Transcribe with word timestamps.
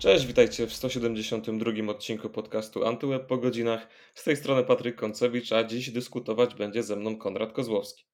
Cześć, 0.00 0.26
witajcie 0.26 0.66
w 0.66 0.72
172 0.72 1.72
odcinku 1.88 2.30
podcastu 2.30 2.86
Antyweb 2.86 3.26
po 3.26 3.38
godzinach. 3.38 3.88
Z 4.14 4.24
tej 4.24 4.36
strony 4.36 4.64
Patryk 4.64 4.96
Koncewicz, 4.96 5.52
a 5.52 5.64
dziś 5.64 5.90
dyskutować 5.90 6.54
będzie 6.54 6.82
ze 6.82 6.96
mną 6.96 7.16
Konrad 7.16 7.52
Kozłowski. 7.52 8.04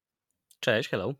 Cześć, 0.61 0.89
hello. 0.89 1.15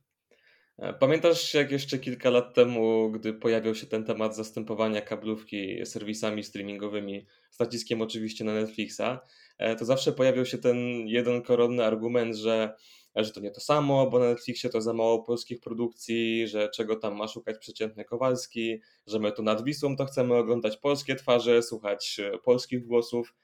E, 0.79 0.93
pamiętasz, 0.93 1.55
jak 1.55 1.71
jeszcze 1.71 1.99
kilka 1.99 2.31
lat 2.31 2.55
temu, 2.55 3.11
gdy 3.11 3.33
pojawiał 3.33 3.75
się 3.75 3.87
ten 3.87 4.05
temat 4.05 4.37
zastępowania 4.37 5.01
kablówki 5.01 5.87
serwisami 5.87 6.45
streamingowymi, 6.45 7.27
z 7.51 7.59
naciskiem 7.59 8.03
oczywiście 8.03 8.45
na 8.45 8.55
Netflixa, 8.55 9.21
e, 9.59 9.77
to 9.77 9.85
zawsze 9.85 10.13
pojawiał 10.13 10.47
się 10.47 10.59
ten 10.59 10.79
jeden 11.07 11.43
koronny 11.43 11.85
argument, 11.85 12.37
że 12.37 12.75
że 13.25 13.33
to 13.33 13.41
nie 13.41 13.51
to 13.51 13.61
samo, 13.61 14.11
bo 14.11 14.19
na 14.19 14.25
Netflixie 14.25 14.71
to 14.71 14.81
za 14.81 14.93
mało 14.93 15.23
polskich 15.23 15.61
produkcji, 15.61 16.49
że 16.49 16.69
czego 16.69 16.97
tam 16.97 17.17
ma 17.17 17.29
szukać 17.29 17.59
przeciętny 17.59 18.05
Kowalski, 18.05 18.81
że 19.07 19.19
my 19.19 19.33
tu 19.33 19.43
nad 19.43 19.65
Wisłą 19.65 19.97
to 19.97 20.05
chcemy 20.05 20.35
oglądać 20.35 20.77
polskie 20.77 21.15
twarze, 21.15 21.63
słuchać 21.63 22.21
e, 22.21 22.39
polskich 22.39 22.87
głosów. 22.87 23.35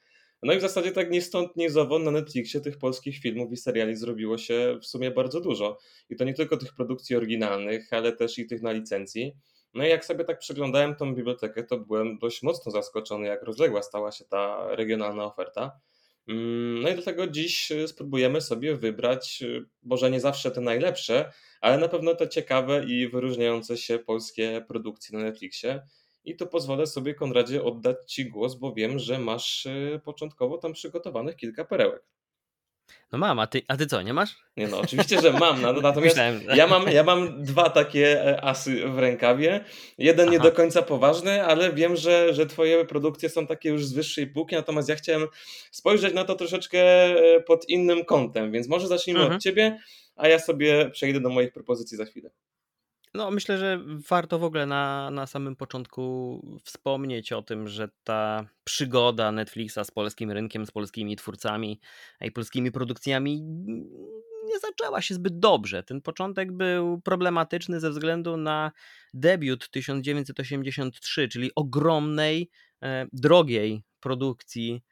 No 0.43 0.53
i 0.53 0.57
w 0.57 0.61
zasadzie 0.61 0.91
tak 0.91 1.11
nie 1.11 1.21
stąd, 1.21 1.55
nie 1.55 1.69
zowąd 1.69 2.05
na 2.05 2.11
Netflixie 2.11 2.61
tych 2.61 2.77
polskich 2.77 3.17
filmów 3.17 3.51
i 3.51 3.57
seriali 3.57 3.95
zrobiło 3.95 4.37
się 4.37 4.77
w 4.81 4.85
sumie 4.85 5.11
bardzo 5.11 5.41
dużo. 5.41 5.77
I 6.09 6.15
to 6.15 6.23
nie 6.23 6.33
tylko 6.33 6.57
tych 6.57 6.73
produkcji 6.73 7.15
oryginalnych, 7.15 7.93
ale 7.93 8.11
też 8.11 8.39
i 8.39 8.47
tych 8.47 8.61
na 8.61 8.71
licencji. 8.71 9.35
No 9.73 9.85
i 9.85 9.89
jak 9.89 10.05
sobie 10.05 10.23
tak 10.23 10.39
przeglądałem 10.39 10.95
tą 10.95 11.15
bibliotekę, 11.15 11.63
to 11.63 11.77
byłem 11.77 12.17
dość 12.17 12.43
mocno 12.43 12.71
zaskoczony, 12.71 13.27
jak 13.27 13.43
rozległa 13.43 13.81
stała 13.81 14.11
się 14.11 14.25
ta 14.25 14.75
regionalna 14.75 15.25
oferta. 15.25 15.79
Mm, 16.27 16.81
no 16.81 16.89
i 16.89 16.93
dlatego 16.93 17.27
dziś 17.27 17.71
y, 17.71 17.87
spróbujemy 17.87 18.41
sobie 18.41 18.75
wybrać, 18.75 19.39
y, 19.41 19.65
może 19.83 20.11
nie 20.11 20.19
zawsze 20.19 20.51
te 20.51 20.61
najlepsze, 20.61 21.31
ale 21.61 21.77
na 21.77 21.87
pewno 21.87 22.15
te 22.15 22.29
ciekawe 22.29 22.85
i 22.85 23.07
wyróżniające 23.09 23.77
się 23.77 23.99
polskie 23.99 24.65
produkcje 24.67 25.17
na 25.17 25.23
Netflixie. 25.23 25.81
I 26.25 26.35
tu 26.35 26.47
pozwolę 26.47 26.87
sobie, 26.87 27.13
Konradzie, 27.13 27.63
oddać 27.63 27.97
Ci 28.13 28.29
głos, 28.29 28.55
bo 28.55 28.73
wiem, 28.73 28.99
że 28.99 29.19
masz 29.19 29.65
y, 29.65 30.01
początkowo 30.05 30.57
tam 30.57 30.73
przygotowanych 30.73 31.35
kilka 31.35 31.65
perełek. 31.65 32.03
No 33.11 33.19
mam, 33.19 33.39
a 33.39 33.47
ty, 33.47 33.61
a 33.67 33.77
ty 33.77 33.87
co, 33.87 34.01
nie 34.01 34.13
masz? 34.13 34.35
Nie 34.57 34.67
no, 34.67 34.79
oczywiście, 34.79 35.21
że 35.21 35.33
mam. 35.33 35.61
No, 35.61 35.73
natomiast 35.81 36.17
ja 36.55 36.67
mam, 36.67 36.91
ja 36.91 37.03
mam 37.03 37.43
dwa 37.43 37.69
takie 37.69 38.25
e, 38.25 38.43
asy 38.43 38.87
w 38.89 38.99
rękawie. 38.99 39.65
Jeden 39.97 40.27
Aha. 40.27 40.37
nie 40.37 40.39
do 40.39 40.51
końca 40.51 40.81
poważny, 40.81 41.43
ale 41.45 41.73
wiem, 41.73 41.95
że, 41.95 42.33
że 42.33 42.45
twoje 42.45 42.85
produkcje 42.85 43.29
są 43.29 43.47
takie 43.47 43.69
już 43.69 43.85
z 43.85 43.93
wyższej 43.93 44.27
półki, 44.27 44.55
natomiast 44.55 44.89
ja 44.89 44.95
chciałem 44.95 45.27
spojrzeć 45.71 46.13
na 46.13 46.23
to 46.23 46.35
troszeczkę 46.35 46.79
e, 46.79 47.41
pod 47.41 47.69
innym 47.69 48.05
kątem, 48.05 48.51
więc 48.51 48.67
może 48.67 48.87
zacznijmy 48.87 49.21
mhm. 49.21 49.37
od 49.37 49.43
ciebie, 49.43 49.79
a 50.15 50.27
ja 50.27 50.39
sobie 50.39 50.89
przejdę 50.89 51.19
do 51.19 51.29
moich 51.29 51.51
propozycji 51.51 51.97
za 51.97 52.05
chwilę. 52.05 52.29
No, 53.15 53.31
myślę, 53.31 53.57
że 53.57 53.79
warto 54.09 54.39
w 54.39 54.43
ogóle 54.43 54.65
na, 54.65 55.11
na 55.11 55.27
samym 55.27 55.55
początku 55.55 56.41
wspomnieć 56.63 57.31
o 57.31 57.41
tym, 57.41 57.67
że 57.67 57.89
ta 58.03 58.45
przygoda 58.63 59.31
Netflixa 59.31 59.79
z 59.83 59.91
polskim 59.91 60.31
rynkiem, 60.31 60.65
z 60.65 60.71
polskimi 60.71 61.15
twórcami 61.15 61.79
i 62.21 62.31
polskimi 62.31 62.71
produkcjami 62.71 63.41
nie 64.45 64.59
zaczęła 64.59 65.01
się 65.01 65.15
zbyt 65.15 65.39
dobrze. 65.39 65.83
Ten 65.83 66.01
początek 66.01 66.51
był 66.51 67.01
problematyczny 67.01 67.79
ze 67.79 67.89
względu 67.89 68.37
na 68.37 68.71
debiut 69.13 69.69
1983, 69.69 71.27
czyli 71.27 71.51
ogromnej, 71.55 72.49
e, 72.83 73.07
drogiej 73.13 73.83
produkcji 73.99 74.83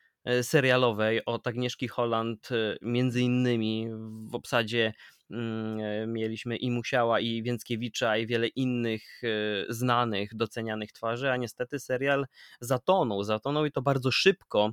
serialowej 0.41 1.25
od 1.25 1.47
Agnieszki 1.47 1.87
Holland, 1.87 2.49
e, 2.51 2.77
między 2.81 3.21
innymi 3.21 3.87
w 4.29 4.35
obsadzie 4.35 4.93
Mm, 5.31 5.79
e, 5.79 6.07
mieliśmy 6.07 6.57
i 6.57 6.71
Musiała, 6.71 7.19
i 7.19 7.43
Więckiewicza, 7.43 8.17
i 8.17 8.27
wiele 8.27 8.47
innych 8.47 9.21
e, 9.23 9.73
znanych, 9.73 10.35
docenianych 10.35 10.91
twarzy, 10.91 11.31
a 11.31 11.37
niestety 11.37 11.79
serial 11.79 12.25
zatonął. 12.59 13.23
Zatonął 13.23 13.65
i 13.65 13.71
to 13.71 13.81
bardzo 13.81 14.11
szybko. 14.11 14.71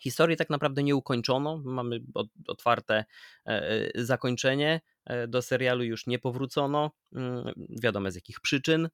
Historii 0.00 0.36
tak 0.36 0.50
naprawdę 0.50 0.82
nie 0.82 0.96
ukończono, 0.96 1.62
mamy 1.64 2.00
otwarte 2.46 3.04
e, 3.46 3.90
zakończenie. 3.94 4.80
Do 5.28 5.42
serialu 5.42 5.84
już 5.84 6.06
nie 6.06 6.18
powrócono, 6.18 6.90
mm, 7.12 7.52
wiadomo 7.82 8.10
z 8.10 8.14
jakich 8.14 8.40
przyczyn. 8.40 8.88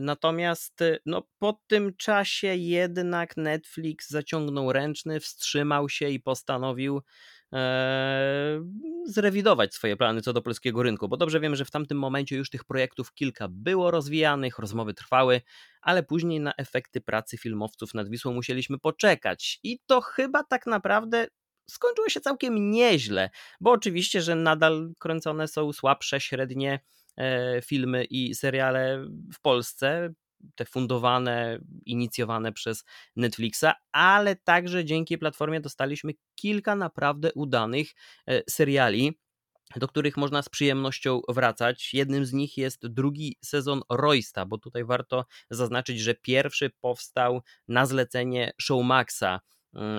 Natomiast 0.00 0.80
no, 1.06 1.22
po 1.38 1.60
tym 1.66 1.96
czasie 1.96 2.54
jednak 2.54 3.36
Netflix 3.36 4.08
zaciągnął 4.08 4.72
ręczny, 4.72 5.20
wstrzymał 5.20 5.88
się 5.88 6.08
i 6.08 6.20
postanowił 6.20 7.02
zrewidować 9.06 9.74
swoje 9.74 9.96
plany 9.96 10.22
co 10.22 10.32
do 10.32 10.42
polskiego 10.42 10.82
rynku, 10.82 11.08
bo 11.08 11.16
dobrze 11.16 11.40
wiem, 11.40 11.56
że 11.56 11.64
w 11.64 11.70
tamtym 11.70 11.98
momencie 11.98 12.36
już 12.36 12.50
tych 12.50 12.64
projektów 12.64 13.14
kilka 13.14 13.48
było 13.50 13.90
rozwijanych, 13.90 14.58
rozmowy 14.58 14.94
trwały, 14.94 15.40
ale 15.82 16.02
później 16.02 16.40
na 16.40 16.52
efekty 16.56 17.00
pracy 17.00 17.38
filmowców 17.38 17.94
nad 17.94 18.08
Wisłą 18.08 18.32
musieliśmy 18.32 18.78
poczekać. 18.78 19.60
I 19.62 19.78
to 19.86 20.00
chyba 20.00 20.44
tak 20.44 20.66
naprawdę 20.66 21.26
skończyło 21.70 22.08
się 22.08 22.20
całkiem 22.20 22.70
nieźle, 22.70 23.30
bo 23.60 23.70
oczywiście, 23.70 24.22
że 24.22 24.34
nadal 24.34 24.92
kręcone 24.98 25.48
są 25.48 25.72
słabsze, 25.72 26.20
średnie 26.20 26.80
e, 27.16 27.62
filmy 27.62 28.04
i 28.04 28.34
seriale 28.34 29.04
w 29.34 29.40
Polsce 29.40 30.14
te 30.54 30.64
fundowane, 30.64 31.58
inicjowane 31.86 32.52
przez 32.52 32.84
Netflixa, 33.16 33.74
ale 33.92 34.36
także 34.36 34.84
dzięki 34.84 35.18
platformie 35.18 35.60
dostaliśmy 35.60 36.12
kilka 36.34 36.76
naprawdę 36.76 37.32
udanych 37.34 37.94
e, 38.26 38.42
seriali 38.50 39.18
do 39.76 39.88
których 39.88 40.16
można 40.16 40.42
z 40.42 40.48
przyjemnością 40.48 41.20
wracać. 41.28 41.94
Jednym 41.94 42.26
z 42.26 42.32
nich 42.32 42.56
jest 42.56 42.86
drugi 42.86 43.36
sezon 43.44 43.80
Roysta, 43.90 44.46
bo 44.46 44.58
tutaj 44.58 44.84
warto 44.84 45.24
zaznaczyć, 45.50 46.00
że 46.00 46.14
pierwszy 46.14 46.70
powstał 46.80 47.42
na 47.68 47.86
zlecenie 47.86 48.52
Showmaxa 48.60 49.40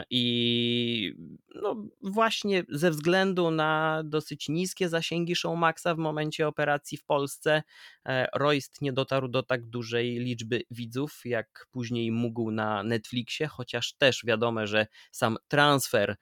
I 0.09 1.13
no 1.55 1.75
właśnie 2.01 2.63
ze 2.69 2.91
względu 2.91 3.51
na 3.51 4.01
dosyć 4.05 4.49
niskie 4.49 4.89
zasięgi 4.89 5.35
Showmaxa 5.35 5.95
w 5.95 5.97
momencie 5.97 6.47
operacji 6.47 6.97
w 6.97 7.05
Polsce, 7.05 7.63
e, 8.05 8.27
Royst 8.35 8.81
nie 8.81 8.93
dotarł 8.93 9.27
do 9.27 9.43
tak 9.43 9.65
dużej 9.65 10.19
liczby 10.19 10.61
widzów, 10.71 11.21
jak 11.25 11.67
później 11.71 12.11
mógł 12.11 12.51
na 12.51 12.83
Netflixie, 12.83 13.47
chociaż 13.47 13.93
też 13.93 14.25
wiadomo, 14.25 14.67
że 14.67 14.87
sam 15.11 15.37
transfer 15.47 16.15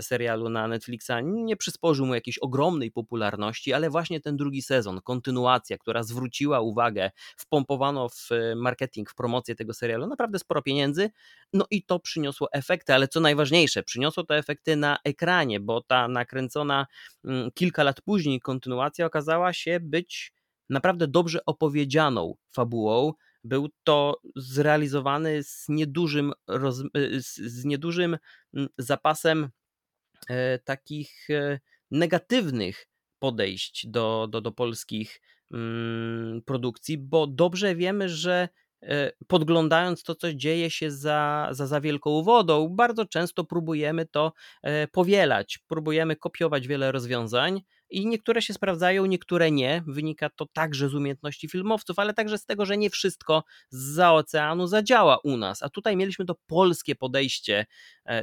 serialu 0.00 0.48
na 0.48 0.68
Netflixa 0.68 1.10
nie 1.22 1.56
przysporzył 1.56 2.06
mu 2.06 2.14
jakiejś 2.14 2.38
ogromnej 2.38 2.90
popularności, 2.90 3.72
ale 3.72 3.90
właśnie 3.90 4.20
ten 4.20 4.36
drugi 4.36 4.62
sezon, 4.62 5.00
kontynuacja, 5.00 5.78
która 5.78 6.02
zwróciła 6.02 6.60
uwagę, 6.60 7.10
wpompowano 7.36 8.08
w 8.08 8.32
e, 8.32 8.54
marketing, 8.54 9.10
w 9.10 9.14
promocję 9.14 9.54
tego 9.54 9.74
serialu 9.74 10.06
naprawdę 10.06 10.38
sporo 10.38 10.62
pieniędzy, 10.62 11.10
no 11.52 11.66
i 11.70 11.82
to 11.82 12.00
przyniosło 12.00 12.48
efekty, 12.52 12.94
ale 12.94 13.08
co 13.08 13.20
najważniejsze, 13.20 13.82
przyniosło 13.82 14.24
to 14.24 14.36
efekty 14.36 14.76
na 14.76 14.98
ekranie, 15.04 15.60
bo 15.60 15.80
ta 15.80 16.08
nakręcona 16.08 16.86
mm, 17.24 17.50
kilka 17.54 17.82
lat 17.82 18.00
później 18.00 18.40
kontynuacja 18.40 19.06
okazała 19.06 19.52
się 19.52 19.80
być 19.80 20.32
naprawdę 20.70 21.08
dobrze 21.08 21.44
opowiedzianą 21.46 22.34
fabułą, 22.52 23.12
był 23.44 23.68
to 23.84 24.20
zrealizowany 24.36 25.42
z 25.42 25.68
niedużym, 25.68 26.32
roz, 26.46 26.80
e, 26.80 26.84
z 27.36 27.64
niedużym 27.64 28.18
mm, 28.54 28.68
zapasem 28.78 29.44
E, 29.44 29.63
takich 30.64 31.30
e, 31.30 31.60
negatywnych 31.90 32.86
podejść 33.18 33.86
do, 33.86 34.28
do, 34.30 34.40
do 34.40 34.52
polskich 34.52 35.20
mm, 35.52 36.42
produkcji, 36.42 36.98
bo 36.98 37.26
dobrze 37.26 37.74
wiemy, 37.76 38.08
że 38.08 38.48
e, 38.82 39.12
podglądając 39.26 40.02
to, 40.02 40.14
co 40.14 40.34
dzieje 40.34 40.70
się 40.70 40.90
za, 40.90 41.48
za, 41.50 41.66
za 41.66 41.80
wielką 41.80 42.22
wodą, 42.22 42.68
bardzo 42.68 43.04
często 43.04 43.44
próbujemy 43.44 44.06
to 44.06 44.32
powielać, 44.92 45.58
próbujemy 45.68 46.16
kopiować 46.16 46.66
wiele 46.66 46.92
rozwiązań, 46.92 47.62
i 47.90 48.06
niektóre 48.06 48.42
się 48.42 48.54
sprawdzają, 48.54 49.06
niektóre 49.06 49.50
nie. 49.50 49.82
Wynika 49.86 50.30
to 50.30 50.46
także 50.46 50.88
z 50.88 50.94
umiejętności 50.94 51.48
filmowców, 51.48 51.98
ale 51.98 52.14
także 52.14 52.38
z 52.38 52.46
tego, 52.46 52.66
że 52.66 52.76
nie 52.76 52.90
wszystko 52.90 53.44
za 53.70 54.12
oceanu 54.12 54.66
zadziała 54.66 55.18
u 55.24 55.36
nas. 55.36 55.62
A 55.62 55.68
tutaj 55.68 55.96
mieliśmy 55.96 56.24
to 56.24 56.34
polskie 56.46 56.94
podejście 56.94 57.66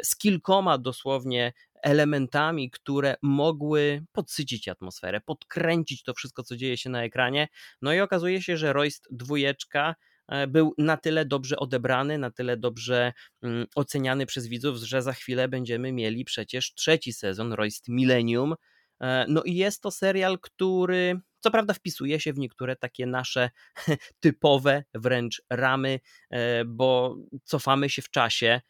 z 0.03 0.15
kilkoma 0.15 0.77
dosłownie 0.77 1.53
elementami, 1.81 2.71
które 2.71 3.15
mogły 3.21 4.03
podsycić 4.11 4.67
atmosferę, 4.67 5.21
podkręcić 5.21 6.03
to 6.03 6.13
wszystko, 6.13 6.43
co 6.43 6.55
dzieje 6.55 6.77
się 6.77 6.89
na 6.89 7.03
ekranie. 7.03 7.47
No 7.81 7.93
i 7.93 7.99
okazuje 7.99 8.41
się, 8.41 8.57
że 8.57 8.73
Royst 8.73 9.07
dwójeczka 9.11 9.95
e, 10.27 10.47
był 10.47 10.73
na 10.77 10.97
tyle 10.97 11.25
dobrze 11.25 11.57
odebrany, 11.57 12.17
na 12.17 12.31
tyle 12.31 12.57
dobrze 12.57 13.13
mm, 13.41 13.65
oceniany 13.75 14.25
przez 14.25 14.47
widzów, 14.47 14.77
że 14.77 15.01
za 15.01 15.13
chwilę 15.13 15.47
będziemy 15.47 15.91
mieli 15.91 16.25
przecież 16.25 16.73
trzeci 16.73 17.13
sezon 17.13 17.53
Royst 17.53 17.87
Millennium. 17.89 18.55
E, 19.01 19.25
no 19.29 19.43
i 19.43 19.55
jest 19.55 19.81
to 19.81 19.91
serial, 19.91 20.39
który 20.39 21.21
co 21.41 21.51
prawda 21.51 21.73
wpisuje 21.73 22.19
się 22.19 22.33
w 22.33 22.39
niektóre 22.39 22.75
takie 22.75 23.05
nasze 23.05 23.49
typowe 24.19 24.83
wręcz 24.93 25.41
ramy, 25.49 25.99
e, 26.29 26.65
bo 26.65 27.17
cofamy 27.43 27.89
się 27.89 28.01
w 28.01 28.09
czasie, 28.09 28.61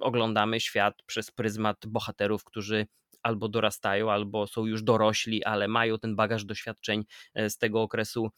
oglądamy 0.00 0.60
świat 0.60 1.02
przez 1.06 1.30
pryzmat 1.30 1.86
bohaterów, 1.86 2.44
którzy 2.44 2.86
albo 3.22 3.48
dorastają, 3.48 4.10
albo 4.10 4.46
są 4.46 4.66
już 4.66 4.82
dorośli, 4.82 5.44
ale 5.44 5.68
mają 5.68 5.98
ten 5.98 6.16
bagaż 6.16 6.44
doświadczeń 6.44 7.04
z 7.48 7.58
tego 7.58 7.82
okresu 7.82 8.30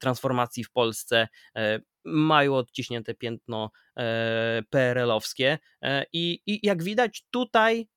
transformacji 0.00 0.64
w 0.64 0.70
Polsce, 0.70 1.28
mają 2.04 2.54
odciśnięte 2.54 3.14
piętno 3.14 3.70
PRL-owskie 4.70 5.58
i, 6.12 6.40
i 6.46 6.66
jak 6.66 6.82
widać 6.82 7.24
tutaj 7.30 7.88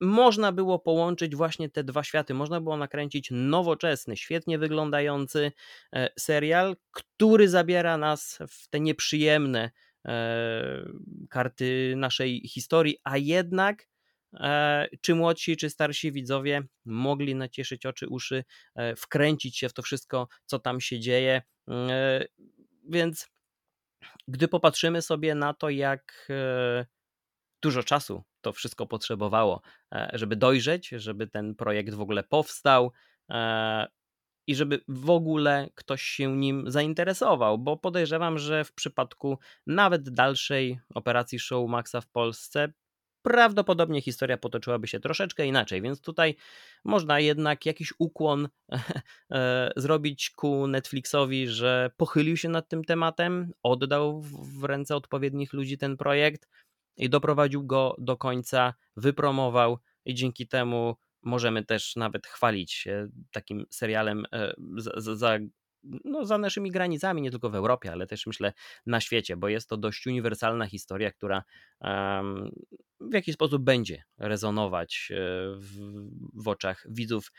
można 0.00 0.52
było 0.52 0.78
połączyć 0.78 1.36
właśnie 1.36 1.70
te 1.70 1.84
dwa 1.84 2.04
światy. 2.04 2.34
Można 2.34 2.60
było 2.60 2.76
nakręcić 2.76 3.28
nowoczesny, 3.30 4.16
świetnie 4.16 4.58
wyglądający 4.58 5.52
e, 5.92 6.08
serial, 6.18 6.76
który 6.90 7.48
zabiera 7.48 7.96
nas 7.96 8.38
w 8.48 8.68
te 8.68 8.80
nieprzyjemne 8.80 9.70
e, 10.04 10.88
karty 11.30 11.94
naszej 11.96 12.48
historii, 12.48 12.98
a 13.04 13.16
jednak 13.16 13.88
e, 14.34 14.88
czy 15.00 15.14
młodsi, 15.14 15.56
czy 15.56 15.70
starsi 15.70 16.12
widzowie 16.12 16.62
mogli 16.84 17.34
nacieszyć 17.34 17.86
oczy, 17.86 18.08
uszy, 18.08 18.44
wkręcić 18.96 19.58
się 19.58 19.68
w 19.68 19.72
to 19.72 19.82
wszystko, 19.82 20.28
co 20.46 20.58
tam 20.58 20.80
się 20.80 21.00
dzieje. 21.00 21.42
Więc 22.88 23.28
gdy 24.28 24.48
popatrzymy 24.48 25.02
sobie 25.02 25.34
na 25.34 25.54
to, 25.54 25.70
jak 25.70 26.28
dużo 27.62 27.82
czasu 27.82 28.22
to 28.40 28.52
wszystko 28.52 28.86
potrzebowało, 28.86 29.62
e, 29.94 30.10
żeby 30.12 30.36
dojrzeć, 30.36 30.88
żeby 30.88 31.26
ten 31.26 31.54
projekt 31.54 31.94
w 31.94 32.00
ogóle 32.00 32.22
powstał 32.22 32.92
e, 33.30 33.86
i 34.46 34.54
żeby 34.54 34.80
w 34.88 35.10
ogóle 35.10 35.68
ktoś 35.74 36.02
się 36.02 36.36
nim 36.36 36.70
zainteresował, 36.70 37.58
bo 37.58 37.76
podejrzewam, 37.76 38.38
że 38.38 38.64
w 38.64 38.72
przypadku 38.72 39.38
nawet 39.66 40.10
dalszej 40.10 40.80
operacji 40.94 41.38
Show 41.38 41.70
Maxa 41.70 42.00
w 42.00 42.08
Polsce 42.08 42.72
prawdopodobnie 43.26 44.02
historia 44.02 44.36
potoczyłaby 44.36 44.86
się 44.88 45.00
troszeczkę 45.00 45.46
inaczej, 45.46 45.82
więc 45.82 46.00
tutaj 46.00 46.34
można 46.84 47.20
jednak 47.20 47.66
jakiś 47.66 47.92
ukłon 47.98 48.48
e, 49.32 49.72
zrobić 49.76 50.30
ku 50.30 50.66
Netflixowi, 50.66 51.48
że 51.48 51.90
pochylił 51.96 52.36
się 52.36 52.48
nad 52.48 52.68
tym 52.68 52.84
tematem, 52.84 53.52
oddał 53.62 54.22
w 54.22 54.64
ręce 54.64 54.96
odpowiednich 54.96 55.52
ludzi 55.52 55.78
ten 55.78 55.96
projekt 55.96 56.48
i 56.96 57.10
doprowadził 57.10 57.66
go 57.66 57.94
do 57.98 58.16
końca, 58.16 58.74
wypromował 58.96 59.78
i 60.04 60.14
dzięki 60.14 60.48
temu 60.48 60.96
możemy 61.22 61.64
też 61.64 61.96
nawet 61.96 62.26
chwalić 62.26 62.72
się 62.72 63.08
takim 63.32 63.66
serialem 63.70 64.24
e, 64.32 64.54
za, 64.76 65.16
za, 65.16 65.38
no, 66.04 66.24
za 66.24 66.38
naszymi 66.38 66.70
granicami, 66.70 67.22
nie 67.22 67.30
tylko 67.30 67.50
w 67.50 67.54
Europie, 67.54 67.92
ale 67.92 68.06
też 68.06 68.26
myślę 68.26 68.52
na 68.86 69.00
świecie, 69.00 69.36
bo 69.36 69.48
jest 69.48 69.68
to 69.68 69.76
dość 69.76 70.06
uniwersalna 70.06 70.66
historia, 70.66 71.12
która 71.12 71.44
w 73.00 73.14
jakiś 73.14 73.34
sposób 73.34 73.62
będzie 73.62 74.04
rezonować 74.18 75.08
e, 75.10 75.16
w, 75.56 75.70
w 76.34 76.48
oczach 76.48 76.86
widzów 76.90 77.32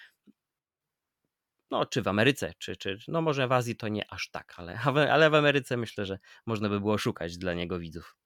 no, 1.72 1.86
czy 1.86 2.02
w 2.02 2.08
Ameryce, 2.08 2.54
czy, 2.58 2.76
czy 2.76 2.98
no 3.08 3.22
może 3.22 3.48
w 3.48 3.52
Azji 3.52 3.76
to 3.76 3.88
nie 3.88 4.12
aż 4.12 4.30
tak, 4.30 4.54
ale, 4.58 4.80
ale 5.14 5.30
w 5.30 5.34
Ameryce 5.34 5.78
myślę, 5.78 6.06
że 6.06 6.20
można 6.46 6.70
by 6.70 6.80
było 6.80 6.98
szukać 6.98 7.38
dla 7.38 7.54
niego 7.54 7.80
widzów. 7.80 8.18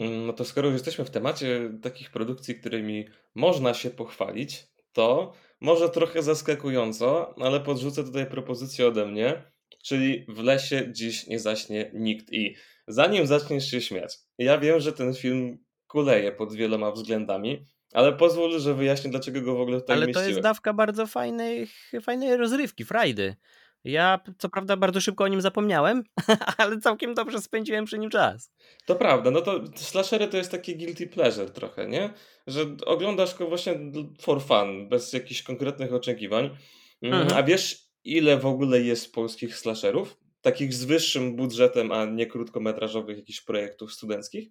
Mm, 0.00 0.26
no 0.26 0.32
to 0.32 0.44
skoro 0.44 0.68
już 0.68 0.74
jesteśmy 0.74 1.04
w 1.04 1.10
temacie 1.10 1.70
takich 1.82 2.10
produkcji, 2.10 2.54
którymi 2.54 3.04
można 3.34 3.74
się 3.74 3.90
pochwalić, 3.90 4.66
to 4.92 5.32
może 5.60 5.88
trochę 5.88 6.22
zaskakująco, 6.22 7.34
ale 7.38 7.60
podrzucę 7.60 8.04
tutaj 8.04 8.26
propozycję 8.26 8.86
ode 8.86 9.06
mnie, 9.06 9.42
czyli 9.84 10.26
w 10.28 10.38
lesie 10.38 10.88
dziś 10.92 11.26
nie 11.26 11.38
zaśnie 11.38 11.90
nikt. 11.94 12.32
I 12.32 12.56
zanim 12.88 13.26
zaczniesz 13.26 13.70
się 13.70 13.80
śmiać, 13.80 14.18
ja 14.38 14.58
wiem, 14.58 14.80
że 14.80 14.92
ten 14.92 15.14
film 15.14 15.58
kuleje 15.86 16.32
pod 16.32 16.54
wieloma 16.54 16.90
względami, 16.90 17.66
ale 17.92 18.12
pozwól, 18.12 18.58
że 18.58 18.74
wyjaśnię, 18.74 19.10
dlaczego 19.10 19.40
go 19.40 19.54
w 19.54 19.60
ogóle 19.60 19.80
tutaj 19.80 19.96
Ale 19.96 20.12
to 20.12 20.22
jest 20.22 20.40
dawka 20.40 20.72
bardzo 20.72 21.06
fajnej, 21.06 21.66
fajnej 22.02 22.36
rozrywki, 22.36 22.84
frajdy. 22.84 23.36
Ja 23.84 24.20
co 24.38 24.48
prawda 24.48 24.76
bardzo 24.76 25.00
szybko 25.00 25.24
o 25.24 25.28
nim 25.28 25.40
zapomniałem, 25.40 26.04
ale 26.58 26.80
całkiem 26.80 27.14
dobrze 27.14 27.40
spędziłem 27.40 27.84
przy 27.84 27.98
nim 27.98 28.10
czas. 28.10 28.52
To 28.86 28.94
prawda, 28.94 29.30
no 29.30 29.40
to 29.40 29.60
slashery 29.76 30.28
to 30.28 30.36
jest 30.36 30.50
taki 30.50 30.76
guilty 30.76 31.06
pleasure 31.06 31.50
trochę, 31.50 31.88
nie? 31.88 32.10
Że 32.46 32.60
oglądasz 32.86 33.34
go 33.34 33.46
właśnie 33.46 33.78
for 34.20 34.42
fun, 34.42 34.88
bez 34.88 35.12
jakichś 35.12 35.42
konkretnych 35.42 35.94
oczekiwań. 35.94 36.56
Mm, 37.02 37.20
mhm. 37.22 37.38
A 37.38 37.42
wiesz, 37.42 37.88
ile 38.04 38.38
w 38.38 38.46
ogóle 38.46 38.80
jest 38.80 39.14
polskich 39.14 39.56
slasherów? 39.56 40.16
Takich 40.40 40.74
z 40.74 40.84
wyższym 40.84 41.36
budżetem, 41.36 41.92
a 41.92 42.04
nie 42.04 42.26
krótkometrażowych 42.26 43.16
jakichś 43.16 43.40
projektów 43.40 43.92
studenckich? 43.92 44.48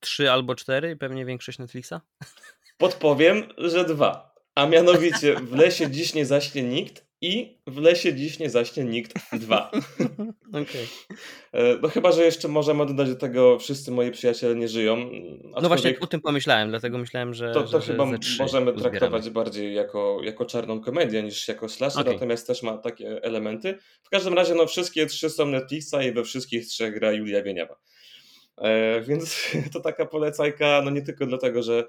Trzy 0.00 0.30
albo 0.30 0.54
cztery, 0.54 0.96
pewnie 0.96 1.24
większość 1.24 1.58
Netflixa? 1.58 1.94
Podpowiem, 2.78 3.42
że 3.58 3.84
dwa. 3.84 4.33
A 4.54 4.66
mianowicie 4.66 5.34
w 5.34 5.52
lesie 5.52 5.90
dziś 5.90 6.14
nie 6.14 6.26
zaśnie 6.26 6.62
nikt 6.62 7.04
i 7.20 7.58
w 7.66 7.78
lesie 7.78 8.14
dziś 8.14 8.38
nie 8.38 8.50
zaśnie 8.50 8.84
nikt 8.84 9.14
dwa. 9.32 9.70
okay. 10.62 10.86
E, 11.52 11.78
no 11.82 11.88
chyba, 11.88 12.12
że 12.12 12.24
jeszcze 12.24 12.48
możemy 12.48 12.86
dodać 12.86 13.08
do 13.08 13.16
tego 13.16 13.58
wszyscy 13.58 13.90
moi 13.90 14.10
przyjaciele 14.10 14.54
nie 14.54 14.68
żyją. 14.68 15.10
No 15.62 15.68
właśnie 15.68 16.00
o 16.00 16.06
tym 16.06 16.20
pomyślałem, 16.20 16.70
dlatego 16.70 16.98
myślałem, 16.98 17.34
że 17.34 17.52
To, 17.52 17.62
to 17.62 17.80
że, 17.80 17.92
chyba 17.92 18.06
możemy 18.38 18.72
traktować 18.72 19.30
bardziej 19.30 19.74
jako, 19.74 20.20
jako 20.22 20.44
czarną 20.44 20.80
komedię 20.80 21.22
niż 21.22 21.48
jako 21.48 21.68
slasher, 21.68 22.00
okay. 22.00 22.12
natomiast 22.12 22.46
też 22.46 22.62
ma 22.62 22.78
takie 22.78 23.22
elementy. 23.22 23.78
W 24.02 24.10
każdym 24.10 24.34
razie 24.34 24.54
no 24.54 24.66
wszystkie 24.66 25.06
trzy 25.06 25.30
są 25.30 25.46
Netflixa 25.46 25.94
i 26.08 26.12
we 26.12 26.24
wszystkich 26.24 26.66
trzech 26.66 26.94
gra 26.94 27.12
Julia 27.12 27.42
Wieniawa. 27.42 27.76
E, 28.58 29.00
więc 29.00 29.50
to 29.72 29.80
taka 29.80 30.06
polecajka, 30.06 30.82
no 30.84 30.90
nie 30.90 31.02
tylko 31.02 31.26
dlatego, 31.26 31.62
że 31.62 31.84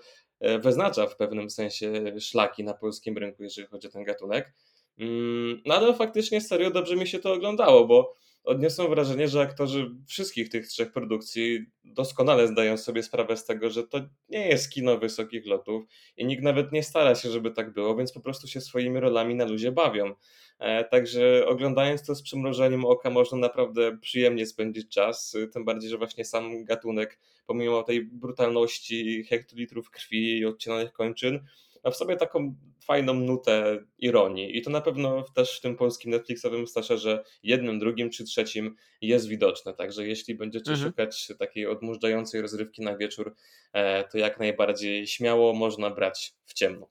wyznacza 0.59 1.07
w 1.07 1.17
pewnym 1.17 1.49
sensie 1.49 1.91
szlaki 2.19 2.63
na 2.63 2.73
polskim 2.73 3.17
rynku, 3.17 3.43
jeżeli 3.43 3.67
chodzi 3.67 3.87
o 3.87 3.91
ten 3.91 4.03
gatunek, 4.03 4.53
Mm, 4.97 5.61
no 5.65 5.75
ale 5.75 5.93
faktycznie 5.93 6.41
serio 6.41 6.71
dobrze 6.71 6.95
mi 6.95 7.07
się 7.07 7.19
to 7.19 7.33
oglądało, 7.33 7.87
bo 7.87 8.15
odniosłem 8.43 8.89
wrażenie, 8.89 9.27
że 9.27 9.41
aktorzy 9.41 9.91
wszystkich 10.07 10.49
tych 10.49 10.67
trzech 10.67 10.91
produkcji 10.91 11.65
doskonale 11.83 12.47
zdają 12.47 12.77
sobie 12.77 13.03
sprawę 13.03 13.37
z 13.37 13.45
tego, 13.45 13.69
że 13.69 13.87
to 13.87 13.99
nie 14.29 14.47
jest 14.47 14.69
kino 14.69 14.97
wysokich 14.97 15.45
lotów 15.45 15.83
i 16.17 16.25
nikt 16.25 16.43
nawet 16.43 16.71
nie 16.71 16.83
stara 16.83 17.15
się, 17.15 17.29
żeby 17.29 17.51
tak 17.51 17.73
było, 17.73 17.95
więc 17.95 18.11
po 18.11 18.19
prostu 18.19 18.47
się 18.47 18.61
swoimi 18.61 18.99
rolami 18.99 19.35
na 19.35 19.45
luzie 19.45 19.71
bawią. 19.71 20.13
E, 20.59 20.83
także 20.83 21.45
oglądając 21.47 22.05
to 22.05 22.15
z 22.15 22.21
przymrożeniem 22.21 22.85
oka 22.85 23.09
można 23.09 23.37
naprawdę 23.37 23.97
przyjemnie 23.97 24.45
spędzić 24.45 24.89
czas, 24.89 25.35
tym 25.53 25.65
bardziej, 25.65 25.89
że 25.89 25.97
właśnie 25.97 26.25
sam 26.25 26.65
gatunek, 26.65 27.19
pomimo 27.45 27.83
tej 27.83 28.05
brutalności 28.05 29.23
hektolitrów 29.23 29.91
krwi 29.91 30.37
i 30.37 30.45
odcinanych 30.45 30.93
kończyn, 30.93 31.45
ma 31.85 31.91
w 31.91 31.95
sobie 31.95 32.15
taką 32.15 32.55
fajną 32.85 33.13
nutę 33.13 33.79
ironii. 33.97 34.57
I 34.57 34.61
to 34.61 34.69
na 34.69 34.81
pewno 34.81 35.23
też 35.35 35.57
w 35.57 35.61
tym 35.61 35.75
polskim 35.75 36.11
Netflixowym 36.11 36.67
slasherze 36.67 37.23
jednym, 37.43 37.79
drugim 37.79 38.09
czy 38.09 38.23
trzecim 38.23 38.75
jest 39.01 39.27
widoczne. 39.27 39.73
Także 39.73 40.07
jeśli 40.07 40.35
będziecie 40.35 40.71
mhm. 40.71 40.89
szukać 40.89 41.31
takiej 41.39 41.67
odmurzającej 41.67 42.41
rozrywki 42.41 42.81
na 42.81 42.97
wieczór, 42.97 43.35
e, 43.73 44.03
to 44.03 44.17
jak 44.17 44.39
najbardziej 44.39 45.07
śmiało 45.07 45.53
można 45.53 45.89
brać 45.89 46.33
w 46.45 46.53
ciemno. 46.53 46.87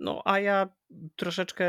No, 0.00 0.22
a 0.24 0.40
ja 0.40 0.68
troszeczkę 1.16 1.64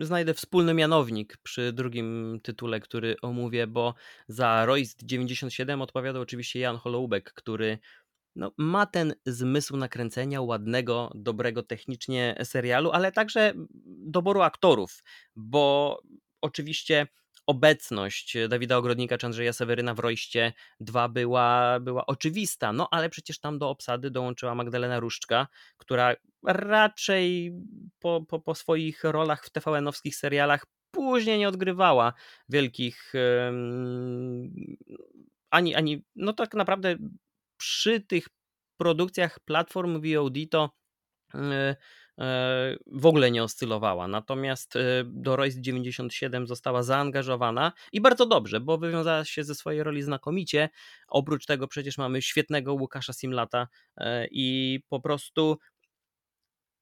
znajdę 0.00 0.34
wspólny 0.34 0.74
mianownik 0.74 1.36
przy 1.42 1.72
drugim 1.72 2.40
tytule, 2.42 2.80
który 2.80 3.16
omówię, 3.22 3.66
bo 3.66 3.94
za 4.28 4.66
Royst 4.66 5.04
97 5.04 5.82
odpowiadał 5.82 6.22
oczywiście 6.22 6.60
Jan 6.60 6.76
Holoubek, 6.76 7.32
który 7.32 7.78
no, 8.36 8.52
ma 8.56 8.86
ten 8.86 9.14
zmysł 9.26 9.76
nakręcenia 9.76 10.40
ładnego, 10.40 11.10
dobrego 11.14 11.62
technicznie 11.62 12.36
serialu, 12.44 12.90
ale 12.90 13.12
także 13.12 13.52
doboru 13.86 14.42
aktorów, 14.42 15.02
bo 15.36 15.98
oczywiście 16.40 17.06
obecność 17.48 18.36
Dawida 18.48 18.76
Ogrodnika 18.76 19.18
czy 19.18 19.26
Andrzeja 19.26 19.52
Seweryna 19.52 19.94
w 19.94 19.98
Rojście 19.98 20.52
2 20.80 21.08
była, 21.08 21.80
była 21.80 22.06
oczywista, 22.06 22.72
no 22.72 22.88
ale 22.90 23.10
przecież 23.10 23.40
tam 23.40 23.58
do 23.58 23.70
obsady 23.70 24.10
dołączyła 24.10 24.54
Magdalena 24.54 25.00
Różczka, 25.00 25.48
która 25.76 26.14
raczej 26.44 27.52
po, 27.98 28.24
po, 28.28 28.40
po 28.40 28.54
swoich 28.54 29.04
rolach 29.04 29.44
w 29.44 29.50
TVN-owskich 29.50 30.16
serialach 30.16 30.66
później 30.90 31.38
nie 31.38 31.48
odgrywała 31.48 32.12
wielkich 32.48 33.12
ani, 35.50 35.74
ani, 35.74 36.04
no 36.16 36.32
tak 36.32 36.54
naprawdę 36.54 36.96
przy 37.56 38.00
tych 38.00 38.28
produkcjach 38.80 39.40
platform 39.40 40.00
VOD 40.02 40.34
to 40.50 40.70
e, 41.34 41.38
e, 41.38 41.76
w 42.86 43.06
ogóle 43.06 43.30
nie 43.30 43.42
oscylowała. 43.42 44.08
Natomiast 44.08 44.74
do 45.04 45.36
Royce 45.36 45.60
97 45.60 46.46
została 46.46 46.82
zaangażowana 46.82 47.72
i 47.92 48.00
bardzo 48.00 48.26
dobrze, 48.26 48.60
bo 48.60 48.78
wywiązała 48.78 49.24
się 49.24 49.44
ze 49.44 49.54
swojej 49.54 49.82
roli 49.82 50.02
znakomicie. 50.02 50.68
Oprócz 51.08 51.46
tego 51.46 51.68
przecież 51.68 51.98
mamy 51.98 52.22
świetnego 52.22 52.74
Łukasza 52.74 53.12
Simlata 53.12 53.68
i 54.30 54.80
po 54.88 55.00
prostu 55.00 55.58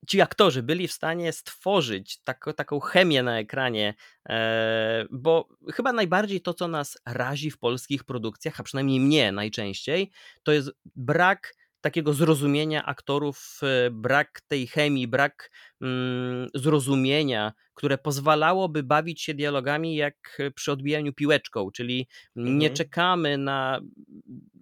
ci 0.06 0.20
aktorzy 0.20 0.62
byli 0.62 0.88
w 0.88 0.92
stanie 0.92 1.32
stworzyć 1.32 2.18
tak, 2.24 2.44
taką 2.56 2.80
chemię 2.80 3.22
na 3.22 3.38
ekranie, 3.38 3.94
e, 4.28 5.06
bo 5.10 5.48
chyba 5.72 5.92
najbardziej 5.92 6.40
to, 6.40 6.54
co 6.54 6.68
nas 6.68 6.98
razi 7.06 7.50
w 7.50 7.58
polskich 7.58 8.04
produkcjach, 8.04 8.60
a 8.60 8.62
przynajmniej 8.62 9.00
mnie 9.00 9.32
najczęściej, 9.32 10.10
to 10.42 10.52
jest 10.52 10.70
brak 10.96 11.54
takiego 11.80 12.12
zrozumienia 12.12 12.84
aktorów, 12.84 13.60
e, 13.62 13.90
brak 13.90 14.40
tej 14.48 14.66
chemii, 14.66 15.08
brak 15.08 15.50
mm, 15.80 16.48
zrozumienia, 16.54 17.52
które 17.74 17.98
pozwalałoby 17.98 18.82
bawić 18.82 19.22
się 19.22 19.34
dialogami 19.34 19.96
jak 19.96 20.38
przy 20.54 20.72
odbijaniu 20.72 21.12
piłeczką, 21.12 21.70
czyli 21.70 22.08
nie 22.36 22.52
Mhm. 22.68 22.74
czekamy 22.74 23.38
na 23.38 23.80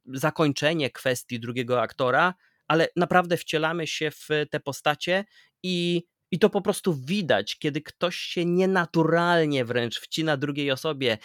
zakończenie 0.07 0.91
kwestii 0.91 1.41
drugiego 1.41 1.83
aktora, 1.83 2.35
ale 2.69 2.89
naprawdę 2.97 3.37
wcielamy 3.37 3.87
się 3.87 4.11
w 4.11 4.29
te 4.51 4.61
postacie 4.61 5.25
i 5.63 6.03
i 6.31 6.39
to 6.39 6.51
po 6.51 6.63
prostu 6.63 6.95
widać, 6.95 7.59
kiedy 7.59 7.81
ktoś 7.81 8.17
się 8.17 8.45
nienaturalnie 8.45 9.65
wręcz 9.65 10.01
wcina 10.01 10.37
drugiej 10.37 10.71
osobie. 10.71 11.19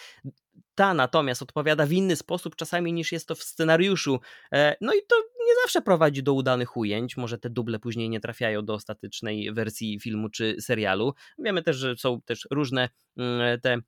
Ta 0.74 0.94
natomiast 0.94 1.42
odpowiada 1.42 1.86
w 1.86 1.92
inny 1.92 2.16
sposób 2.16 2.56
czasami 2.56 2.92
niż 2.92 3.12
jest 3.12 3.28
to 3.28 3.34
w 3.34 3.42
scenariuszu. 3.42 4.20
E, 4.52 4.76
no 4.80 4.92
i 4.92 4.98
to 5.08 5.16
nie 5.46 5.54
zawsze 5.62 5.82
prowadzi 5.82 6.22
do 6.22 6.32
udanych 6.32 6.76
ujęć. 6.76 7.16
Może 7.16 7.38
te 7.38 7.50
duble 7.50 7.78
później 7.78 8.08
nie 8.10 8.20
trafiają 8.20 8.64
do 8.64 8.74
ostatecznej 8.74 9.52
wersji 9.52 10.00
filmu 10.00 10.28
czy 10.28 10.56
serialu. 10.60 11.14
Wiemy 11.38 11.62
też, 11.62 11.76
że 11.76 11.96
są 11.96 12.20
też 12.20 12.48
różne 12.50 12.88
mm, 13.16 13.60
te 13.60 13.78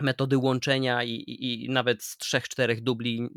metody 0.00 0.38
łączenia 0.38 1.04
i, 1.04 1.10
i, 1.10 1.64
i 1.64 1.70
nawet 1.70 2.02
z 2.02 2.16
trzech, 2.16 2.48
czterech 2.48 2.82
dubli 2.82 3.28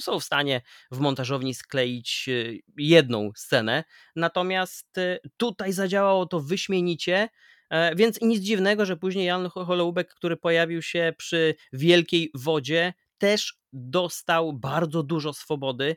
są 0.00 0.20
w 0.20 0.24
stanie 0.24 0.62
w 0.90 0.98
montażowni 0.98 1.54
skleić 1.54 2.28
e, 2.28 2.58
jedną 2.76 3.30
scenę. 3.36 3.84
Natomiast 4.16 4.98
e, 4.98 5.18
tutaj 5.36 5.72
zadziałało 5.72 6.26
to 6.26 6.40
wyśmienicie. 6.40 7.28
E, 7.70 7.94
więc 7.94 8.20
nic 8.20 8.42
dziwnego, 8.42 8.86
że 8.86 8.96
później 8.96 9.26
Jan 9.26 9.48
Holoubek, 9.48 10.14
który 10.14 10.36
pojawił 10.36 10.82
się 10.82 11.12
przy 11.18 11.54
Wielkiej 11.72 12.30
Wodzie, 12.34 12.92
też 13.18 13.54
dostał 13.72 14.52
bardzo 14.52 15.02
dużo 15.02 15.32
swobody 15.32 15.96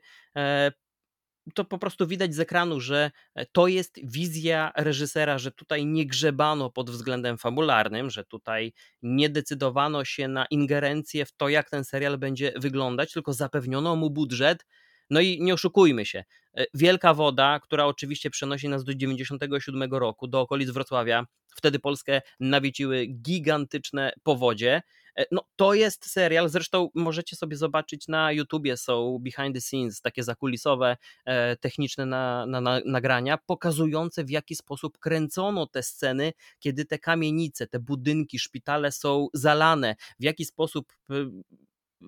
to 1.53 1.65
po 1.65 1.77
prostu 1.77 2.07
widać 2.07 2.35
z 2.35 2.39
ekranu, 2.39 2.79
że 2.79 3.11
e, 3.35 3.45
to 3.45 3.67
jest 3.67 3.99
wizja 4.03 4.71
reżysera, 4.75 5.37
że 5.37 5.51
tutaj 5.51 5.85
nie 5.85 6.05
grzebano 6.05 6.69
pod 6.69 6.89
względem 6.89 7.37
fabularnym, 7.37 8.09
że 8.09 8.23
tutaj 8.23 8.73
nie 9.01 9.29
decydowano 9.29 10.05
się 10.05 10.27
na 10.27 10.45
ingerencję 10.45 11.25
w 11.25 11.31
to, 11.31 11.49
jak 11.49 11.69
ten 11.69 11.83
serial 11.83 12.17
będzie 12.17 12.53
wyglądać, 12.55 13.13
tylko 13.13 13.33
zapewniono 13.33 13.95
mu 13.95 14.09
budżet. 14.09 14.65
No 15.09 15.19
i 15.19 15.41
nie 15.41 15.53
oszukujmy 15.53 16.05
się, 16.05 16.23
e, 16.57 16.65
Wielka 16.73 17.13
Woda, 17.13 17.59
która 17.59 17.85
oczywiście 17.85 18.29
przenosi 18.29 18.69
nas 18.69 18.83
do 18.83 18.95
97 18.95 19.93
roku, 19.93 20.27
do 20.27 20.41
okolic 20.41 20.69
Wrocławia, 20.69 21.25
wtedy 21.55 21.79
Polskę 21.79 22.21
nawieciły 22.39 23.05
gigantyczne 23.05 24.11
powodzie. 24.23 24.81
E, 25.17 25.25
no, 25.31 25.41
to 25.55 25.73
jest 25.73 26.05
serial, 26.11 26.49
zresztą 26.49 26.89
możecie 26.95 27.35
sobie 27.35 27.57
zobaczyć 27.57 28.07
na 28.07 28.31
YouTubie, 28.31 28.77
są 28.77 29.17
behind 29.21 29.55
the 29.55 29.61
scenes, 29.61 30.01
takie 30.01 30.23
zakulisowe, 30.23 30.97
e, 31.25 31.55
techniczne 31.55 32.05
na, 32.05 32.45
na, 32.45 32.61
na, 32.61 32.81
nagrania, 32.85 33.37
pokazujące 33.45 34.23
w 34.23 34.29
jaki 34.29 34.55
sposób 34.55 34.97
kręcono 34.97 35.67
te 35.67 35.83
sceny, 35.83 36.33
kiedy 36.59 36.85
te 36.85 36.99
kamienice, 36.99 37.67
te 37.67 37.79
budynki, 37.79 38.39
szpitale 38.39 38.91
są 38.91 39.27
zalane, 39.33 39.95
w 40.19 40.23
jaki 40.23 40.45
sposób 40.45 40.93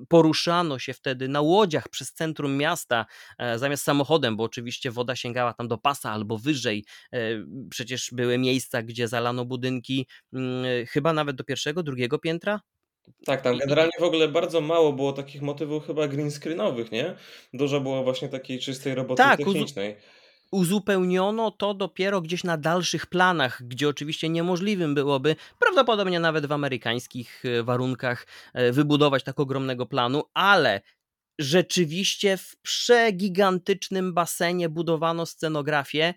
poruszano 0.08 0.80
się 0.80 0.94
wtedy 0.94 1.28
na 1.28 1.42
łodziach 1.42 1.90
przez 1.90 2.14
centrum 2.14 2.58
miasta 2.58 3.06
e, 3.38 3.60
zamiast 3.60 3.84
samochodem, 3.84 4.38
bo 4.38 4.44
oczywiście 4.44 4.92
woda 4.92 5.16
sięgała 5.16 5.54
tam 5.54 5.68
do 5.68 5.78
pasa 5.78 6.12
albo 6.12 6.38
wyżej. 6.38 6.86
Przecież 7.70 8.10
były 8.12 8.38
miejsca, 8.38 8.82
gdzie 8.84 9.08
zalano 9.08 9.46
budynki 9.46 10.08
mm, 10.34 10.86
chyba 10.86 11.14
nawet 11.14 11.36
do 11.36 11.44
pierwszego, 11.44 11.84
drugiego 11.84 12.20
piętra. 12.20 12.60
Tak, 13.26 13.42
tam 13.42 13.58
generalnie 13.58 13.92
w 14.00 14.04
ogóle 14.04 14.28
bardzo 14.28 14.62
mało 14.62 14.94
było 14.94 15.14
takich 15.14 15.42
motywów 15.42 15.88
chyba 15.88 16.08
green 16.08 16.32
screenowych, 16.32 16.92
nie? 16.92 17.16
Dużo 17.54 17.82
było 17.82 18.04
właśnie 18.04 18.30
takiej 18.30 18.60
czystej 18.60 18.96
roboty 18.96 19.24
tak, 19.24 19.38
technicznej. 19.38 19.96
Uzupełniono 20.52 21.52
to 21.52 21.74
dopiero 21.74 22.22
gdzieś 22.22 22.44
na 22.44 22.58
dalszych 22.58 23.06
planach, 23.06 23.64
gdzie 23.68 23.90
oczywiście 23.90 24.30
niemożliwym 24.30 24.96
byłoby, 24.96 25.36
prawdopodobnie 25.60 26.20
nawet 26.20 26.46
w 26.46 26.52
amerykańskich 26.52 27.44
e, 27.46 27.64
warunkach, 27.64 28.28
e, 28.54 28.72
wybudować 28.72 29.24
tak 29.24 29.40
ogromnego 29.40 29.86
planu, 29.86 30.24
ale 30.34 30.82
rzeczywiście 31.40 32.38
w 32.38 32.56
przegigantycznym 32.62 34.14
basenie 34.14 34.70
budowano 34.70 35.26
scenografię. 35.26 36.14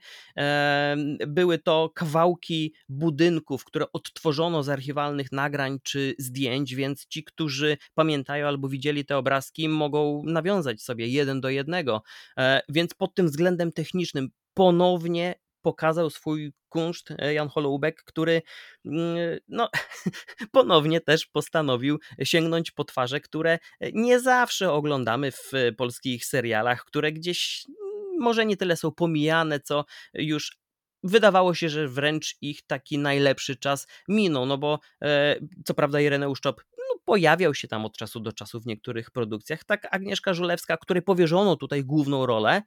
Były 1.26 1.58
to 1.58 1.90
kawałki 1.94 2.74
budynków, 2.88 3.64
które 3.64 3.86
odtworzono 3.92 4.62
z 4.62 4.68
archiwalnych 4.68 5.32
nagrań 5.32 5.78
czy 5.82 6.14
zdjęć, 6.18 6.74
więc 6.74 7.06
ci, 7.06 7.24
którzy 7.24 7.76
pamiętają 7.94 8.46
albo 8.46 8.68
widzieli 8.68 9.04
te 9.04 9.16
obrazki, 9.16 9.68
mogą 9.68 10.22
nawiązać 10.26 10.82
sobie 10.82 11.06
jeden 11.08 11.40
do 11.40 11.48
jednego. 11.48 12.02
E, 12.38 12.62
więc 12.68 12.94
pod 12.94 13.14
tym 13.14 13.26
względem 13.26 13.72
technicznym 13.72 14.28
ponownie 14.54 15.34
pokazał 15.62 16.10
swój 16.10 16.52
kunszt 16.68 17.10
e, 17.18 17.34
Jan 17.34 17.48
Holoubek, 17.48 18.02
który 18.04 18.42
mm, 18.84 19.38
no, 19.48 19.70
ponownie 20.52 21.00
też 21.00 21.26
postanowił 21.26 21.98
sięgnąć 22.22 22.70
po 22.70 22.84
twarze, 22.84 23.20
które 23.20 23.58
nie 23.92 24.20
zawsze 24.20 24.72
oglądamy 24.72 25.32
w 25.32 25.52
polskich 25.76 26.24
serialach, 26.24 26.84
które 26.84 27.12
gdzieś 27.12 27.66
mm, 27.68 28.20
może 28.20 28.46
nie 28.46 28.56
tyle 28.56 28.76
są 28.76 28.92
pomijane, 28.92 29.60
co 29.60 29.84
już 30.14 30.62
wydawało 31.02 31.54
się, 31.54 31.68
że 31.68 31.88
wręcz 31.88 32.36
ich 32.40 32.66
taki 32.66 32.98
najlepszy 32.98 33.56
czas 33.56 33.86
minął, 34.08 34.46
no 34.46 34.58
bo 34.58 34.78
e, 35.02 35.36
co 35.64 35.74
prawda 35.74 36.00
Ireneusz 36.00 36.40
Czop 36.40 36.64
no, 36.78 37.00
pojawiał 37.04 37.54
się 37.54 37.68
tam 37.68 37.84
od 37.84 37.96
czasu 37.96 38.20
do 38.20 38.32
czasu 38.32 38.60
w 38.60 38.66
niektórych 38.66 39.10
produkcjach, 39.10 39.64
tak 39.64 39.88
Agnieszka 39.90 40.34
Żulewska, 40.34 40.76
której 40.76 41.02
powierzono 41.02 41.56
tutaj 41.56 41.84
główną 41.84 42.26
rolę, 42.26 42.62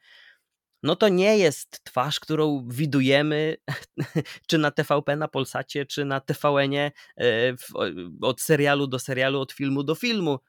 no 0.86 0.96
to 0.96 1.10
nie 1.10 1.38
jest 1.38 1.84
twarz, 1.84 2.20
którą 2.20 2.68
widujemy 2.68 3.58
czy 4.48 4.58
na 4.58 4.72
TVP, 4.72 5.16
na 5.16 5.28
Polsacie, 5.28 5.86
czy 5.86 6.06
na 6.06 6.20
TVN-ie 6.20 6.92
e, 7.18 7.26
od 8.22 8.42
serialu 8.42 8.88
do 8.88 9.00
serialu, 9.00 9.40
od 9.40 9.52
filmu 9.52 9.84
do 9.84 9.96
filmu. 9.96 10.40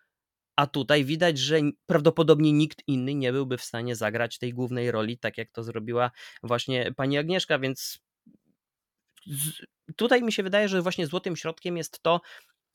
A 0.56 0.66
tutaj 0.66 1.04
widać, 1.04 1.38
że 1.38 1.60
prawdopodobnie 1.86 2.52
nikt 2.52 2.82
inny 2.86 3.14
nie 3.14 3.32
byłby 3.32 3.58
w 3.58 3.62
stanie 3.62 3.96
zagrać 3.96 4.38
tej 4.38 4.54
głównej 4.54 4.90
roli, 4.90 5.18
tak 5.18 5.38
jak 5.38 5.50
to 5.50 5.62
zrobiła 5.62 6.10
właśnie 6.42 6.92
pani 6.96 7.18
Agnieszka, 7.18 7.58
więc 7.58 7.98
tutaj 9.96 10.22
mi 10.22 10.32
się 10.32 10.42
wydaje, 10.42 10.68
że 10.68 10.82
właśnie 10.82 11.06
złotym 11.06 11.36
środkiem 11.36 11.76
jest 11.76 12.02
to, 12.02 12.20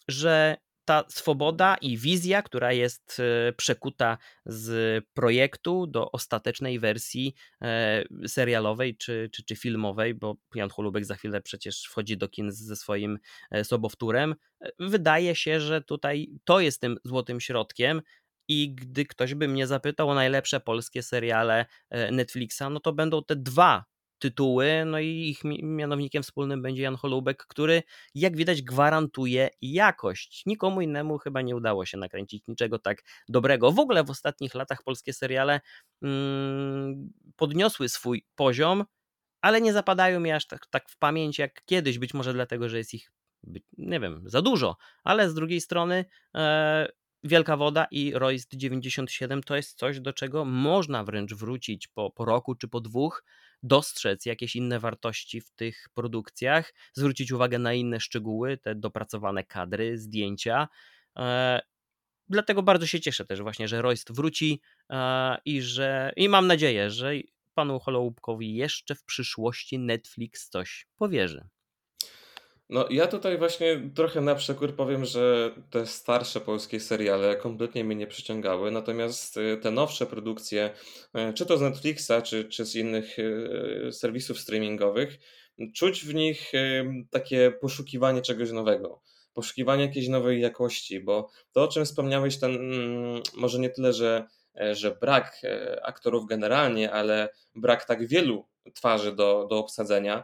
że 0.07 0.57
ta 0.85 1.03
swoboda 1.09 1.75
i 1.75 1.97
wizja, 1.97 2.41
która 2.41 2.73
jest 2.73 3.19
e, 3.19 3.53
przekuta 3.53 4.17
z 4.45 5.05
projektu 5.13 5.88
do 5.88 6.11
ostatecznej 6.11 6.79
wersji 6.79 7.33
e, 7.61 8.03
serialowej 8.27 8.97
czy, 8.97 9.29
czy, 9.33 9.43
czy 9.43 9.55
filmowej, 9.55 10.13
bo 10.13 10.35
Jan 10.55 10.69
Holubek 10.69 11.05
za 11.05 11.15
chwilę 11.15 11.41
przecież 11.41 11.83
wchodzi 11.83 12.17
do 12.17 12.29
kin 12.29 12.51
ze 12.51 12.75
swoim 12.75 13.19
e, 13.51 13.63
sobowtórem. 13.63 14.35
Wydaje 14.79 15.35
się, 15.35 15.59
że 15.59 15.81
tutaj 15.81 16.29
to 16.43 16.59
jest 16.59 16.81
tym 16.81 16.97
złotym 17.03 17.39
środkiem. 17.39 18.01
I 18.47 18.75
gdy 18.75 19.05
ktoś 19.05 19.33
by 19.33 19.47
mnie 19.47 19.67
zapytał 19.67 20.09
o 20.09 20.15
najlepsze 20.15 20.59
polskie 20.59 21.03
seriale 21.03 21.65
Netflixa, 22.11 22.61
no 22.71 22.79
to 22.79 22.93
będą 22.93 23.23
te 23.23 23.35
dwa 23.35 23.85
tytuły, 24.21 24.85
no 24.85 24.99
i 24.99 25.07
ich 25.07 25.39
mianownikiem 25.63 26.23
wspólnym 26.23 26.61
będzie 26.61 26.83
Jan 26.83 26.95
Holubek, 26.95 27.45
który 27.47 27.83
jak 28.15 28.37
widać 28.37 28.61
gwarantuje 28.61 29.49
jakość. 29.61 30.43
Nikomu 30.45 30.81
innemu 30.81 31.17
chyba 31.17 31.41
nie 31.41 31.55
udało 31.55 31.85
się 31.85 31.97
nakręcić 31.97 32.47
niczego 32.47 32.79
tak 32.79 33.03
dobrego. 33.29 33.71
W 33.71 33.79
ogóle 33.79 34.03
w 34.03 34.09
ostatnich 34.09 34.55
latach 34.55 34.83
polskie 34.83 35.13
seriale 35.13 35.61
mm, 36.01 37.11
podniosły 37.35 37.89
swój 37.89 38.25
poziom, 38.35 38.85
ale 39.41 39.61
nie 39.61 39.73
zapadają 39.73 40.19
mi 40.19 40.31
aż 40.31 40.47
tak, 40.47 40.67
tak 40.67 40.89
w 40.89 40.97
pamięć 40.97 41.39
jak 41.39 41.65
kiedyś, 41.65 41.99
być 41.99 42.13
może 42.13 42.33
dlatego, 42.33 42.69
że 42.69 42.77
jest 42.77 42.93
ich 42.93 43.11
nie 43.77 43.99
wiem, 43.99 44.23
za 44.25 44.41
dużo, 44.41 44.77
ale 45.03 45.29
z 45.29 45.33
drugiej 45.33 45.61
strony 45.61 46.05
e, 46.35 46.87
Wielka 47.23 47.57
Woda 47.57 47.87
i 47.91 48.13
Royst 48.13 48.55
97 48.55 49.43
to 49.43 49.55
jest 49.55 49.77
coś, 49.77 49.99
do 49.99 50.13
czego 50.13 50.45
można 50.45 51.03
wręcz 51.03 51.33
wrócić 51.33 51.87
po, 51.87 52.11
po 52.11 52.25
roku 52.25 52.55
czy 52.55 52.67
po 52.67 52.81
dwóch, 52.81 53.23
dostrzec 53.63 54.25
jakieś 54.25 54.55
inne 54.55 54.79
wartości 54.79 55.41
w 55.41 55.51
tych 55.51 55.87
produkcjach, 55.93 56.73
zwrócić 56.93 57.31
uwagę 57.31 57.59
na 57.59 57.73
inne 57.73 57.99
szczegóły, 57.99 58.57
te 58.57 58.75
dopracowane 58.75 59.43
kadry, 59.43 59.97
zdjęcia. 59.97 60.67
E, 61.17 61.61
dlatego 62.29 62.63
bardzo 62.63 62.87
się 62.87 62.99
cieszę 62.99 63.25
też 63.25 63.41
właśnie, 63.41 63.67
że 63.67 63.81
Royst 63.81 64.11
wróci 64.11 64.61
e, 64.89 65.37
i 65.45 65.61
że 65.61 66.13
i 66.15 66.29
mam 66.29 66.47
nadzieję, 66.47 66.89
że 66.89 67.13
panu 67.53 67.79
Holoubkowi 67.79 68.55
jeszcze 68.55 68.95
w 68.95 69.03
przyszłości 69.03 69.79
Netflix 69.79 70.49
coś 70.49 70.87
powierzy. 70.97 71.47
No, 72.71 72.85
ja 72.89 73.07
tutaj 73.07 73.37
właśnie 73.37 73.89
trochę 73.95 74.21
na 74.21 74.35
przekór 74.35 74.75
powiem, 74.75 75.05
że 75.05 75.51
te 75.69 75.85
starsze 75.85 76.41
polskie 76.41 76.79
seriale 76.79 77.35
kompletnie 77.35 77.83
mnie 77.83 77.95
nie 77.95 78.07
przyciągały, 78.07 78.71
natomiast 78.71 79.37
y, 79.37 79.57
te 79.61 79.71
nowsze 79.71 80.05
produkcje, 80.05 80.69
y, 81.29 81.33
czy 81.33 81.45
to 81.45 81.57
z 81.57 81.61
Netflixa, 81.61 82.11
czy, 82.23 82.45
czy 82.45 82.65
z 82.65 82.75
innych 82.75 83.19
y, 83.19 83.89
serwisów 83.91 84.39
streamingowych, 84.39 85.19
czuć 85.75 86.05
w 86.05 86.13
nich 86.13 86.51
takie 87.09 87.51
poszukiwanie 87.51 88.21
czegoś 88.21 88.51
nowego, 88.51 89.01
poszukiwanie 89.33 89.85
jakiejś 89.85 90.07
nowej 90.07 90.41
jakości, 90.41 90.99
bo 90.99 91.29
to, 91.51 91.63
o 91.63 91.67
czym 91.67 91.85
wspomniałeś, 91.85 92.39
ten 92.39 92.55
mm, 92.55 93.21
może 93.35 93.59
nie 93.59 93.69
tyle, 93.69 93.93
że 93.93 94.27
że 94.71 94.95
brak 95.01 95.41
aktorów 95.83 96.27
generalnie, 96.27 96.91
ale 96.91 97.29
brak 97.55 97.85
tak 97.85 98.07
wielu 98.07 98.47
twarzy 98.73 99.15
do, 99.15 99.47
do 99.49 99.57
obsadzenia, 99.57 100.23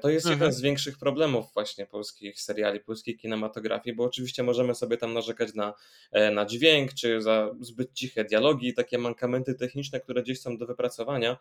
to 0.00 0.10
jest 0.10 0.26
mhm. 0.26 0.40
jeden 0.40 0.52
z 0.52 0.60
większych 0.60 0.98
problemów 0.98 1.46
właśnie 1.54 1.86
polskich 1.86 2.40
seriali, 2.40 2.80
polskiej 2.80 3.16
kinematografii, 3.16 3.96
bo 3.96 4.04
oczywiście 4.04 4.42
możemy 4.42 4.74
sobie 4.74 4.96
tam 4.96 5.12
narzekać 5.12 5.54
na, 5.54 5.74
e, 6.12 6.30
na 6.30 6.46
dźwięk, 6.46 6.94
czy 6.94 7.22
za 7.22 7.54
zbyt 7.60 7.92
ciche 7.92 8.24
dialogi, 8.24 8.74
takie 8.74 8.98
mankamenty 8.98 9.54
techniczne, 9.54 10.00
które 10.00 10.22
gdzieś 10.22 10.40
są 10.40 10.56
do 10.56 10.66
wypracowania, 10.66 11.36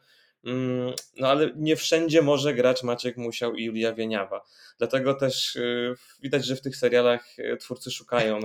mm, 0.45 0.93
no 1.17 1.27
ale 1.27 1.51
nie 1.55 1.75
wszędzie 1.75 2.21
może 2.21 2.53
grać 2.53 2.83
Maciek 2.83 3.17
Musiał 3.17 3.55
i 3.55 3.63
Julia 3.63 3.93
Wieniawa. 3.93 4.41
Dlatego 4.77 5.13
też 5.13 5.55
y, 5.55 5.95
widać, 6.21 6.45
że 6.45 6.55
w 6.55 6.61
tych 6.61 6.75
serialach 6.75 7.39
e, 7.39 7.57
twórcy 7.57 7.91
szukają 7.91 8.39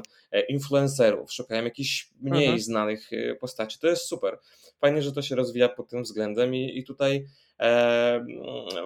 influencerów, 0.48 1.32
szukają 1.32 1.64
jakichś 1.64 2.10
mniej 2.20 2.44
mhm. 2.44 2.60
znanych 2.60 3.10
postaci. 3.40 3.78
To 3.78 3.88
jest 3.88 4.02
super. 4.02 4.38
Fajnie, 4.80 5.02
że 5.02 5.12
to 5.12 5.22
się 5.22 5.36
rozwija 5.36 5.68
pod 5.68 5.88
tym 5.88 6.02
względem 6.02 6.54
i, 6.54 6.78
i 6.78 6.84
tutaj 6.84 7.26
E, 7.51 7.51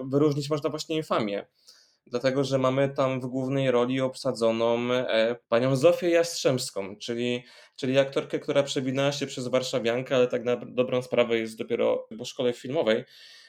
wyróżnić 0.04 0.50
można 0.50 0.70
właśnie 0.70 0.96
infamię. 0.96 1.46
Dlatego, 2.06 2.44
że 2.44 2.58
mamy 2.58 2.88
tam 2.88 3.20
w 3.20 3.26
głównej 3.26 3.70
roli 3.70 4.00
obsadzoną 4.00 4.92
e, 4.92 5.36
panią 5.48 5.76
Zofię 5.76 6.10
Jastrzębską, 6.10 6.96
czyli, 6.96 7.44
czyli 7.76 7.98
aktorkę, 7.98 8.38
która 8.38 8.62
przewinęła 8.62 9.12
się 9.12 9.26
przez 9.26 9.48
warszawiankę, 9.48 10.16
ale 10.16 10.26
tak 10.26 10.44
na 10.44 10.56
dobrą 10.56 11.02
sprawę 11.02 11.38
jest 11.38 11.58
dopiero 11.58 12.08
po 12.18 12.24
szkole 12.24 12.52
filmowej, 12.52 13.04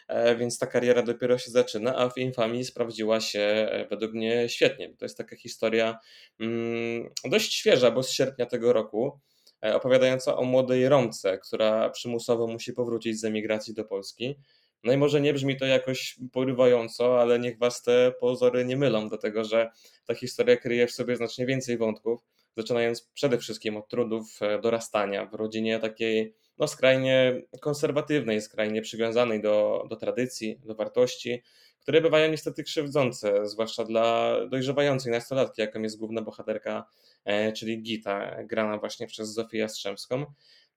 e, 0.08 0.36
więc 0.36 0.60
ta 0.60 0.68
kariera 0.68 1.04
dopiero 1.04 1.38
się 1.38 1.52
zaczyna, 1.52 1.96
a 1.96 2.10
w 2.10 2.18
Infamii 2.18 2.66
sprawdziła 2.66 3.20
się 3.20 3.70
według 3.90 4.14
mnie 4.14 4.50
świetnie. 4.50 4.96
To 4.98 5.06
jest 5.06 5.18
taka 5.18 5.36
historia 5.36 6.00
mm, 6.40 7.10
dość 7.26 7.54
świeża, 7.54 7.92
bo 7.92 8.04
z 8.04 8.12
sierpnia 8.12 8.46
tego 8.46 8.74
roku, 8.74 9.20
opowiadająca 9.62 10.38
o 10.38 10.44
młodej 10.44 10.90
Romce, 10.90 11.38
która 11.38 11.90
przymusowo 11.90 12.48
musi 12.48 12.74
powrócić 12.74 13.20
z 13.20 13.24
emigracji 13.24 13.74
do 13.74 13.86
Polski. 13.86 14.36
No 14.84 14.94
i 14.94 14.98
może 14.98 15.22
nie 15.22 15.34
brzmi 15.34 15.58
to 15.58 15.66
jakoś 15.66 16.20
porywająco, 16.32 17.22
ale 17.22 17.40
niech 17.40 17.58
was 17.58 17.84
te 17.84 18.14
pozory 18.20 18.66
nie 18.66 18.78
mylą, 18.78 19.10
dlatego 19.10 19.44
że 19.44 19.70
ta 20.06 20.16
historia 20.16 20.58
kryje 20.58 20.88
w 20.88 20.92
sobie 20.92 21.16
znacznie 21.16 21.46
więcej 21.46 21.78
wątków, 21.78 22.22
zaczynając 22.58 23.02
przede 23.14 23.38
wszystkim 23.38 23.78
od 23.78 23.88
trudów 23.88 24.40
e, 24.42 24.62
dorastania 24.62 25.26
w 25.26 25.34
rodzinie 25.34 25.80
takiej 25.80 26.36
no, 26.58 26.68
skrajnie 26.68 27.42
konserwatywnej, 27.62 28.42
skrajnie 28.42 28.82
przywiązanej 28.82 29.42
do, 29.42 29.86
do 29.90 29.96
tradycji, 29.96 30.60
do 30.66 30.76
wartości, 30.76 31.44
które 31.80 32.02
bywają 32.02 32.32
niestety 32.32 32.64
krzywdzące, 32.64 33.48
zwłaszcza 33.48 33.84
dla 33.84 34.36
dojrzewającej 34.48 35.12
nastolatki, 35.12 35.62
jaką 35.62 35.82
jest 35.82 35.98
główna 35.98 36.22
bohaterka, 36.22 36.86
e, 37.26 37.52
czyli 37.52 37.82
Gita, 37.82 38.44
grana 38.44 38.78
właśnie 38.78 39.08
przez 39.08 39.34
Zofię 39.34 39.58
Jastrzębską. 39.58 40.26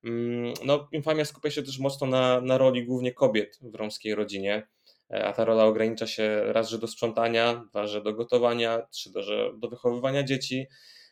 Mm, 0.04 0.54
no, 0.64 0.88
Infamia 0.92 1.24
skupia 1.24 1.50
się 1.50 1.62
też 1.62 1.78
mocno 1.78 2.06
na, 2.06 2.40
na 2.40 2.58
roli 2.58 2.84
głównie 2.84 3.12
kobiet 3.12 3.58
w 3.62 3.74
romskiej 3.74 4.14
rodzinie, 4.14 4.68
e, 5.10 5.24
a 5.24 5.32
ta 5.32 5.44
rola 5.44 5.64
ogranicza 5.64 6.06
się 6.06 6.42
raz, 6.46 6.68
że 6.68 6.78
do 6.78 6.86
sprzątania, 6.86 7.64
dwa, 7.70 7.86
że 7.86 8.02
do 8.02 8.12
gotowania, 8.12 8.86
trzy, 8.90 9.10
że 9.16 9.50
do 9.58 9.68
wychowywania 9.68 10.22
dzieci, 10.22 10.66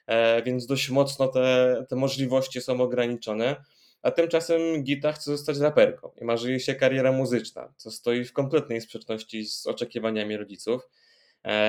e, 0.07 0.43
więc 0.43 0.67
dość 0.67 0.91
mocno 0.91 1.29
te, 1.29 1.85
te 1.89 1.97
możliwości 1.97 2.61
są 2.61 2.81
ograniczone. 2.81 3.57
A 4.03 4.11
tymczasem 4.11 4.61
Gita 4.83 5.13
chce 5.13 5.31
zostać 5.31 5.59
raperką 5.59 6.11
i 6.21 6.25
marzy 6.25 6.51
jej 6.51 6.61
się 6.61 6.75
kariera 6.75 7.13
muzyczna, 7.13 7.73
co 7.77 7.91
stoi 7.91 8.25
w 8.25 8.33
kompletnej 8.33 8.81
sprzeczności 8.81 9.47
z 9.47 9.67
oczekiwaniami 9.67 10.37
rodziców. 10.37 10.89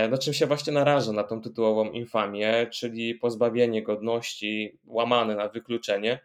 No 0.10 0.18
czym 0.18 0.34
się 0.34 0.46
właśnie 0.46 0.74
naraża 0.74 1.12
na 1.12 1.24
tą 1.24 1.42
tytułową 1.42 1.92
infamię, 1.92 2.68
czyli 2.74 3.16
pozbawienie 3.16 3.84
godności, 3.84 4.80
łamane 4.86 5.36
na 5.36 5.50
wykluczenie, 5.50 6.20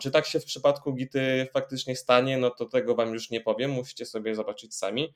czy 0.00 0.10
tak 0.10 0.26
się 0.26 0.40
w 0.40 0.44
przypadku 0.44 0.92
Gity 0.92 1.48
faktycznie 1.52 1.96
stanie, 1.96 2.38
no 2.38 2.50
to 2.50 2.66
tego 2.66 2.94
Wam 2.94 3.12
już 3.12 3.30
nie 3.30 3.40
powiem, 3.40 3.70
musicie 3.70 4.06
sobie 4.06 4.34
zobaczyć 4.34 4.74
sami. 4.74 5.14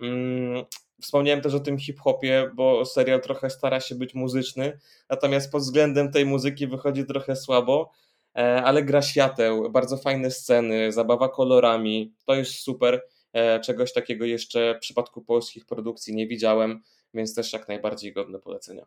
Mm, 0.00 0.64
wspomniałem 1.02 1.40
też 1.40 1.54
o 1.54 1.60
tym 1.60 1.78
hip-hopie, 1.78 2.50
bo 2.54 2.84
serial 2.84 3.20
trochę 3.20 3.50
stara 3.50 3.80
się 3.80 3.94
być 3.94 4.14
muzyczny, 4.14 4.78
natomiast 5.08 5.52
pod 5.52 5.62
względem 5.62 6.12
tej 6.12 6.26
muzyki 6.26 6.66
wychodzi 6.66 7.06
trochę 7.06 7.36
słabo, 7.36 7.92
e, 8.36 8.62
ale 8.62 8.82
gra 8.82 9.02
świateł, 9.02 9.70
bardzo 9.70 9.96
fajne 9.96 10.30
sceny, 10.30 10.92
zabawa 10.92 11.28
kolorami, 11.28 12.14
to 12.24 12.34
jest 12.34 12.52
super. 12.52 13.02
E, 13.32 13.60
czegoś 13.60 13.92
takiego 13.92 14.24
jeszcze 14.24 14.74
w 14.74 14.78
przypadku 14.78 15.22
polskich 15.22 15.66
produkcji 15.66 16.14
nie 16.14 16.26
widziałem, 16.26 16.82
więc 17.14 17.34
też 17.34 17.52
jak 17.52 17.68
najbardziej 17.68 18.12
godne 18.12 18.38
polecenia. 18.38 18.86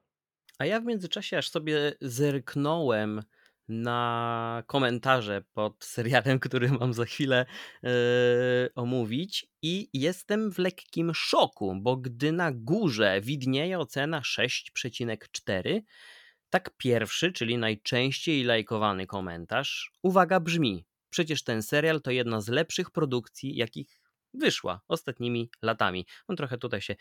A 0.58 0.65
ja 0.65 0.79
w 0.79 0.86
międzyczasie 0.86 1.38
aż 1.38 1.49
sobie 1.49 1.93
zerknąłem 2.01 3.23
na 3.67 4.63
komentarze 4.67 5.43
pod 5.54 5.86
serialem, 5.95 6.39
który 6.39 6.69
mam 6.69 6.93
za 6.93 7.06
chwilę 7.06 7.45
yy, 7.84 7.89
omówić 8.75 9.47
i 9.62 9.89
jestem 9.93 10.51
w 10.51 10.58
lekkim 10.58 11.13
szoku, 11.13 11.75
bo 11.82 11.97
gdy 11.97 12.32
na 12.32 12.51
górze 12.51 13.21
widnieje 13.21 13.80
ocena 13.80 14.21
6,4, 14.21 15.82
tak 16.49 16.69
pierwszy, 16.78 17.32
czyli 17.32 17.58
najczęściej 17.58 18.43
lajkowany 18.43 19.08
komentarz, 19.08 19.91
uwaga 20.01 20.39
brzmi, 20.39 20.86
przecież 21.10 21.43
ten 21.43 21.62
serial 21.62 22.01
to 22.01 22.12
jedna 22.12 22.41
z 22.41 22.49
lepszych 22.49 22.91
produkcji, 22.91 23.56
jakich 23.56 24.01
wyszła 24.34 24.82
ostatnimi 24.88 25.49
latami. 25.62 26.06
On 26.28 26.36
trochę 26.36 26.58
tutaj 26.58 26.82
się 26.82 26.95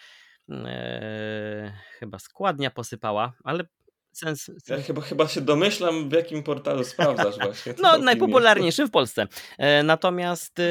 yy, 0.48 0.56
chyba 1.98 2.18
składnia 2.18 2.70
posypała, 2.70 3.32
ale 3.44 3.64
Sens, 4.14 4.50
Ja 4.68 4.82
chyba, 4.82 5.00
chyba 5.00 5.28
się 5.28 5.40
domyślam, 5.40 6.08
w 6.08 6.12
jakim 6.12 6.42
portalu 6.42 6.84
sprawdzasz 6.84 7.38
właśnie. 7.38 7.74
No, 7.82 7.98
najpopularniejszy 7.98 8.86
w 8.86 8.90
Polsce. 8.90 9.26
E, 9.58 9.82
natomiast 9.82 10.58
e, 10.58 10.64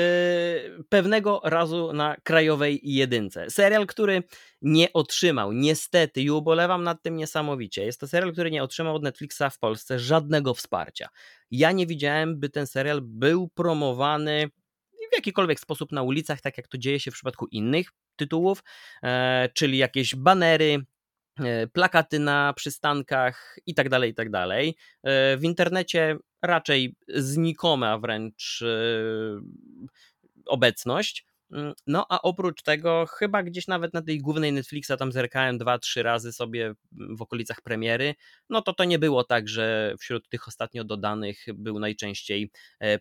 pewnego 0.90 1.42
razu 1.44 1.94
na 1.94 2.16
krajowej 2.24 2.80
jedynce. 2.84 3.50
Serial, 3.50 3.88
który 3.88 4.24
nie 4.62 4.94
otrzymał, 4.94 5.52
niestety, 5.52 6.22
i 6.22 6.32
ubolewam 6.32 6.84
nad 6.84 7.02
tym 7.02 7.16
niesamowicie. 7.16 7.86
Jest 7.86 8.00
to 8.00 8.08
serial, 8.08 8.34
który 8.34 8.52
nie 8.52 8.64
otrzymał 8.64 8.96
od 8.96 9.04
Netflixa 9.04 9.44
w 9.52 9.60
Polsce 9.60 10.00
żadnego 10.00 10.54
wsparcia. 10.54 11.10
Ja 11.52 11.72
nie 11.72 11.88
widziałem, 11.88 12.40
by 12.40 12.50
ten 12.50 12.68
serial 12.68 13.02
był 13.02 13.48
promowany 13.48 14.50
w 15.12 15.16
jakikolwiek 15.16 15.60
sposób 15.60 15.92
na 15.92 16.04
ulicach, 16.04 16.42
tak 16.42 16.58
jak 16.58 16.68
to 16.68 16.78
dzieje 16.78 17.00
się 17.00 17.12
w 17.12 17.14
przypadku 17.14 17.48
innych 17.48 17.90
tytułów, 18.16 18.64
e, 19.04 19.50
czyli 19.54 19.78
jakieś 19.78 20.16
banery, 20.16 20.86
plakaty 21.74 22.20
na 22.20 22.54
przystankach 22.54 23.58
i 23.66 23.74
tak 23.74 23.90
dalej, 23.90 24.12
i 24.12 24.14
tak 24.14 24.30
dalej. 24.30 24.76
E, 25.04 25.38
w 25.38 25.44
internecie 25.44 26.18
raczej 26.42 26.96
znikoma 27.08 27.98
wręcz 27.98 28.62
e, 28.62 28.76
obecność. 30.46 31.26
Mm, 31.52 31.74
no 31.88 32.06
a 32.10 32.22
oprócz 32.22 32.62
tego, 32.62 33.06
chyba 33.06 33.44
gdzieś 33.44 33.68
nawet 33.68 33.94
na 33.94 34.02
tej 34.02 34.20
głównej 34.20 34.54
Netflixa 34.54 34.92
tam 35.00 35.12
zerkałem 35.12 35.58
dwa, 35.58 35.80
trzy 35.80 36.04
razy 36.04 36.34
sobie 36.34 36.74
w 36.92 37.22
okolicach 37.22 37.62
premiery, 37.62 38.16
no 38.50 38.62
to 38.62 38.74
to 38.74 38.84
nie 38.84 39.00
było 39.00 39.24
tak, 39.24 39.48
że 39.48 39.96
wśród 40.00 40.30
tych 40.30 40.48
ostatnio 40.48 40.84
dodanych 40.84 41.46
był 41.54 41.80
najczęściej 41.80 42.52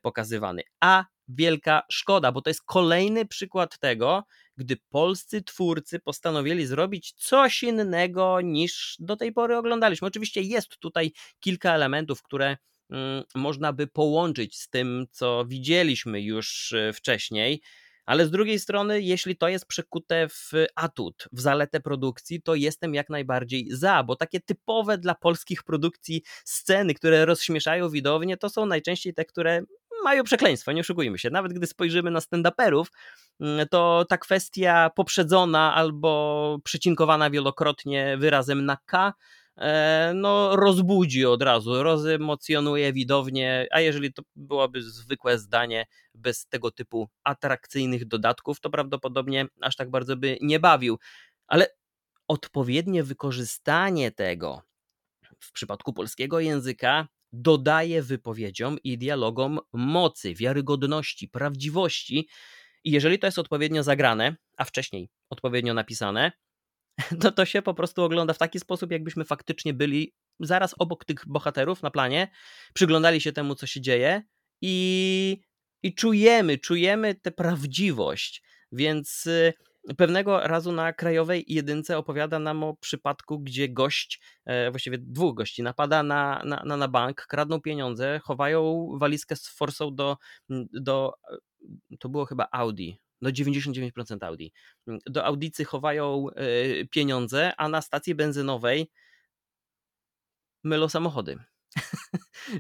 pokazywany. 0.03 0.63
A 0.81 1.05
wielka 1.29 1.83
szkoda, 1.91 2.33
bo 2.33 2.43
to 2.43 2.51
jest 2.51 2.63
kolejny 2.65 3.27
przykład 3.27 3.79
tego, 3.79 4.25
gdy 4.57 4.77
polscy 4.89 5.43
twórcy 5.43 6.01
postanowili 6.01 6.67
zrobić 6.67 7.13
coś 7.13 7.63
innego 7.63 8.41
niż 8.41 8.97
do 8.99 9.17
tej 9.17 9.33
pory 9.33 9.57
oglądaliśmy. 9.57 10.09
Oczywiście 10.09 10.41
jest 10.41 10.79
tutaj 10.79 11.13
kilka 11.41 11.75
elementów, 11.75 12.23
które 12.23 12.57
mm, 12.91 13.25
można 13.35 13.73
by 13.73 13.87
połączyć 13.87 14.59
z 14.59 14.69
tym, 14.69 15.07
co 15.11 15.45
widzieliśmy 15.45 16.23
już 16.23 16.73
e, 16.73 16.93
wcześniej. 16.93 17.63
Ale 18.05 18.27
z 18.27 18.31
drugiej 18.31 18.59
strony, 18.59 19.03
jeśli 19.03 19.37
to 19.37 19.49
jest 19.49 19.67
przekute 19.67 20.29
w 20.29 20.51
atut, 20.75 21.29
w 21.33 21.41
zaletę 21.41 21.81
produkcji, 21.81 22.43
to 22.43 22.55
jestem 22.55 22.95
jak 22.95 23.11
najbardziej 23.11 23.67
za, 23.71 24.05
bo 24.05 24.17
takie 24.17 24.41
typowe 24.41 24.99
dla 24.99 25.15
polskich 25.15 25.63
produkcji 25.63 26.23
sceny, 26.45 26.95
które 26.95 27.25
rozśmieszają 27.25 27.91
widownię, 27.91 28.37
to 28.37 28.49
są 28.49 28.67
najczęściej 28.67 29.15
te, 29.15 29.25
które 29.25 29.63
mają 30.05 30.25
przekleństwo, 30.25 30.73
nie 30.73 30.81
oszukujmy 30.81 31.19
się. 31.19 31.31
Nawet 31.31 31.53
gdy 31.53 31.67
spojrzymy 31.67 32.11
na 32.11 32.21
stand-uperów, 32.21 32.87
mm, 33.41 33.69
to 33.69 34.05
ta 34.09 34.19
kwestia 34.19 34.91
poprzedzona 34.97 35.75
albo 35.75 36.59
przecinkowana 36.65 37.31
wielokrotnie 37.31 38.17
wyrazem 38.19 38.65
na 38.65 38.77
K, 38.87 39.13
e, 39.57 40.13
no 40.15 40.57
rozbudzi 40.57 41.27
od 41.27 41.43
razu, 41.43 41.83
rozemocjonuje 41.83 42.93
widownię, 42.93 43.67
a 43.71 43.81
jeżeli 43.81 44.13
to 44.13 44.23
byłoby 44.37 44.83
zwykłe 44.83 45.39
zdanie 45.39 45.87
bez 46.15 46.47
tego 46.47 46.71
typu 46.71 47.09
atrakcyjnych 47.25 48.09
dodatków, 48.09 48.61
to 48.61 48.71
prawdopodobnie 48.71 49.47
aż 49.61 49.77
tak 49.77 49.91
bardzo 49.91 50.17
by 50.17 50.39
nie 50.41 50.61
bawił. 50.61 50.99
Ale 51.47 51.67
odpowiednie 52.29 53.03
wykorzystanie 53.03 54.11
tego 54.11 54.63
w 55.41 55.53
przypadku 55.53 55.93
polskiego 55.93 56.41
języka 56.41 57.09
dodaje 57.33 58.03
wypowiedziom 58.03 58.79
i 58.85 58.99
dialogom 58.99 59.61
mocy, 59.73 60.35
wiarygodności, 60.35 61.29
prawdziwości. 61.29 62.29
I 62.85 62.91
jeżeli 62.91 63.19
to 63.19 63.27
jest 63.27 63.39
odpowiednio 63.39 63.83
zagrane, 63.83 64.37
a 64.57 64.65
wcześniej 64.65 65.09
odpowiednio 65.31 65.75
napisane, 65.75 66.33
to 67.21 67.33
to 67.39 67.45
się 67.45 67.63
po 67.63 67.75
prostu 67.75 68.03
ogląda 68.03 68.35
w 68.35 68.39
taki 68.39 68.61
sposób, 68.61 68.91
jakbyśmy 68.93 69.25
faktycznie 69.25 69.75
byli 69.75 70.15
zaraz 70.41 70.75
obok 70.79 71.05
tych 71.05 71.27
bohaterów 71.27 71.83
na 71.83 71.91
planie, 71.91 72.29
przyglądali 72.75 73.21
się 73.21 73.33
temu, 73.33 73.55
co 73.55 73.67
się 73.67 73.81
dzieje 73.81 74.23
i, 74.61 75.39
i 75.83 75.95
czujemy, 75.95 76.59
czujemy 76.59 77.15
tę 77.15 77.31
prawdziwość. 77.31 78.43
Więc 78.73 79.27
y, 79.27 79.53
pewnego 79.97 80.41
razu 80.41 80.73
na 80.73 80.93
krajowej 80.93 81.45
jedynce 81.49 81.99
opowiada 81.99 82.39
nam 82.39 82.65
o 82.65 82.77
przypadku, 82.77 83.39
gdzie 83.39 83.69
gość, 83.69 84.21
e, 84.45 84.71
właściwie 84.71 84.99
dwóch 84.99 85.35
gości, 85.35 85.63
napada 85.63 86.03
na, 86.03 86.43
na, 86.45 86.77
na 86.77 86.89
bank, 86.89 87.27
kradną 87.27 87.61
pieniądze, 87.61 88.21
chowają 88.25 88.89
walizkę 88.99 89.37
z 89.37 89.49
forsą 89.49 89.95
do, 89.95 90.17
do 90.73 91.13
to 91.99 92.09
było 92.09 92.27
chyba 92.27 92.49
Audi, 92.53 92.91
do 93.23 93.31
99% 93.31 94.25
Audi. 94.25 94.53
Do 95.07 95.25
audicy 95.25 95.65
chowają 95.65 96.27
e, 96.31 96.45
pieniądze, 96.85 97.53
a 97.57 97.69
na 97.69 97.83
stacji 97.83 98.15
benzynowej 98.15 98.91
mylą 100.65 100.89
samochody. 100.89 101.39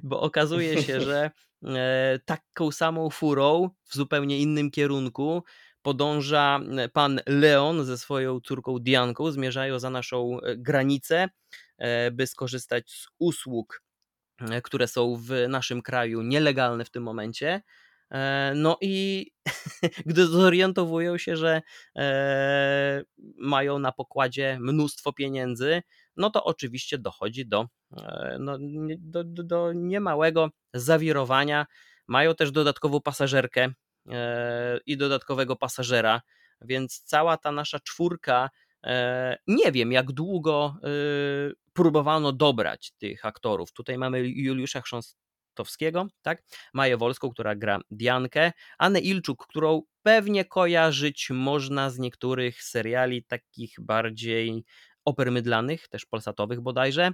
Bo 0.03 0.21
okazuje 0.21 0.83
się, 0.83 1.01
że 1.01 1.31
e, 1.65 2.19
taką 2.25 2.71
samą 2.71 3.11
furą 3.11 3.71
w 3.85 3.95
zupełnie 3.95 4.39
innym 4.39 4.71
kierunku 4.71 5.45
podąża 5.83 6.61
e, 6.79 6.89
pan 6.89 7.21
Leon 7.27 7.85
ze 7.85 7.99
swoją 7.99 8.41
córką 8.41 8.79
Dianką. 8.79 9.31
Zmierzają 9.31 9.79
za 9.79 9.91
naszą 9.91 10.39
granicę, 10.57 11.29
by 12.13 12.27
skorzystać 12.27 12.91
z 12.91 13.07
usług, 13.19 13.83
które 14.63 14.89
są 14.89 15.17
w 15.17 15.31
naszym 15.49 15.83
kraju 15.83 16.23
nielegalne 16.23 16.85
w 16.85 16.91
tym 16.91 17.03
momencie. 17.03 17.63
E, 18.13 18.53
no 18.57 18.79
i 18.81 19.27
gdy 20.07 20.27
zorientowują 20.27 21.19
się, 21.19 21.37
że 21.37 21.63
e, 21.97 23.03
mają 23.39 23.79
na 23.79 23.93
pokładzie 23.93 24.59
mnóstwo 24.61 25.13
pieniędzy, 25.13 25.83
no 26.17 26.31
to 26.31 26.45
oczywiście 26.45 26.99
dochodzi 26.99 27.47
do, 27.47 27.69
e, 27.97 28.37
no, 28.41 28.59
do, 28.99 29.25
do 29.25 29.73
niemałego 29.73 30.51
zawirowania. 30.75 31.67
Mają 32.09 32.35
też 32.35 32.51
dodatkową 32.51 33.01
pasażerkę 33.01 33.73
i 34.87 34.97
dodatkowego 34.97 35.57
pasażera, 35.57 36.23
więc 36.61 37.01
cała 37.01 37.37
ta 37.37 37.53
nasza 37.53 37.81
czwórka, 37.81 38.51
nie 39.47 39.73
wiem 39.73 39.93
jak 39.93 40.13
długo 40.13 40.77
próbowano 41.73 42.33
dobrać 42.33 42.93
tych 42.99 43.25
aktorów. 43.25 43.73
Tutaj 43.73 43.99
mamy 43.99 44.29
Juliusza 44.29 44.81
Chrząst 44.81 45.19
Towskiego, 45.55 46.07
tak? 46.23 46.43
Maję 46.75 46.97
Wolską, 46.97 47.31
która 47.31 47.55
gra 47.57 47.81
Diankę, 47.91 48.53
Anę 48.79 49.01
Ilczuk, 49.01 49.47
którą 49.47 49.83
pewnie 50.03 50.45
kojarzyć 50.45 51.31
można 51.31 51.91
z 51.91 51.99
niektórych 51.99 52.63
seriali 52.63 53.25
takich 53.25 53.75
bardziej 53.81 54.65
opermydlanych, 55.05 55.89
też 55.89 56.07
polsatowych 56.07 56.61
bodajże. 56.61 57.11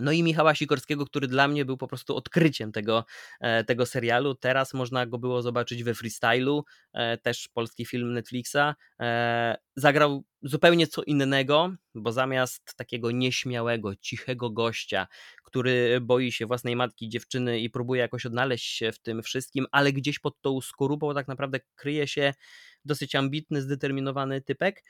No 0.00 0.12
i 0.12 0.22
Michała 0.22 0.54
Sikorskiego, 0.54 1.06
który 1.06 1.28
dla 1.28 1.48
mnie 1.48 1.64
był 1.64 1.76
po 1.76 1.88
prostu 1.88 2.16
odkryciem 2.16 2.72
tego, 2.72 3.04
e, 3.40 3.64
tego 3.64 3.86
serialu. 3.86 4.34
Teraz 4.34 4.74
można 4.74 5.06
go 5.06 5.18
było 5.18 5.42
zobaczyć 5.42 5.84
we 5.84 5.94
freestylu, 5.94 6.64
e, 6.92 7.18
też 7.18 7.48
polski 7.48 7.86
film 7.86 8.12
Netflixa. 8.12 8.74
E, 9.00 9.56
zagrał 9.76 10.24
zupełnie 10.42 10.86
co 10.86 11.02
innego, 11.02 11.74
bo 11.94 12.12
zamiast 12.12 12.74
takiego 12.76 13.10
nieśmiałego, 13.10 13.96
cichego 13.96 14.50
gościa, 14.50 15.06
który 15.44 16.00
boi 16.00 16.32
się 16.32 16.46
własnej 16.46 16.76
matki, 16.76 17.08
dziewczyny 17.08 17.60
i 17.60 17.70
próbuje 17.70 18.00
jakoś 18.00 18.26
odnaleźć 18.26 18.76
się 18.76 18.92
w 18.92 18.98
tym 18.98 19.22
wszystkim, 19.22 19.66
ale 19.72 19.92
gdzieś 19.92 20.18
pod 20.18 20.40
tą 20.40 20.60
skorupą 20.60 21.14
tak 21.14 21.28
naprawdę 21.28 21.60
kryje 21.74 22.08
się 22.08 22.34
dosyć 22.84 23.14
ambitny, 23.14 23.62
zdeterminowany 23.62 24.40
typek 24.40 24.82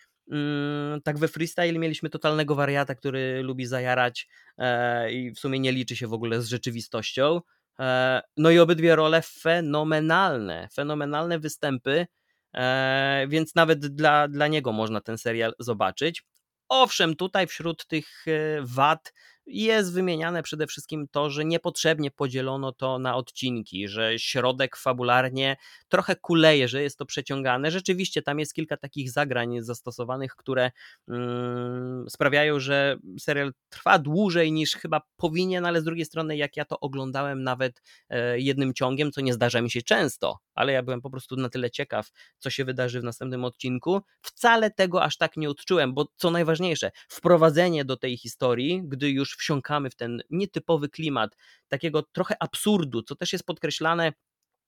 tak 1.04 1.18
we 1.18 1.28
freestyle 1.28 1.78
mieliśmy 1.78 2.10
totalnego 2.10 2.54
wariata, 2.54 2.94
który 2.94 3.42
lubi 3.42 3.66
zajarać 3.66 4.28
e, 4.58 5.12
i 5.12 5.30
w 5.30 5.38
sumie 5.38 5.60
nie 5.60 5.72
liczy 5.72 5.96
się 5.96 6.06
w 6.06 6.12
ogóle 6.12 6.42
z 6.42 6.48
rzeczywistością. 6.48 7.40
E, 7.80 8.22
no 8.36 8.50
i 8.50 8.58
obydwie 8.58 8.96
role 8.96 9.22
fenomenalne, 9.22 10.68
fenomenalne 10.74 11.38
występy, 11.38 12.06
e, 12.54 13.26
więc 13.28 13.54
nawet 13.54 13.86
dla, 13.86 14.28
dla 14.28 14.48
niego 14.48 14.72
można 14.72 15.00
ten 15.00 15.18
serial 15.18 15.54
zobaczyć. 15.58 16.22
Owszem, 16.68 17.16
tutaj 17.16 17.46
wśród 17.46 17.86
tych 17.86 18.24
wad 18.62 19.12
jest 19.46 19.92
wymieniane 19.92 20.42
przede 20.42 20.66
wszystkim 20.66 21.08
to, 21.10 21.30
że 21.30 21.44
niepotrzebnie 21.44 22.10
podzielono 22.10 22.72
to 22.72 22.98
na 22.98 23.16
odcinki, 23.16 23.88
że 23.88 24.18
środek 24.18 24.76
fabularnie 24.76 25.56
trochę 25.88 26.16
kuleje, 26.16 26.68
że 26.68 26.82
jest 26.82 26.98
to 26.98 27.06
przeciągane. 27.06 27.70
Rzeczywiście 27.70 28.22
tam 28.22 28.38
jest 28.38 28.54
kilka 28.54 28.76
takich 28.76 29.10
zagrań 29.10 29.56
zastosowanych, 29.60 30.36
które 30.36 30.70
mm, 31.08 32.10
sprawiają, 32.10 32.60
że 32.60 32.96
serial 33.20 33.52
trwa 33.68 33.98
dłużej 33.98 34.52
niż 34.52 34.76
chyba 34.76 35.00
powinien, 35.16 35.66
ale 35.66 35.80
z 35.80 35.84
drugiej 35.84 36.04
strony, 36.04 36.36
jak 36.36 36.56
ja 36.56 36.64
to 36.64 36.80
oglądałem 36.80 37.42
nawet 37.42 37.82
e, 38.08 38.40
jednym 38.40 38.74
ciągiem, 38.74 39.12
co 39.12 39.20
nie 39.20 39.32
zdarza 39.32 39.60
mi 39.60 39.70
się 39.70 39.82
często, 39.82 40.38
ale 40.54 40.72
ja 40.72 40.82
byłem 40.82 41.00
po 41.00 41.10
prostu 41.10 41.36
na 41.36 41.48
tyle 41.48 41.70
ciekaw, 41.70 42.10
co 42.38 42.50
się 42.50 42.64
wydarzy 42.64 43.00
w 43.00 43.04
następnym 43.04 43.44
odcinku, 43.44 44.00
wcale 44.22 44.70
tego 44.70 45.02
aż 45.02 45.16
tak 45.16 45.36
nie 45.36 45.50
odczułem, 45.50 45.94
bo 45.94 46.06
co 46.16 46.30
najważniejsze, 46.30 46.90
wprowadzenie 47.08 47.84
do 47.84 47.96
tej 47.96 48.16
historii, 48.16 48.82
gdy 48.84 49.10
już 49.10 49.33
wsiąkamy 49.36 49.90
w 49.90 49.94
ten 49.96 50.22
nietypowy 50.30 50.88
klimat 50.88 51.36
takiego 51.68 52.02
trochę 52.02 52.34
absurdu, 52.40 53.02
co 53.02 53.16
też 53.16 53.32
jest 53.32 53.46
podkreślane 53.46 54.12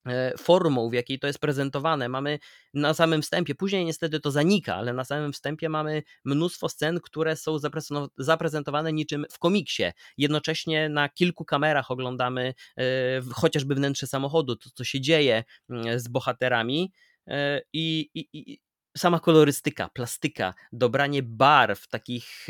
e, 0.07 0.39
formą, 0.39 0.91
w 0.91 0.93
jakiej 0.93 1.19
to 1.19 1.27
jest 1.27 1.39
prezentowane. 1.39 2.09
Mamy 2.09 2.39
na 2.75 2.95
samym 2.95 3.23
wstępie, 3.23 3.55
później 3.55 3.85
niestety 3.85 4.21
to 4.21 4.31
zanika, 4.31 4.75
ale 4.75 4.93
na 4.93 5.05
samym 5.05 5.33
wstępie 5.33 5.69
mamy 5.69 6.03
mnóstwo 6.25 6.69
scen, 6.69 7.01
które 7.01 7.37
są 7.37 7.57
zaprezentowane 8.19 8.93
niczym 8.93 9.27
w 9.31 9.39
komiksie. 9.39 9.85
Jednocześnie 10.19 10.89
na 10.89 11.09
kilku 11.09 11.45
kamerach 11.45 11.91
oglądamy 11.91 12.55
e, 12.77 12.83
chociażby 13.35 13.75
wnętrze 13.75 14.07
samochodu, 14.07 14.57
to 14.57 14.71
co 14.75 14.85
się 14.85 15.01
dzieje 15.01 15.45
mm, 15.71 16.01
z 16.01 16.09
bohaterami. 16.09 16.93
E, 17.29 17.63
i, 17.73 18.11
i, 18.15 18.59
sama 18.97 19.21
kolorystyka, 19.21 19.89
plastyka, 19.89 20.55
dobranie 20.73 21.23
barw, 21.23 21.89
takich 21.89 22.47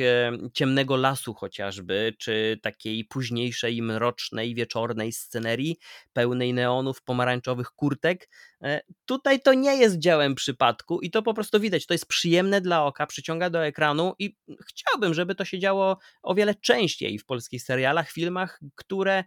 ciemnego 0.52 0.96
lasu 0.96 1.34
chociażby, 1.34 2.14
czy 2.18 2.58
takiej 2.62 3.04
późniejszej, 3.04 3.82
mrocznej, 3.82 4.54
wieczornej 4.54 5.12
scenerii, 5.12 5.78
pełnej 6.12 6.54
neonów, 6.54 7.02
pomarańczowych 7.02 7.70
kurtek. 7.70 8.28
E, 8.62 8.80
tutaj 9.04 9.40
to 9.40 9.54
nie 9.54 9.76
jest 9.76 9.98
działem 9.98 10.34
przypadku 10.34 11.00
i 11.00 11.10
to 11.10 11.22
po 11.22 11.34
prostu 11.34 11.60
widać. 11.60 11.86
To 11.86 11.94
jest 11.94 12.06
przyjemne 12.06 12.60
dla 12.60 12.84
oka, 12.84 13.06
przyciąga 13.06 13.50
do 13.50 13.66
ekranu 13.66 14.14
i 14.18 14.36
chciałbym, 14.66 15.14
żeby 15.14 15.34
to 15.34 15.44
się 15.44 15.58
działo 15.58 15.98
o 16.22 16.34
wiele 16.34 16.54
częściej 16.54 17.18
w 17.18 17.24
polskich 17.24 17.62
serialach, 17.62 18.10
filmach, 18.10 18.60
które 18.74 19.24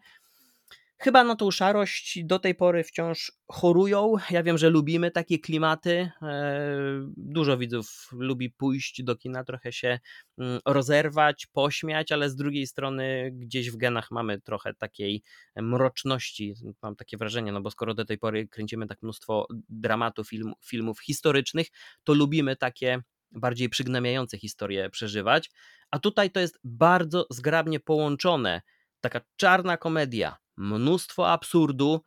chyba 1.01 1.23
na 1.23 1.35
tą 1.35 1.51
szarość 1.51 2.23
do 2.23 2.39
tej 2.39 2.55
pory 2.55 2.83
wciąż 2.83 3.31
chorują. 3.51 4.13
Ja 4.29 4.43
wiem, 4.43 4.57
że 4.57 4.69
lubimy 4.69 5.11
takie 5.11 5.39
klimaty. 5.39 6.11
E, 6.21 7.11
dużo 7.17 7.57
widzów 7.57 8.09
lubi 8.11 8.49
pójść 8.49 9.03
do 9.03 9.15
kina, 9.15 9.43
trochę 9.43 9.71
się 9.71 9.99
mm, 10.37 10.59
rozerwać, 10.65 11.47
pośmiać, 11.47 12.11
ale 12.11 12.29
z 12.29 12.35
drugiej 12.35 12.67
strony 12.67 13.31
gdzieś 13.33 13.71
w 13.71 13.77
genach 13.77 14.11
mamy 14.11 14.41
trochę 14.41 14.73
takiej 14.73 15.23
mroczności. 15.55 16.53
Mam 16.81 16.95
takie 16.95 17.17
wrażenie, 17.17 17.51
no 17.51 17.61
bo 17.61 17.71
skoro 17.71 17.93
do 17.93 18.05
tej 18.05 18.17
pory 18.17 18.47
kręcimy 18.47 18.87
tak 18.87 19.01
mnóstwo 19.01 19.47
dramatu, 19.69 20.23
film, 20.23 20.53
filmów 20.65 20.99
historycznych, 20.99 21.67
to 22.03 22.13
lubimy 22.13 22.55
takie 22.55 23.01
bardziej 23.31 23.69
przygnębiające 23.69 24.37
historie 24.37 24.89
przeżywać. 24.89 25.49
A 25.91 25.99
tutaj 25.99 26.31
to 26.31 26.39
jest 26.39 26.59
bardzo 26.63 27.25
zgrabnie 27.29 27.79
połączone. 27.79 28.61
Taka 29.01 29.21
czarna 29.35 29.77
komedia, 29.77 30.37
mnóstwo 30.59 31.31
absurdu, 31.31 32.03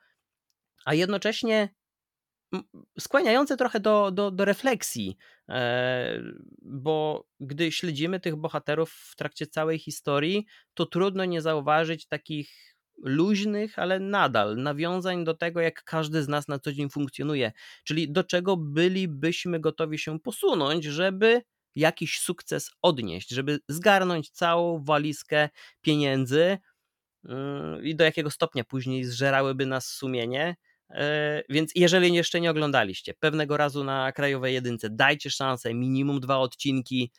a 0.85 0.95
jednocześnie 0.95 1.69
skłaniające 2.99 3.57
trochę 3.57 3.81
do, 3.81 4.11
do, 4.11 4.31
do 4.31 4.45
refleksji, 4.45 5.17
e, 5.49 6.23
bo 6.63 7.27
gdy 7.41 7.73
śledzimy 7.73 8.21
tych 8.21 8.37
bohaterów 8.37 8.93
w 8.93 9.17
trakcie 9.17 9.47
całej 9.47 9.79
historii, 9.79 10.47
to 10.75 10.87
trudno 10.87 11.25
nie 11.25 11.43
zauważyć 11.43 12.07
takich 12.07 12.77
luźnych, 13.03 13.79
ale 13.79 14.01
nadal 14.01 14.57
nawiązań 14.57 15.25
do 15.25 15.35
tego, 15.35 15.61
jak 15.61 15.85
każdy 15.85 16.23
z 16.23 16.29
nas 16.29 16.49
na 16.49 16.59
co 16.59 16.73
dzień 16.73 16.91
funkcjonuje, 16.91 17.53
czyli 17.85 18.13
do 18.13 18.25
czego 18.25 18.57
bylibyśmy 18.57 19.61
gotowi 19.61 19.99
się 19.99 20.21
posunąć, 20.21 20.85
żeby 20.85 21.43
jakiś 21.75 22.19
sukces 22.21 22.71
odnieść, 22.83 23.31
żeby 23.31 23.59
zgarnąć 23.69 24.31
całą 24.31 24.85
walizkę 24.85 25.49
pieniędzy, 25.81 26.59
i 27.83 27.97
do 27.97 28.05
jakiego 28.05 28.31
stopnia 28.31 28.65
później 28.65 29.05
zżerałyby 29.05 29.67
nas 29.67 29.87
sumienie. 29.87 30.57
Yy, 30.91 30.97
więc 31.49 31.73
jeżeli 31.75 32.15
jeszcze 32.15 32.41
nie 32.41 32.51
oglądaliście, 32.51 33.15
pewnego 33.15 33.57
razu 33.57 33.85
na 33.85 34.13
krajowej 34.13 34.55
jedynce 34.55 34.91
dajcie 34.91 35.31
szansę, 35.31 35.75
minimum 35.75 36.21
dwa 36.21 36.39
odcinki. 36.39 37.13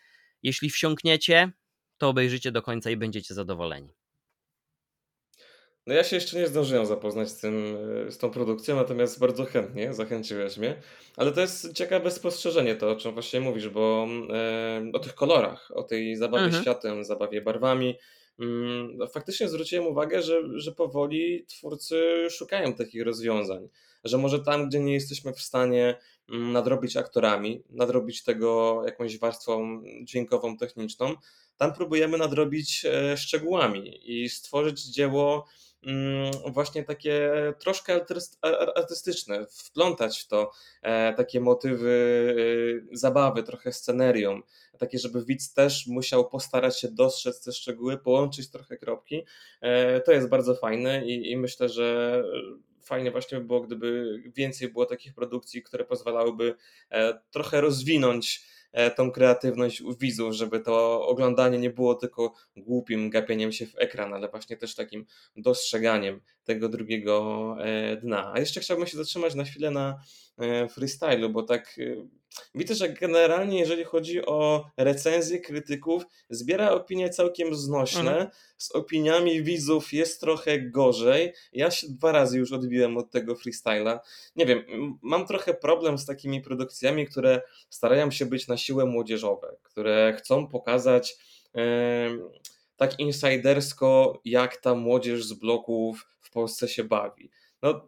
Jeśli 0.43 0.69
wsiąkniecie, 0.69 1.51
to 1.97 2.09
obejrzycie 2.09 2.51
do 2.51 2.61
końca 2.61 2.89
i 2.89 2.97
będziecie 2.97 3.33
zadowoleni. 3.33 3.89
No 5.87 5.93
ja 5.93 6.03
się 6.03 6.15
jeszcze 6.15 6.37
nie 6.37 6.47
zdążyłem 6.47 6.85
zapoznać 6.85 7.29
z, 7.29 7.39
tym, 7.39 7.77
z 8.09 8.17
tą 8.17 8.29
produkcją, 8.31 8.75
natomiast 8.75 9.19
bardzo 9.19 9.45
chętnie 9.45 9.93
zachęciłeś 9.93 10.57
mnie. 10.57 10.75
Ale 11.17 11.31
to 11.31 11.41
jest 11.41 11.73
ciekawe 11.73 12.11
spostrzeżenie 12.11 12.75
to, 12.75 12.91
o 12.91 12.95
czym 12.95 13.13
właśnie 13.13 13.41
mówisz, 13.41 13.69
bo 13.69 14.07
e, 14.33 14.91
o 14.93 14.99
tych 14.99 15.15
kolorach, 15.15 15.71
o 15.73 15.83
tej 15.83 16.15
zabawie 16.15 16.43
mhm. 16.43 16.63
światem, 16.63 17.03
zabawie 17.03 17.41
barwami, 17.41 17.95
faktycznie 19.13 19.50
zwróciłem 19.50 19.88
uwagę, 19.88 20.22
że, 20.22 20.41
że 20.56 20.72
powoli 20.72 21.46
twórcy 21.46 22.28
szukają 22.30 22.74
takich 22.74 23.04
rozwiązań, 23.04 23.69
że 24.04 24.17
może 24.17 24.39
tam, 24.39 24.69
gdzie 24.69 24.80
nie 24.80 24.93
jesteśmy 24.93 25.34
w 25.34 25.41
stanie 25.41 25.96
mm, 26.30 26.52
nadrobić 26.52 26.98
aktorami, 26.98 27.63
nadrobić 27.69 28.24
tego 28.24 28.82
jakąś 28.86 29.19
warstwą 29.19 29.84
dźwiękową, 30.04 30.58
techniczną, 30.58 31.15
tam 31.58 31.74
próbujemy 31.74 32.17
nadrobić 32.17 32.86
e, 32.86 33.17
szczegółami 33.17 34.00
i 34.04 34.30
stworzyć 34.30 34.84
dzieło 34.84 35.34
mm, 35.36 35.48
właśnie 36.48 36.84
takie 36.84 37.32
troszkę 37.60 38.06
artystyczne, 38.76 39.46
wplątać 39.50 40.19
w 40.19 40.28
to 40.28 40.52
e, 40.82 41.13
takie 41.13 41.39
motywy 41.39 42.36
e, 42.91 42.98
zabawy, 42.98 43.43
trochę 43.43 43.74
scenerią, 43.74 44.41
takie, 44.80 45.00
żeby 45.00 45.26
widz 45.26 45.54
też 45.54 45.88
musiał 45.88 46.30
postarać 46.30 46.80
się 46.80 46.88
dostrzec 46.88 47.43
te 47.43 47.52
szczegóły, 47.52 47.98
połączyć 47.98 48.52
trochę 48.52 48.78
kropki. 48.78 49.26
To 50.06 50.12
jest 50.12 50.30
bardzo 50.30 50.56
fajne 50.56 51.06
i, 51.06 51.32
i 51.32 51.38
myślę, 51.38 51.69
że 51.69 52.24
fajnie 52.82 53.12
właśnie 53.12 53.38
by 53.38 53.46
było, 53.46 53.62
gdyby 53.62 54.22
więcej 54.36 54.69
było 54.69 54.86
takich 54.86 55.13
produkcji, 55.13 55.63
które 55.63 55.86
pozwalałyby 55.86 56.56
trochę 57.32 57.62
rozwinąć 57.62 58.46
E, 58.48 58.52
tą 58.95 59.12
kreatywność 59.12 59.83
widzów, 59.99 60.33
żeby 60.33 60.59
to 60.59 61.07
oglądanie 61.07 61.59
nie 61.59 61.69
było 61.69 61.95
tylko 61.95 62.33
głupim 62.57 63.09
gapieniem 63.09 63.51
się 63.51 63.67
w 63.67 63.75
ekran, 63.77 64.13
ale 64.13 64.29
właśnie 64.29 64.57
też 64.57 64.75
takim 64.75 65.05
dostrzeganiem 65.36 66.21
tego 66.43 66.69
drugiego 66.69 67.55
e, 67.59 67.97
dna. 67.97 68.31
A 68.33 68.39
jeszcze 68.39 68.59
chciałbym 68.59 68.88
się 68.88 68.97
zatrzymać 68.97 69.36
na 69.36 69.43
chwilę 69.43 69.71
na 69.71 69.99
e, 70.38 70.67
freestylu, 70.69 71.29
bo 71.29 71.43
tak 71.43 71.75
Widzę, 72.56 72.76
że 72.76 72.89
generalnie 72.89 73.60
jeżeli 73.60 73.84
chodzi 73.84 74.26
o 74.26 74.65
recenzje 74.78 75.39
krytyków, 75.39 76.04
zbiera 76.30 76.72
opinie 76.72 77.10
całkiem 77.10 77.56
znośne. 77.56 78.12
Mhm. 78.12 78.30
Z 78.58 78.72
opiniami 78.72 79.43
widzów 79.43 79.93
jest 79.93 80.19
trochę 80.19 80.62
gorzej. 80.62 81.34
Ja 81.54 81.72
się 81.72 81.88
dwa 81.89 82.12
razy 82.12 82.38
już 82.38 82.52
odbiłem 82.52 82.98
od 82.98 83.12
tego 83.12 83.36
freestyla. 83.36 84.00
Nie 84.36 84.46
wiem, 84.46 84.63
mam 85.02 85.28
trochę 85.28 85.54
problem 85.54 85.98
z 85.98 86.06
takimi 86.06 86.41
produkcjami, 86.41 87.08
które 87.08 87.41
starają 87.69 88.12
się 88.12 88.26
być 88.26 88.48
na 88.48 88.58
siłę 88.58 88.86
młodzieżowe, 88.86 89.56
które 89.63 90.13
chcą 90.17 90.48
pokazać 90.48 91.17
yy, 91.54 91.62
tak 92.76 93.00
insidersko, 93.00 94.22
jak 94.26 94.58
ta 94.58 94.76
młodzież 94.76 95.26
z 95.26 95.34
bloków 95.34 96.08
w 96.22 96.32
Polsce 96.32 96.67
się 96.67 96.84
bawi. 96.84 97.32
No, 97.62 97.88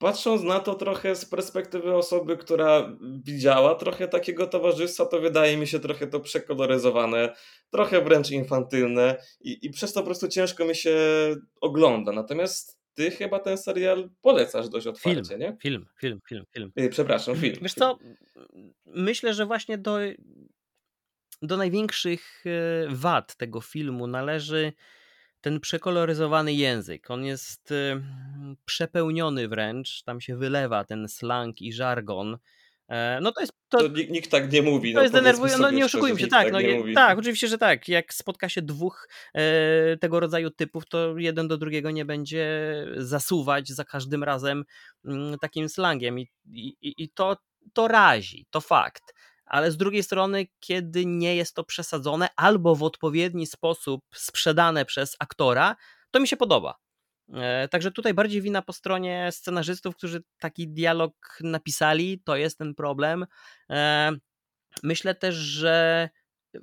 patrząc 0.00 0.42
na 0.42 0.60
to 0.60 0.74
trochę 0.74 1.16
z 1.16 1.24
perspektywy 1.24 1.94
osoby, 1.94 2.36
która 2.36 2.96
widziała 3.24 3.74
trochę 3.74 4.08
takiego 4.08 4.46
towarzystwa, 4.46 5.06
to 5.06 5.20
wydaje 5.20 5.56
mi 5.56 5.66
się 5.66 5.80
trochę 5.80 6.06
to 6.06 6.20
przekoloryzowane, 6.20 7.34
trochę 7.70 8.04
wręcz 8.04 8.30
infantylne 8.30 9.16
i, 9.40 9.58
i 9.66 9.70
przez 9.70 9.92
to 9.92 10.00
po 10.00 10.06
prostu 10.06 10.28
ciężko 10.28 10.64
mi 10.64 10.76
się 10.76 10.96
ogląda. 11.60 12.12
Natomiast 12.12 12.80
ty 12.94 13.10
chyba 13.10 13.38
ten 13.38 13.58
serial 13.58 14.10
polecasz 14.22 14.68
dość 14.68 14.86
otwarcie, 14.86 15.24
film, 15.24 15.40
nie? 15.40 15.56
Film, 15.62 15.86
film, 16.00 16.20
film, 16.28 16.44
film. 16.54 16.72
Y, 16.78 16.88
przepraszam, 16.88 17.36
film. 17.36 17.56
Wiesz 17.62 17.74
co, 17.74 17.98
myślę, 18.86 19.34
że 19.34 19.46
właśnie 19.46 19.78
do, 19.78 19.98
do 21.42 21.56
największych 21.56 22.44
e, 22.46 22.50
wad 22.94 23.36
tego 23.36 23.60
filmu 23.60 24.06
należy 24.06 24.72
ten 25.40 25.60
przekoloryzowany 25.60 26.52
język, 26.52 27.10
on 27.10 27.24
jest 27.24 27.74
przepełniony 28.64 29.48
wręcz, 29.48 30.02
tam 30.02 30.20
się 30.20 30.36
wylewa 30.36 30.84
ten 30.84 31.08
slang 31.08 31.62
i 31.62 31.72
żargon. 31.72 32.38
E, 32.90 33.18
no 33.22 33.32
to 33.32 33.40
jest. 33.40 33.52
To, 33.68 33.78
to 33.78 33.88
nikt 33.88 34.30
tak 34.30 34.52
nie 34.52 34.62
mówi. 34.62 34.92
To 34.92 34.96
no 34.96 35.02
jest 35.02 35.14
denerwujące. 35.14 35.62
No 35.62 35.70
nie 35.70 35.84
oszukujmy 35.84 36.20
się, 36.20 36.26
tak. 36.26 36.44
tak, 36.44 36.52
no, 36.52 36.60
je, 36.60 36.94
tak, 36.94 37.18
oczywiście, 37.18 37.48
że 37.48 37.58
tak. 37.58 37.88
Jak 37.88 38.14
spotka 38.14 38.48
się 38.48 38.62
dwóch 38.62 39.08
e, 39.34 39.96
tego 39.96 40.20
rodzaju 40.20 40.50
typów, 40.50 40.86
to 40.86 41.18
jeden 41.18 41.48
do 41.48 41.58
drugiego 41.58 41.90
nie 41.90 42.04
będzie 42.04 42.46
zasuwać 42.96 43.68
za 43.68 43.84
każdym 43.84 44.24
razem 44.24 44.64
m, 45.04 45.12
mm, 45.12 45.38
takim 45.38 45.68
slangiem. 45.68 46.18
I, 46.18 46.28
i, 46.52 46.94
i 47.04 47.08
to, 47.08 47.36
to 47.72 47.88
razi, 47.88 48.46
to 48.50 48.60
fakt 48.60 49.14
ale 49.50 49.70
z 49.70 49.76
drugiej 49.76 50.02
strony, 50.02 50.46
kiedy 50.60 51.06
nie 51.06 51.36
jest 51.36 51.54
to 51.54 51.64
przesadzone 51.64 52.28
albo 52.36 52.76
w 52.76 52.82
odpowiedni 52.82 53.46
sposób 53.46 54.04
sprzedane 54.14 54.84
przez 54.84 55.16
aktora, 55.18 55.76
to 56.10 56.20
mi 56.20 56.28
się 56.28 56.36
podoba. 56.36 56.78
E, 57.34 57.68
także 57.68 57.90
tutaj 57.90 58.14
bardziej 58.14 58.42
wina 58.42 58.62
po 58.62 58.72
stronie 58.72 59.28
scenarzystów, 59.32 59.96
którzy 59.96 60.22
taki 60.38 60.68
dialog 60.68 61.38
napisali, 61.40 62.22
to 62.24 62.36
jest 62.36 62.58
ten 62.58 62.74
problem. 62.74 63.26
E, 63.70 64.12
myślę 64.82 65.14
też, 65.14 65.34
że 65.34 66.08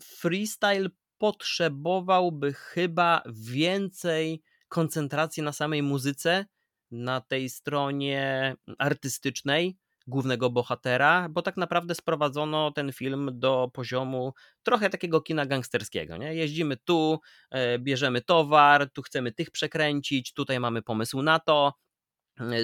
freestyle 0.01 0.89
potrzebowałby 1.17 2.53
chyba 2.53 3.23
więcej 3.25 4.41
koncentracji 4.67 5.43
na 5.43 5.53
samej 5.53 5.83
muzyce, 5.83 6.45
na 6.91 7.21
tej 7.21 7.49
stronie 7.49 8.55
artystycznej, 8.77 9.77
głównego 10.07 10.49
bohatera, 10.49 11.29
bo 11.29 11.41
tak 11.41 11.57
naprawdę 11.57 11.95
sprowadzono 11.95 12.71
ten 12.71 12.93
film 12.93 13.29
do 13.33 13.69
poziomu 13.73 14.33
trochę 14.63 14.89
takiego 14.89 15.21
kina 15.21 15.45
gangsterskiego. 15.45 16.17
Nie? 16.17 16.35
Jeździmy 16.35 16.77
tu, 16.77 17.19
e, 17.51 17.79
bierzemy 17.79 18.21
towar, 18.21 18.91
tu 18.93 19.01
chcemy 19.01 19.31
tych 19.31 19.51
przekręcić, 19.51 20.33
tutaj 20.33 20.59
mamy 20.59 20.81
pomysł 20.81 21.21
na 21.21 21.39
to, 21.39 21.73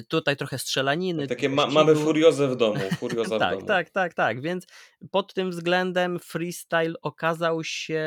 tutaj 0.07 0.37
trochę 0.37 0.57
strzelaniny. 0.57 1.27
Takie 1.27 1.49
ma, 1.49 1.67
mamy 1.67 1.95
furiozę 1.95 2.47
w 2.47 2.55
domu. 2.55 2.79
Furioza 2.99 3.39
tak, 3.39 3.53
w 3.53 3.55
domu. 3.55 3.67
tak, 3.67 3.89
tak, 3.89 4.13
tak. 4.13 4.41
Więc 4.41 4.67
pod 5.11 5.33
tym 5.33 5.51
względem 5.51 6.19
freestyle 6.19 6.93
okazał 7.01 7.63
się 7.63 8.03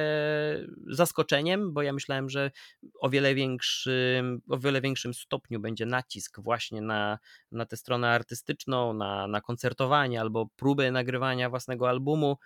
zaskoczeniem, 0.87 1.73
bo 1.73 1.83
ja 1.83 1.93
myślałem, 1.93 2.31
że 2.31 2.51
o 3.01 3.11
wiele 3.11 3.35
większym, 3.35 4.41
o 4.49 4.59
wiele 4.59 4.81
większym 4.81 5.15
stopniu 5.15 5.61
będzie 5.61 5.87
nacisk 5.87 6.41
właśnie 6.41 6.83
na, 6.83 7.19
na 7.53 7.67
tę 7.67 7.77
stronę 7.77 8.11
artystyczną, 8.11 8.93
na, 8.93 9.27
na 9.27 9.41
koncertowanie 9.41 10.21
albo 10.21 10.47
próbę 10.57 10.91
nagrywania 10.91 11.51
własnego 11.51 11.89
albumu. 11.89 12.37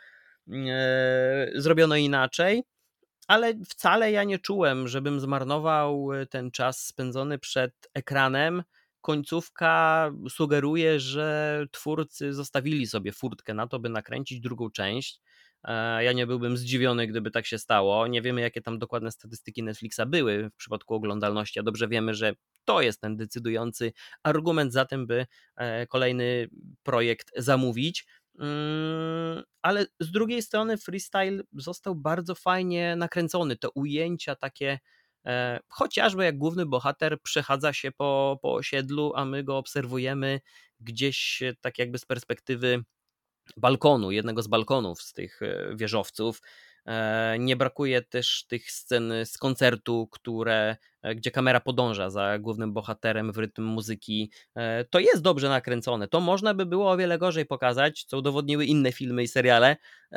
Zrobiono 1.54 1.96
inaczej 1.96 2.62
ale 3.30 3.54
wcale 3.68 4.12
ja 4.12 4.24
nie 4.24 4.38
czułem, 4.38 4.88
żebym 4.88 5.20
zmarnował 5.20 6.08
ten 6.30 6.50
czas 6.50 6.86
spędzony 6.86 7.38
przed 7.38 7.72
ekranem 7.94 8.62
końcówka 9.00 10.12
sugeruje, 10.28 11.00
że 11.00 11.66
twórcy 11.70 12.32
zostawili 12.32 12.86
sobie 12.86 13.12
furtkę 13.12 13.54
na 13.54 13.66
to, 13.66 13.78
by 13.78 13.88
nakręcić 13.88 14.40
drugą 14.40 14.70
część. 14.70 15.20
E, 15.64 16.04
ja 16.04 16.12
nie 16.12 16.26
byłbym 16.26 16.56
zdziwiony, 16.56 17.06
gdyby 17.06 17.30
tak 17.30 17.46
się 17.46 17.58
stało. 17.58 18.06
Nie 18.06 18.22
wiemy, 18.22 18.40
jakie 18.40 18.62
tam 18.62 18.78
dokładne 18.78 19.12
statystyki 19.12 19.62
Netflixa 19.62 20.00
były 20.06 20.50
w 20.50 20.56
przypadku 20.56 20.94
oglądalności, 20.94 21.60
a 21.60 21.62
dobrze 21.62 21.88
wiemy, 21.88 22.14
że 22.14 22.32
to 22.64 22.80
jest 22.80 23.00
ten 23.00 23.16
decydujący 23.16 23.92
argument 24.22 24.72
za 24.72 24.84
tym, 24.84 25.06
by 25.06 25.26
e, 25.56 25.86
kolejny 25.86 26.48
projekt 26.82 27.30
zamówić. 27.36 28.06
Mm, 28.38 29.42
ale 29.62 29.86
z 30.00 30.10
drugiej 30.10 30.42
strony 30.42 30.76
freestyle 30.78 31.42
został 31.52 31.94
bardzo 31.94 32.34
fajnie 32.34 32.96
nakręcony. 32.96 33.56
Te 33.56 33.68
ujęcia 33.70 34.34
takie 34.34 34.78
chociażby 35.68 36.24
jak 36.24 36.38
główny 36.38 36.66
bohater 36.66 37.20
przechadza 37.22 37.72
się 37.72 37.92
po, 37.92 38.38
po 38.42 38.54
osiedlu, 38.54 39.12
a 39.16 39.24
my 39.24 39.44
go 39.44 39.58
obserwujemy 39.58 40.40
gdzieś 40.80 41.42
e, 41.42 41.54
tak 41.60 41.78
jakby 41.78 41.98
z 41.98 42.04
perspektywy 42.04 42.84
balkonu, 43.56 44.10
jednego 44.10 44.42
z 44.42 44.48
balkonów 44.48 45.02
z 45.02 45.12
tych 45.12 45.42
e, 45.42 45.72
wieżowców. 45.76 46.42
Nie 47.38 47.56
brakuje 47.56 48.02
też 48.02 48.44
tych 48.48 48.70
scen 48.70 49.12
z 49.24 49.38
koncertu, 49.38 50.08
które 50.12 50.76
E, 51.02 51.14
gdzie 51.14 51.30
kamera 51.30 51.60
podąża 51.60 52.10
za 52.10 52.38
głównym 52.38 52.72
bohaterem 52.72 53.32
w 53.32 53.38
rytm 53.38 53.62
muzyki. 53.62 54.32
E, 54.54 54.84
to 54.84 54.98
jest 54.98 55.22
dobrze 55.22 55.48
nakręcone. 55.48 56.08
To 56.08 56.20
można 56.20 56.54
by 56.54 56.66
było 56.66 56.90
o 56.90 56.96
wiele 56.96 57.18
gorzej 57.18 57.46
pokazać, 57.46 58.04
co 58.04 58.18
udowodniły 58.18 58.64
inne 58.64 58.92
filmy 58.92 59.22
i 59.22 59.28
seriale. 59.28 59.76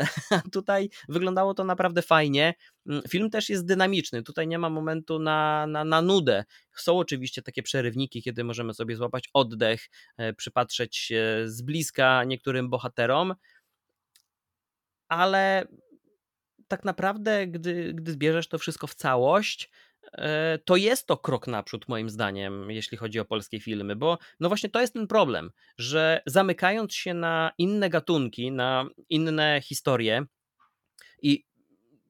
Tutaj 0.53 0.89
wyglądało 1.09 1.53
to 1.53 1.63
naprawdę 1.63 2.01
fajnie. 2.01 2.53
Mm, 2.87 3.01
film 3.09 3.29
też 3.29 3.49
jest 3.49 3.65
dynamiczny. 3.65 4.23
Tutaj 4.23 4.47
nie 4.47 4.59
ma 4.59 4.69
momentu 4.69 5.19
na, 5.19 5.67
na, 5.67 5.83
na 5.83 6.01
nudę. 6.01 6.43
Są 6.75 6.97
oczywiście 6.97 7.41
takie 7.41 7.63
przerywniki, 7.63 8.21
kiedy 8.21 8.43
możemy 8.43 8.73
sobie 8.73 8.95
złapać 8.95 9.29
oddech, 9.33 9.89
e, 10.17 10.33
przypatrzeć 10.33 10.97
się 10.97 11.43
z 11.45 11.61
bliska 11.61 12.23
niektórym 12.23 12.69
bohaterom, 12.69 13.35
ale 15.07 15.67
tak 16.67 16.85
naprawdę, 16.85 17.47
gdy, 17.47 17.93
gdy 17.93 18.11
zbierzesz 18.11 18.47
to 18.47 18.57
wszystko 18.57 18.87
w 18.87 18.95
całość, 18.95 19.69
E, 20.11 20.59
to 20.65 20.75
jest 20.75 21.07
to 21.07 21.17
krok 21.17 21.47
naprzód, 21.47 21.87
moim 21.87 22.09
zdaniem, 22.09 22.71
jeśli 22.71 22.97
chodzi 22.97 23.19
o 23.19 23.25
polskie 23.25 23.59
filmy, 23.59 23.95
bo 23.95 24.17
no 24.39 24.47
właśnie 24.47 24.69
to 24.69 24.81
jest 24.81 24.93
ten 24.93 25.07
problem, 25.07 25.51
że 25.77 26.21
zamykając 26.25 26.93
się 26.93 27.13
na 27.13 27.51
inne 27.57 27.89
gatunki, 27.89 28.51
na 28.51 28.85
inne 29.09 29.61
historie 29.63 30.25
i 31.21 31.45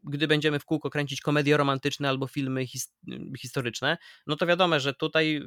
gdy 0.04 0.28
będziemy 0.28 0.60
w 0.60 0.66
kółko 0.66 0.90
kręcić 0.90 1.22
komedie 1.22 1.58
romantyczne 1.58 2.10
albo 2.10 2.28
filmy 2.28 2.68
his 2.68 2.94
historyczne, 3.40 3.98
no 4.28 4.36
to 4.36 4.46
wiadomo, 4.46 4.80
że 4.80 4.94
tutaj 4.94 5.42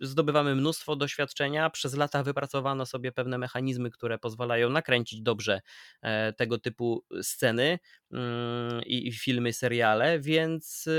zdobywamy 0.00 0.54
mnóstwo 0.54 0.96
doświadczenia. 0.96 1.70
Przez 1.70 1.94
lata 1.94 2.22
wypracowano 2.22 2.86
sobie 2.86 3.12
pewne 3.12 3.38
mechanizmy, 3.38 3.90
które 3.90 4.18
pozwalają 4.18 4.70
nakręcić 4.70 5.22
dobrze 5.22 5.60
e, 6.02 6.32
tego 6.32 6.58
typu 6.58 7.04
sceny 7.22 7.78
mm, 8.12 8.82
i 8.86 9.12
filmy, 9.12 9.52
seriale, 9.52 10.20
więc 10.20 10.86
e, 10.86 10.90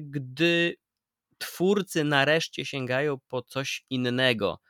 gdy 0.00 0.76
twórcy 1.38 2.04
nareszcie 2.04 2.64
sięgają 2.64 3.18
po 3.28 3.42
coś 3.42 3.84
innego, 3.90 4.60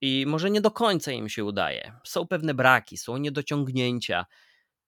i 0.00 0.24
może 0.26 0.50
nie 0.50 0.60
do 0.60 0.70
końca 0.70 1.12
im 1.12 1.28
się 1.28 1.44
udaje. 1.44 1.92
Są 2.04 2.26
pewne 2.26 2.54
braki, 2.54 2.96
są 2.96 3.16
niedociągnięcia. 3.16 4.26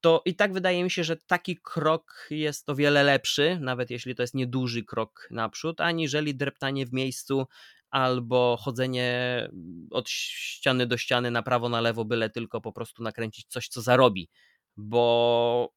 To 0.01 0.23
i 0.25 0.37
tak 0.37 0.53
wydaje 0.53 0.85
mi 0.85 0.91
się, 0.91 1.05
że 1.05 1.17
taki 1.17 1.59
krok 1.63 2.27
jest 2.31 2.69
o 2.69 2.75
wiele 2.75 3.03
lepszy, 3.03 3.59
nawet 3.61 3.91
jeśli 3.91 4.15
to 4.15 4.23
jest 4.23 4.35
nieduży 4.35 4.85
krok 4.85 5.29
naprzód, 5.31 5.81
aniżeli 5.81 6.35
dreptanie 6.35 6.87
w 6.87 6.93
miejscu 6.93 7.47
albo 7.93 8.57
chodzenie 8.61 9.49
od 9.91 10.09
ściany 10.09 10.87
do 10.87 10.97
ściany 10.97 11.31
na 11.31 11.43
prawo, 11.43 11.69
na 11.69 11.81
lewo, 11.81 12.05
byle 12.05 12.31
tylko 12.31 12.61
po 12.61 12.73
prostu 12.73 13.03
nakręcić 13.03 13.47
coś, 13.49 13.69
co 13.69 13.83
zarobi. 13.83 14.29
Bo 14.77 15.73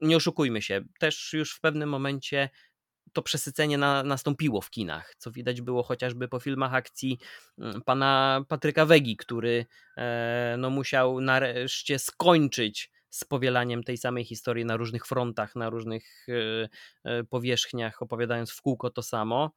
nie 0.00 0.16
oszukujmy 0.16 0.62
się, 0.62 0.80
też 0.98 1.32
już 1.32 1.54
w 1.54 1.60
pewnym 1.60 1.88
momencie 1.88 2.50
to 3.12 3.22
przesycenie 3.22 3.78
na, 3.78 4.02
nastąpiło 4.02 4.60
w 4.60 4.70
kinach, 4.70 5.14
co 5.18 5.30
widać 5.30 5.60
było 5.60 5.82
chociażby 5.82 6.28
po 6.28 6.40
filmach 6.40 6.74
akcji 6.74 7.18
mm, 7.58 7.82
pana 7.82 8.40
Patryka 8.48 8.86
Wegi, 8.86 9.16
który 9.16 9.66
e, 9.96 10.56
no, 10.58 10.70
musiał 10.70 11.20
nareszcie 11.20 11.98
skończyć 11.98 12.90
z 13.10 13.24
powielaniem 13.24 13.84
tej 13.84 13.96
samej 13.96 14.24
historii 14.24 14.64
na 14.64 14.76
różnych 14.76 15.06
frontach, 15.06 15.56
na 15.56 15.70
różnych 15.70 16.26
e, 16.28 16.68
e, 17.04 17.24
powierzchniach, 17.24 18.02
opowiadając 18.02 18.50
w 18.50 18.62
kółko 18.62 18.90
to 18.90 19.02
samo. 19.02 19.50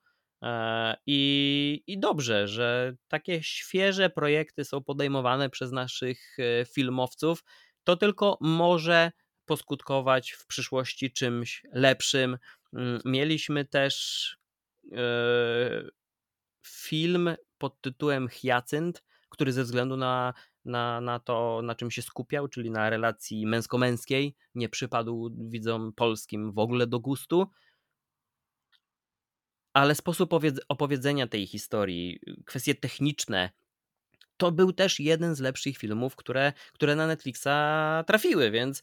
I, 1.06 1.84
I 1.88 2.00
dobrze, 2.00 2.48
że 2.48 2.94
takie 3.08 3.44
świeże 3.44 4.10
projekty 4.10 4.66
są 4.66 4.84
podejmowane 4.84 5.50
przez 5.50 5.72
naszych 5.72 6.38
filmowców. 6.74 7.44
To 7.84 7.98
tylko 7.98 8.38
może 8.42 9.12
poskutkować 9.46 10.32
w 10.32 10.48
przyszłości 10.48 11.12
czymś 11.12 11.64
lepszym, 11.74 12.38
Mm, 12.74 13.00
mieliśmy 13.06 13.66
też 13.66 14.38
e, 14.92 15.84
film 16.66 17.36
pod 17.58 17.82
tytułem 17.82 18.28
Hyacynt, 18.28 19.04
który 19.30 19.52
ze 19.52 19.64
względu 19.64 19.98
na, 19.98 20.34
na, 20.66 21.02
na 21.02 21.20
to, 21.20 21.62
na 21.64 21.76
czym 21.76 21.92
się 21.92 22.02
skupiał, 22.02 22.48
czyli 22.48 22.72
na 22.72 22.90
relacji 22.90 23.48
męsko-męskiej, 23.48 24.36
nie 24.56 24.70
przypadł 24.70 25.30
widzom 25.38 25.94
polskim 25.94 26.52
w 26.52 26.60
ogóle 26.60 26.88
do 26.88 27.00
gustu. 27.00 27.48
Ale 29.74 29.96
sposób 29.96 30.34
opowiedzenia 30.70 31.28
tej 31.28 31.48
historii, 31.48 32.20
kwestie 32.46 32.76
techniczne, 32.76 33.50
to 34.38 34.52
był 34.52 34.74
też 34.74 35.00
jeden 35.00 35.36
z 35.36 35.40
lepszych 35.40 35.78
filmów, 35.78 36.16
które, 36.16 36.54
które 36.74 36.96
na 36.96 37.08
Netflixa 37.08 37.48
trafiły, 38.06 38.52
więc 38.52 38.82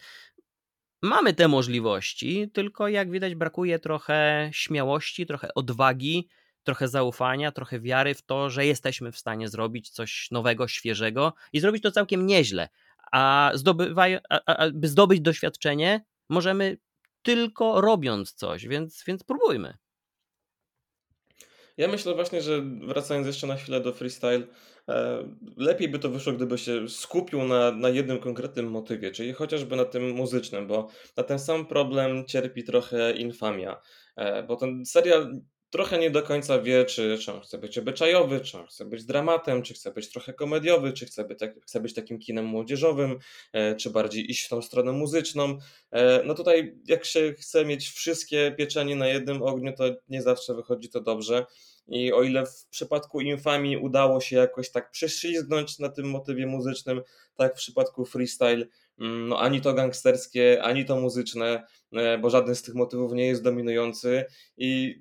Mamy 1.02 1.34
te 1.34 1.48
możliwości, 1.48 2.50
tylko 2.52 2.88
jak 2.88 3.10
widać 3.10 3.34
brakuje 3.34 3.78
trochę 3.78 4.50
śmiałości, 4.52 5.26
trochę 5.26 5.54
odwagi, 5.54 6.28
trochę 6.64 6.88
zaufania, 6.88 7.52
trochę 7.52 7.80
wiary 7.80 8.14
w 8.14 8.22
to, 8.22 8.50
że 8.50 8.66
jesteśmy 8.66 9.12
w 9.12 9.18
stanie 9.18 9.48
zrobić 9.48 9.90
coś 9.90 10.28
nowego, 10.30 10.68
świeżego 10.68 11.32
i 11.52 11.60
zrobić 11.60 11.82
to 11.82 11.90
całkiem 11.90 12.26
nieźle. 12.26 12.68
A, 13.12 13.52
a, 14.28 14.56
a 14.56 14.70
by 14.70 14.88
zdobyć 14.88 15.20
doświadczenie, 15.20 16.04
możemy 16.28 16.78
tylko 17.22 17.80
robiąc 17.80 18.32
coś, 18.32 18.68
więc, 18.68 19.04
więc 19.06 19.24
próbujmy. 19.24 19.74
Ja 21.78 21.88
myślę 21.88 22.14
właśnie, 22.14 22.42
że 22.42 22.62
wracając 22.62 23.26
jeszcze 23.26 23.46
na 23.46 23.56
chwilę 23.56 23.80
do 23.80 23.92
freestyle, 23.92 24.46
e, 24.88 25.28
lepiej 25.56 25.88
by 25.88 25.98
to 25.98 26.08
wyszło, 26.10 26.32
gdyby 26.32 26.58
się 26.58 26.88
skupił 26.88 27.44
na, 27.44 27.72
na 27.72 27.88
jednym 27.88 28.18
konkretnym 28.18 28.70
motywie, 28.70 29.10
czyli 29.10 29.32
chociażby 29.32 29.76
na 29.76 29.84
tym 29.84 30.10
muzycznym, 30.10 30.66
bo 30.66 30.88
na 31.16 31.22
ten 31.22 31.38
sam 31.38 31.66
problem 31.66 32.24
cierpi 32.26 32.64
trochę 32.64 33.12
Infamia, 33.12 33.80
e, 34.16 34.42
bo 34.42 34.56
ten 34.56 34.86
serial 34.86 35.40
trochę 35.70 35.98
nie 35.98 36.10
do 36.10 36.22
końca 36.22 36.62
wie, 36.62 36.84
czy, 36.84 37.18
czy 37.18 37.32
on 37.32 37.40
chce 37.40 37.58
być 37.58 37.78
obyczajowy, 37.78 38.40
czy 38.40 38.58
on 38.58 38.66
chce 38.66 38.84
być 38.84 39.04
dramatem, 39.04 39.62
czy 39.62 39.74
chce 39.74 39.92
być 39.92 40.10
trochę 40.10 40.32
komediowy, 40.32 40.92
czy 40.92 41.06
chce 41.06 41.24
być, 41.24 41.38
tak, 41.38 41.54
chce 41.62 41.80
być 41.80 41.94
takim 41.94 42.18
kinem 42.18 42.44
młodzieżowym, 42.44 43.18
e, 43.52 43.76
czy 43.76 43.90
bardziej 43.90 44.30
iść 44.30 44.46
w 44.46 44.48
tą 44.48 44.62
stronę 44.62 44.92
muzyczną. 44.92 45.58
No 46.24 46.34
tutaj, 46.34 46.76
jak 46.86 47.04
się 47.04 47.34
chce 47.38 47.64
mieć 47.64 47.88
wszystkie 47.88 48.54
pieczenie 48.58 48.96
na 48.96 49.08
jednym 49.08 49.42
ogniu, 49.42 49.72
to 49.72 49.84
nie 50.08 50.22
zawsze 50.22 50.54
wychodzi 50.54 50.88
to 50.88 51.00
dobrze. 51.00 51.46
I 51.88 52.12
o 52.12 52.22
ile 52.22 52.46
w 52.46 52.66
przypadku 52.70 53.20
Infamii 53.20 53.76
udało 53.76 54.20
się 54.20 54.36
jakoś 54.36 54.70
tak 54.70 54.90
prześlizgnąć 54.90 55.78
na 55.78 55.88
tym 55.88 56.10
motywie 56.10 56.46
muzycznym, 56.46 57.02
tak 57.36 57.54
w 57.54 57.56
przypadku 57.56 58.04
freestyle, 58.04 58.66
mm, 59.00 59.28
no 59.28 59.40
ani 59.40 59.60
to 59.60 59.74
gangsterskie, 59.74 60.62
ani 60.62 60.84
to 60.84 61.00
muzyczne, 61.00 61.66
e, 61.92 62.18
bo 62.18 62.30
żaden 62.30 62.54
z 62.54 62.62
tych 62.62 62.74
motywów 62.74 63.12
nie 63.12 63.26
jest 63.26 63.42
dominujący 63.42 64.24
i 64.56 65.00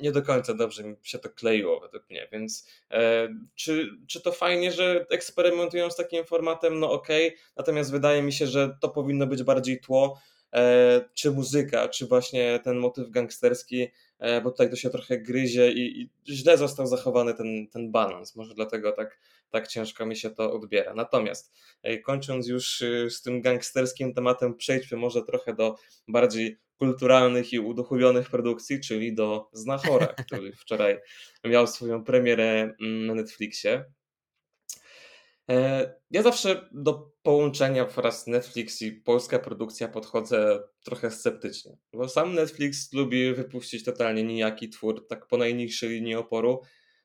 nie 0.00 0.12
do 0.12 0.22
końca 0.22 0.54
dobrze 0.54 0.84
mi 0.84 0.96
się 1.02 1.18
to 1.18 1.30
kleiło 1.30 1.80
według 1.80 2.10
mnie, 2.10 2.28
więc 2.32 2.68
e, 2.90 3.28
czy, 3.54 3.90
czy 4.06 4.20
to 4.20 4.32
fajnie, 4.32 4.72
że 4.72 5.06
eksperymentują 5.10 5.90
z 5.90 5.96
takim 5.96 6.24
formatem? 6.24 6.78
No 6.80 6.92
okej, 6.92 7.28
okay. 7.28 7.38
natomiast 7.56 7.90
wydaje 7.90 8.22
mi 8.22 8.32
się, 8.32 8.46
że 8.46 8.76
to 8.80 8.88
powinno 8.88 9.26
być 9.26 9.42
bardziej 9.42 9.80
tło, 9.80 10.20
e, 10.54 11.00
czy 11.14 11.30
muzyka, 11.30 11.88
czy 11.88 12.06
właśnie 12.06 12.60
ten 12.64 12.76
motyw 12.78 13.10
gangsterski, 13.10 13.88
E, 14.18 14.40
bo 14.40 14.50
tutaj 14.50 14.70
to 14.70 14.76
się 14.76 14.90
trochę 14.90 15.18
gryzie 15.18 15.72
i, 15.72 16.00
i 16.02 16.10
źle 16.28 16.58
został 16.58 16.86
zachowany 16.86 17.34
ten, 17.34 17.68
ten 17.68 17.90
balans. 17.90 18.36
Może 18.36 18.54
dlatego 18.54 18.92
tak, 18.92 19.18
tak 19.50 19.68
ciężko 19.68 20.06
mi 20.06 20.16
się 20.16 20.30
to 20.30 20.52
odbiera. 20.52 20.94
Natomiast 20.94 21.52
e, 21.82 21.98
kończąc 21.98 22.48
już 22.48 22.80
y, 22.80 23.10
z 23.10 23.22
tym 23.22 23.40
gangsterskim 23.40 24.14
tematem, 24.14 24.56
przejdźmy 24.56 24.98
może 24.98 25.22
trochę 25.22 25.54
do 25.54 25.76
bardziej 26.08 26.58
kulturalnych 26.78 27.52
i 27.52 27.58
uduchowionych 27.58 28.30
produkcji, 28.30 28.80
czyli 28.80 29.14
do 29.14 29.48
Znachora, 29.52 30.06
który 30.26 30.52
wczoraj 30.52 30.98
miał 31.44 31.66
swoją 31.66 32.04
premierę 32.04 32.74
mm, 32.80 33.06
na 33.06 33.14
Netflixie. 33.14 33.84
E, 35.50 35.94
ja 36.10 36.22
zawsze 36.22 36.68
do 36.72 37.12
połączenia 37.22 37.84
wraz 37.84 38.26
Netflix 38.26 38.82
i 38.82 38.92
polska 38.92 39.38
produkcja 39.38 39.88
podchodzę 39.88 40.62
trochę 40.84 41.10
sceptycznie, 41.10 41.76
bo 41.92 42.08
sam 42.08 42.34
Netflix 42.34 42.92
lubi 42.92 43.34
wypuścić 43.34 43.84
totalnie 43.84 44.24
nijaki 44.24 44.68
twór, 44.68 45.06
tak 45.06 45.26
po 45.26 45.36
najniższej 45.36 45.90
linii 45.90 46.14
oporu. 46.14 46.62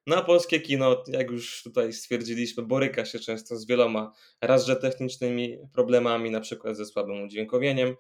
No 0.08 0.16
a 0.16 0.22
polskie 0.22 0.60
kino, 0.60 1.04
jak 1.08 1.32
już 1.32 1.64
tutaj 1.64 1.94
stwierdziliśmy, 1.94 2.64
boryka 2.64 3.06
się 3.06 3.20
często 3.20 3.58
z 3.58 3.66
wieloma 3.68 4.14
raz, 4.42 4.66
technicznymi 4.82 5.58
problemami, 5.74 6.32
na 6.32 6.40
przykład 6.40 6.78
ze 6.78 6.86
słabym 6.86 7.24
udźwiękowieniem, 7.24 7.96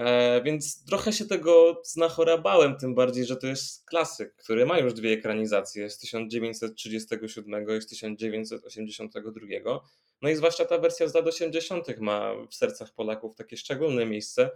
E, 0.00 0.42
więc 0.42 0.84
trochę 0.84 1.12
się 1.12 1.24
tego 1.24 1.82
znachorabałem, 1.84 2.76
tym 2.76 2.94
bardziej, 2.94 3.24
że 3.26 3.36
to 3.36 3.46
jest 3.46 3.86
klasyk, 3.86 4.34
który 4.36 4.66
ma 4.66 4.78
już 4.78 4.94
dwie 4.94 5.12
ekranizacje 5.12 5.90
z 5.90 5.98
1937 5.98 7.76
i 7.78 7.82
z 7.82 7.86
1982. 7.86 9.80
No 10.22 10.28
i 10.28 10.36
zwłaszcza 10.36 10.64
ta 10.64 10.78
wersja 10.78 11.08
z 11.08 11.14
lat 11.14 11.26
80. 11.26 12.00
ma 12.00 12.32
w 12.50 12.54
sercach 12.54 12.94
Polaków 12.94 13.36
takie 13.36 13.56
szczególne 13.56 14.06
miejsce, 14.06 14.50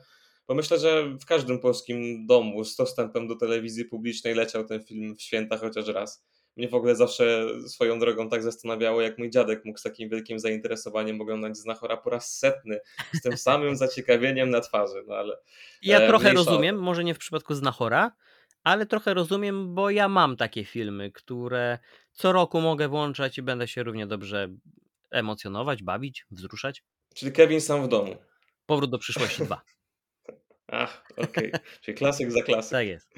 bo 0.49 0.55
myślę, 0.55 0.79
że 0.79 1.17
w 1.21 1.25
każdym 1.25 1.59
polskim 1.59 2.27
domu 2.27 2.65
z 2.65 2.77
dostępem 2.77 3.29
do 3.29 3.37
telewizji 3.37 3.85
publicznej 3.85 4.35
leciał 4.35 4.65
ten 4.65 4.83
film 4.83 5.17
w 5.17 5.23
święta 5.23 5.57
chociaż 5.57 5.87
raz 5.87 6.25
mnie 6.57 6.69
w 6.69 6.75
ogóle 6.75 6.97
zawsze 6.97 7.47
swoją 7.69 7.99
drogą 7.99 8.29
tak 8.29 8.43
zastanawiało, 8.43 9.03
jak 9.03 9.19
mój 9.19 9.31
dziadek 9.31 9.65
mógł 9.65 9.79
z 9.79 9.83
takim 9.83 10.09
wielkim 10.09 10.39
zainteresowaniem 10.39 11.21
oglądać 11.21 11.57
Znachora 11.57 11.97
po 11.97 12.11
raz 12.11 12.39
setny, 12.39 12.81
z 13.13 13.23
tym 13.23 13.37
samym 13.37 13.77
zaciekawieniem 13.77 14.51
na 14.51 14.61
twarzy. 14.61 15.05
No 15.07 15.15
ale, 15.15 15.37
ja 15.83 16.01
e, 16.01 16.09
trochę 16.09 16.33
rozumiem, 16.33 16.79
może 16.79 17.05
nie 17.05 17.15
w 17.15 17.19
przypadku 17.19 17.55
Znachora, 17.55 18.13
ale 18.65 18.87
trochę 18.87 19.15
rozumiem, 19.15 19.75
bo 19.75 19.91
ja 19.91 20.09
mam 20.09 20.37
takie 20.37 20.65
filmy, 20.65 21.13
które 21.13 21.79
co 22.13 22.33
roku 22.33 22.61
mogę 22.61 22.89
włączać 22.89 23.39
i 23.39 23.43
będę 23.43 23.69
się 23.69 23.83
równie 23.83 24.07
dobrze 24.07 24.49
emocjonować, 25.11 25.83
bawić, 25.83 26.27
wzruszać. 26.31 26.83
Czyli 27.15 27.33
Kevin 27.33 27.61
sam 27.61 27.83
w 27.83 27.89
domu. 27.89 28.17
Powrót 28.67 28.91
do 28.91 28.99
przyszłości 28.99 29.43
2. 29.43 29.63
Ach, 30.67 31.05
okej. 31.17 31.49
Okay. 31.49 31.61
Czyli 31.81 31.97
klasyk 31.97 32.33
za 32.33 32.43
klasyk. 32.49 32.71
Tak 32.73 32.87
jest. 32.87 33.15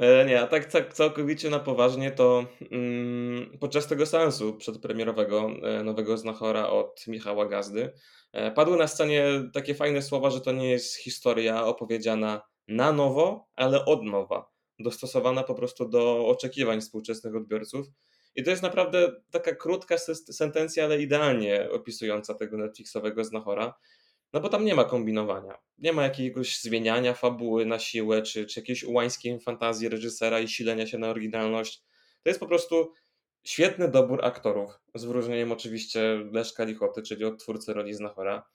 E, 0.00 0.24
nie, 0.24 0.40
a 0.40 0.46
tak, 0.46 0.64
tak 0.64 0.94
całkowicie 0.94 1.50
na 1.50 1.58
poważnie 1.58 2.10
to 2.10 2.44
mm, 2.70 3.58
podczas 3.58 3.86
tego 3.86 4.06
seansu 4.06 4.56
przedpremierowego 4.56 5.50
e, 5.62 5.82
nowego 5.82 6.16
Znachora 6.16 6.68
od 6.68 7.06
Michała 7.06 7.48
Gazdy 7.48 7.92
e, 8.32 8.50
padły 8.50 8.76
na 8.76 8.86
scenie 8.86 9.24
takie 9.54 9.74
fajne 9.74 10.02
słowa, 10.02 10.30
że 10.30 10.40
to 10.40 10.52
nie 10.52 10.70
jest 10.70 10.96
historia 10.96 11.64
opowiedziana 11.64 12.42
na 12.68 12.92
nowo, 12.92 13.48
ale 13.56 13.84
od 13.84 14.04
nowa, 14.04 14.50
dostosowana 14.78 15.42
po 15.42 15.54
prostu 15.54 15.88
do 15.88 16.26
oczekiwań 16.26 16.80
współczesnych 16.80 17.36
odbiorców. 17.36 17.86
I 18.34 18.42
to 18.42 18.50
jest 18.50 18.62
naprawdę 18.62 19.12
taka 19.30 19.54
krótka 19.54 19.96
sentencja, 20.32 20.84
ale 20.84 21.02
idealnie 21.02 21.70
opisująca 21.70 22.34
tego 22.34 22.56
Netflixowego 22.56 23.24
Znachora. 23.24 23.74
No 24.32 24.40
bo 24.40 24.48
tam 24.48 24.64
nie 24.64 24.74
ma 24.74 24.84
kombinowania. 24.84 25.58
Nie 25.78 25.92
ma 25.92 26.02
jakiegoś 26.02 26.60
zmieniania 26.60 27.14
fabuły 27.14 27.66
na 27.66 27.78
siłę, 27.78 28.22
czy, 28.22 28.46
czy 28.46 28.60
jakiejś 28.60 28.84
ułańskiej 28.84 29.40
fantazji 29.40 29.88
reżysera 29.88 30.40
i 30.40 30.48
silenia 30.48 30.86
się 30.86 30.98
na 30.98 31.08
oryginalność. 31.10 31.82
To 32.22 32.30
jest 32.30 32.40
po 32.40 32.46
prostu 32.46 32.92
świetny 33.44 33.88
dobór 33.88 34.24
aktorów, 34.24 34.70
z 34.94 35.04
wyróżnieniem 35.04 35.52
oczywiście 35.52 36.00
Leszka 36.32 36.64
Lichoty, 36.64 37.02
czyli 37.02 37.24
odtwórcy 37.24 37.72
roli 37.72 37.94
Znachora. 37.94 38.46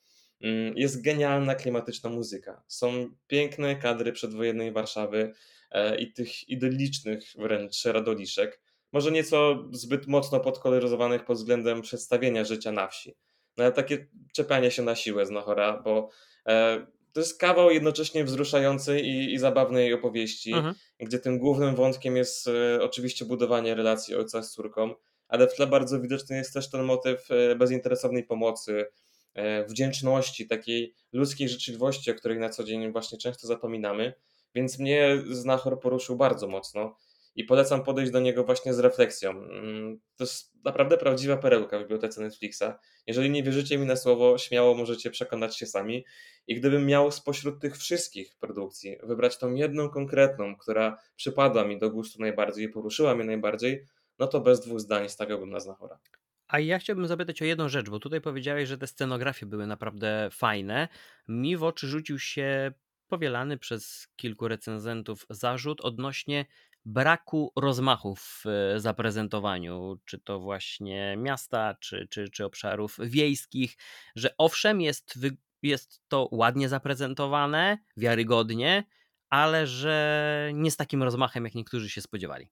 Mm, 0.41 0.77
jest 0.77 1.01
genialna, 1.01 1.55
klimatyczna 1.55 2.09
muzyka. 2.09 2.63
Są 2.67 3.09
piękne 3.27 3.75
kadry 3.75 4.11
przedwojennej 4.11 4.71
Warszawy 4.71 5.33
e, 5.71 5.97
i 5.97 6.13
tych 6.13 6.49
idyllicznych 6.49 7.33
wręcz 7.37 7.85
radoliszek. 7.85 8.61
Może 8.91 9.11
nieco 9.11 9.67
zbyt 9.71 10.07
mocno 10.07 10.39
podkoloryzowanych 10.39 11.25
pod 11.25 11.37
względem 11.37 11.81
przedstawienia 11.81 12.43
życia 12.43 12.71
na 12.71 12.87
wsi. 12.87 13.15
No 13.57 13.63
ale 13.63 13.73
takie 13.73 14.07
czepianie 14.33 14.71
się 14.71 14.83
na 14.83 14.95
siłę 14.95 15.25
z 15.25 15.29
Nachora, 15.31 15.81
bo 15.83 16.09
e, 16.47 16.85
to 17.13 17.19
jest 17.19 17.39
kawał 17.39 17.71
jednocześnie 17.71 18.23
wzruszającej 18.23 19.05
i, 19.05 19.33
i 19.33 19.37
zabawnej 19.37 19.93
opowieści, 19.93 20.53
Mhm. 20.53 20.75
gdzie 20.99 21.19
tym 21.19 21.39
głównym 21.39 21.75
wątkiem 21.75 22.17
jest 22.17 22.47
e, 22.47 22.79
oczywiście 22.81 23.25
budowanie 23.25 23.75
relacji 23.75 24.15
ojca 24.15 24.43
z 24.43 24.51
córką, 24.51 24.93
ale 25.27 25.47
w 25.47 25.53
tle 25.55 25.67
bardzo 25.67 25.99
widoczny 26.01 26.37
jest 26.37 26.53
też 26.53 26.69
ten 26.69 26.83
motyw 26.83 27.31
e, 27.31 27.55
bezinteresownej 27.55 28.23
pomocy, 28.23 28.85
e, 29.33 29.65
wdzięczności, 29.65 30.47
takiej 30.47 30.93
ludzkiej 31.13 31.49
życzliwości, 31.49 32.11
o 32.11 32.13
której 32.15 32.39
na 32.39 32.49
co 32.49 32.63
dzień 32.63 32.91
właśnie 32.91 33.17
często 33.17 33.47
zapominamy. 33.47 34.13
Więc 34.55 34.79
mnie 34.79 35.23
Znachor 35.31 35.79
poruszył 35.79 36.15
bardzo 36.15 36.47
mocno 36.47 36.95
i 37.35 37.43
polecam 37.43 37.83
podejść 37.83 38.11
do 38.11 38.19
niego 38.19 38.43
właśnie 38.43 38.73
z 38.73 38.79
refleksją. 38.79 39.31
Mm, 39.31 39.99
To 40.17 40.23
jest 40.23 40.63
naprawdę 40.65 40.97
prawdziwa 40.97 41.37
perełka 41.37 41.77
w 41.79 41.81
bibliotece 41.81 42.21
Netflixa. 42.21 42.63
Jeżeli 43.07 43.29
nie 43.29 43.43
wierzycie 43.43 43.77
mi 43.77 43.85
na 43.85 43.95
słowo, 43.95 44.37
śmiało 44.37 44.75
możecie 44.75 45.11
przekonać 45.11 45.57
się 45.57 45.65
sami. 45.65 46.05
I 46.47 46.55
gdybym 46.55 46.85
miał 46.85 47.11
spośród 47.11 47.61
tych 47.61 47.77
wszystkich 47.77 48.35
produkcji 48.39 48.97
wybrać 49.03 49.37
tą 49.37 49.53
jedną 49.53 49.89
konkretną, 49.89 50.55
która 50.55 50.97
przypadła 51.15 51.65
mi 51.65 51.79
do 51.79 51.89
gustu 51.91 52.21
najbardziej 52.21 52.65
i 52.65 52.69
poruszyła 52.69 53.15
mnie 53.15 53.25
najbardziej, 53.25 53.85
no 54.19 54.27
to 54.27 54.41
bez 54.41 54.61
dwóch 54.61 54.79
zdań 54.79 55.09
stawiałbym 55.09 55.49
na 55.49 55.59
Znachora. 55.59 55.99
A 56.47 56.59
ja 56.59 56.79
chciałbym 56.79 57.07
zapytać 57.07 57.41
o 57.41 57.45
jedną 57.45 57.69
rzecz, 57.69 57.89
bo 57.89 57.99
tutaj 57.99 58.21
powiedziałeś, 58.21 58.69
że 58.69 58.77
te 58.77 58.87
scenografie 58.87 59.45
były 59.45 59.67
naprawdę 59.67 60.29
fajne. 60.31 60.87
Mi 61.27 61.57
w 61.57 61.63
oczy 61.63 61.87
rzucił 61.87 62.19
się 62.19 62.71
powielany 63.07 63.57
przez 63.57 64.07
kilku 64.15 64.47
recenzentów 64.47 65.25
zarzut 65.29 65.81
odnośnie 65.81 66.45
braku 66.85 67.51
rozmachu 67.55 68.15
w 68.15 68.43
e, 68.45 68.79
zaprezentowaniu, 68.79 69.99
czy 70.05 70.19
to 70.19 70.39
właśnie 70.39 71.15
miasta, 71.17 71.75
czy, 71.79 72.07
czy, 72.09 72.29
czy 72.29 72.45
obszarów 72.45 72.97
wiejskich, 72.99 73.77
że 74.15 74.35
owszem, 74.37 74.81
jest, 74.81 75.19
jest 75.63 76.01
to 76.07 76.29
ładnie 76.31 76.69
zaprezentowane, 76.69 77.77
wiarygodnie, 77.97 78.83
ale 79.29 79.67
że 79.67 80.51
nie 80.53 80.71
z 80.71 80.77
takim 80.77 81.03
rozmachem, 81.03 81.43
jak 81.45 81.55
niektórzy 81.55 81.89
się 81.89 82.01
spodziewali. 82.01 82.49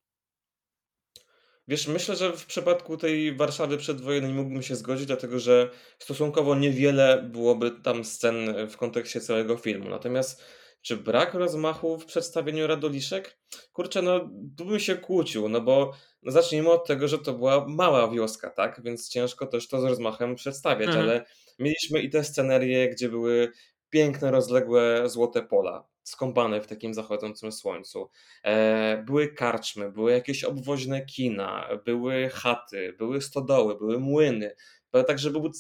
Wiesz, 1.68 1.88
myślę, 1.88 2.16
że 2.16 2.38
w 2.38 2.46
przypadku 2.46 2.98
tej 2.98 3.36
Warszawy 3.36 3.78
przedwojennej 3.78 4.34
mógłbym 4.34 4.62
się 4.64 4.76
zgodzić, 4.76 5.06
dlatego 5.06 5.40
że 5.40 5.70
stosunkowo 6.00 6.56
niewiele 6.56 7.30
byłoby 7.32 7.72
tam 7.72 8.06
scen 8.06 8.68
w 8.70 8.78
kontekście 8.78 9.22
całego 9.22 9.58
filmu. 9.58 9.90
Natomiast 9.90 10.44
czy 10.84 10.98
brak 10.98 11.34
rozmachu 11.34 11.98
w 12.00 12.06
przedstawieniu 12.06 12.68
Radoliszek? 12.68 13.38
Kurczę, 13.74 14.02
no 14.02 14.30
tu 14.58 14.66
bym 14.66 14.80
się 14.80 14.96
kłócił, 14.96 15.50
no 15.50 15.62
bo 15.62 15.94
no, 16.24 16.32
zacznijmy 16.32 16.72
od 16.72 16.88
tego, 16.88 17.08
że 17.08 17.20
to 17.20 17.34
była 17.34 17.66
mała 17.68 18.12
wioska, 18.12 18.50
tak? 18.50 18.82
Więc 18.84 19.10
ciężko 19.10 19.48
też 19.48 19.68
to 19.68 19.82
z 19.82 19.84
rozmachem 19.84 20.36
przedstawiać, 20.36 20.88
Mhm. 20.88 21.06
ale 21.06 21.26
mieliśmy 21.60 22.02
i 22.02 22.10
te 22.10 22.24
scenerie, 22.24 22.90
gdzie 22.90 23.10
były 23.10 23.52
piękne, 23.90 24.32
rozległe 24.32 25.10
złote 25.10 25.42
pola, 25.42 25.88
skąpane 26.04 26.62
w 26.62 26.68
takim 26.68 26.94
zachodzącym 26.94 27.52
słońcu. 27.52 28.10
E, 28.44 29.04
były 29.06 29.34
karczmy, 29.34 29.92
były 29.92 30.12
jakieś 30.12 30.44
obwoźne 30.44 31.06
kina, 31.06 31.70
były 31.86 32.30
chaty, 32.30 32.94
były 32.98 33.22
stodoły, 33.22 33.78
były 33.78 34.00
młyny. 34.00 34.56
To 34.92 35.04
tak, 35.04 35.20
żeby 35.20 35.40
był 35.40 35.52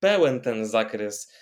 pełen 0.00 0.40
ten 0.40 0.66
zakres 0.66 1.32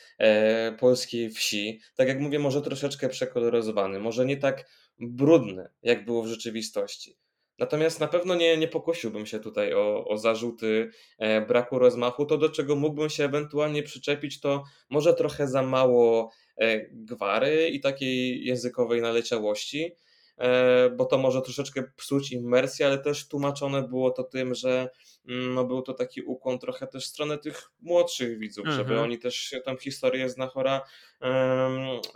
polskiej 0.79 1.31
wsi. 1.31 1.81
Tak 1.97 2.09
jak 2.09 2.21
mówię, 2.21 2.39
może 2.39 2.62
troszeczkę 2.62 3.09
przekoloryzowany, 3.09 4.01
może 4.01 4.27
nie 4.27 4.37
tak 4.37 4.71
brudny, 4.99 5.68
jak 5.83 6.05
było 6.05 6.23
w 6.23 6.27
rzeczywistości. 6.27 7.16
Natomiast 7.61 8.01
na 8.01 8.09
pewno 8.09 8.35
nie, 8.35 8.57
nie 8.57 8.68
pokusiłbym 8.68 9.27
się 9.27 9.41
tutaj 9.41 9.75
o, 9.75 10.05
o 10.05 10.18
zarzuty 10.18 10.91
e, 11.18 11.41
braku 11.41 11.79
rozmachu. 11.79 12.27
To, 12.27 12.39
do 12.39 12.49
czego 12.49 12.77
mógłbym 12.77 13.11
się 13.11 13.25
ewentualnie 13.25 13.83
przyczepić, 13.83 14.41
to 14.41 14.64
może 14.91 15.14
trochę 15.14 15.49
za 15.49 15.62
mało 15.62 16.31
e, 16.57 16.87
gwary 16.91 17.68
i 17.68 17.81
takiej 17.81 18.45
językowej 18.45 19.03
naleciałości 19.03 19.85
e, 19.85 19.93
bo 20.97 21.05
to 21.05 21.18
może 21.18 21.43
troszeczkę 21.43 21.82
psuć 21.97 22.32
imersję, 22.32 22.86
ale 22.86 22.99
też 22.99 23.28
tłumaczone 23.28 23.82
było 23.82 24.11
to 24.11 24.24
tym, 24.24 24.55
że 24.55 24.91
mm, 25.28 25.55
no 25.55 25.64
był 25.64 25.82
to 25.82 25.95
taki 25.95 26.22
ukłon 26.22 26.59
trochę 26.59 26.86
też 26.86 27.05
w 27.05 27.09
stronę 27.09 27.38
tych 27.38 27.70
młodszych 27.80 28.38
widzów, 28.38 28.66
żeby 28.66 28.91
Mhm. 28.91 29.01
oni 29.01 29.18
też 29.18 29.55
tą 29.64 29.76
historię 29.76 30.28
z 30.28 30.36
Nachora 30.36 30.80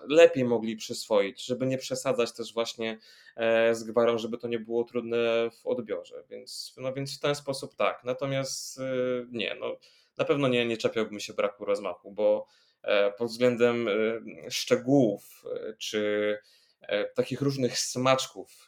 lepiej 0.08 0.44
mogli 0.44 0.76
przyswoić, 0.76 1.44
żeby 1.44 1.66
nie 1.66 1.78
przesadzać 1.78 2.32
też 2.32 2.54
właśnie 2.54 2.98
e, 3.36 3.74
z 3.74 3.84
gwarą, 3.84 4.18
żeby 4.18 4.38
to 4.38 4.48
nie 4.48 4.58
było 4.58 4.84
trudne 4.84 5.50
w 5.50 5.66
odbiorze, 5.66 6.24
więc, 6.30 6.74
no 6.76 6.92
więc 6.92 7.18
w 7.18 7.20
ten 7.20 7.34
sposób 7.34 7.74
tak, 7.74 8.04
natomiast 8.04 8.78
e, 8.78 8.82
nie, 9.30 9.56
no 9.60 9.76
na 10.18 10.24
pewno 10.24 10.48
nie, 10.48 10.66
nie 10.66 10.76
czepiałbym 10.76 11.20
się 11.20 11.34
braku 11.34 11.64
rozmachu, 11.64 12.12
bo 12.12 12.46
e, 12.82 13.12
pod 13.12 13.28
względem 13.28 13.88
e, 13.88 14.50
szczegółów 14.50 15.42
e, 15.54 15.74
czy 15.78 16.38
e, 16.42 16.63
takich 17.14 17.40
różnych 17.40 17.78
smaczków, 17.78 18.66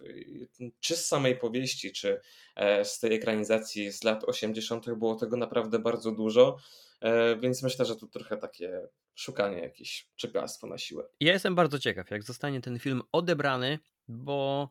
e, 0.60 0.68
czy 0.80 0.96
z 0.96 1.06
samej 1.06 1.36
powieści, 1.38 1.92
czy 1.92 2.20
e, 2.56 2.84
z 2.84 2.98
tej 2.98 3.14
ekranizacji 3.14 3.92
z 3.92 4.04
lat 4.04 4.24
80. 4.24 4.94
było 4.94 5.14
tego 5.14 5.36
naprawdę 5.36 5.78
bardzo 5.78 6.12
dużo, 6.12 6.56
e, 7.00 7.36
więc 7.36 7.62
myślę, 7.62 7.84
że 7.84 7.96
tu 7.96 8.06
trochę 8.06 8.36
takie 8.36 8.88
szukanie 9.14 9.58
jakieś 9.58 10.08
czepialstwo 10.16 10.66
na 10.66 10.78
siłę. 10.78 11.04
Ja 11.20 11.32
jestem 11.32 11.54
bardzo 11.54 11.78
ciekaw, 11.78 12.10
jak 12.10 12.22
zostanie 12.22 12.60
ten 12.60 12.78
film 12.78 13.02
odebrany, 13.12 13.78
bo 14.08 14.70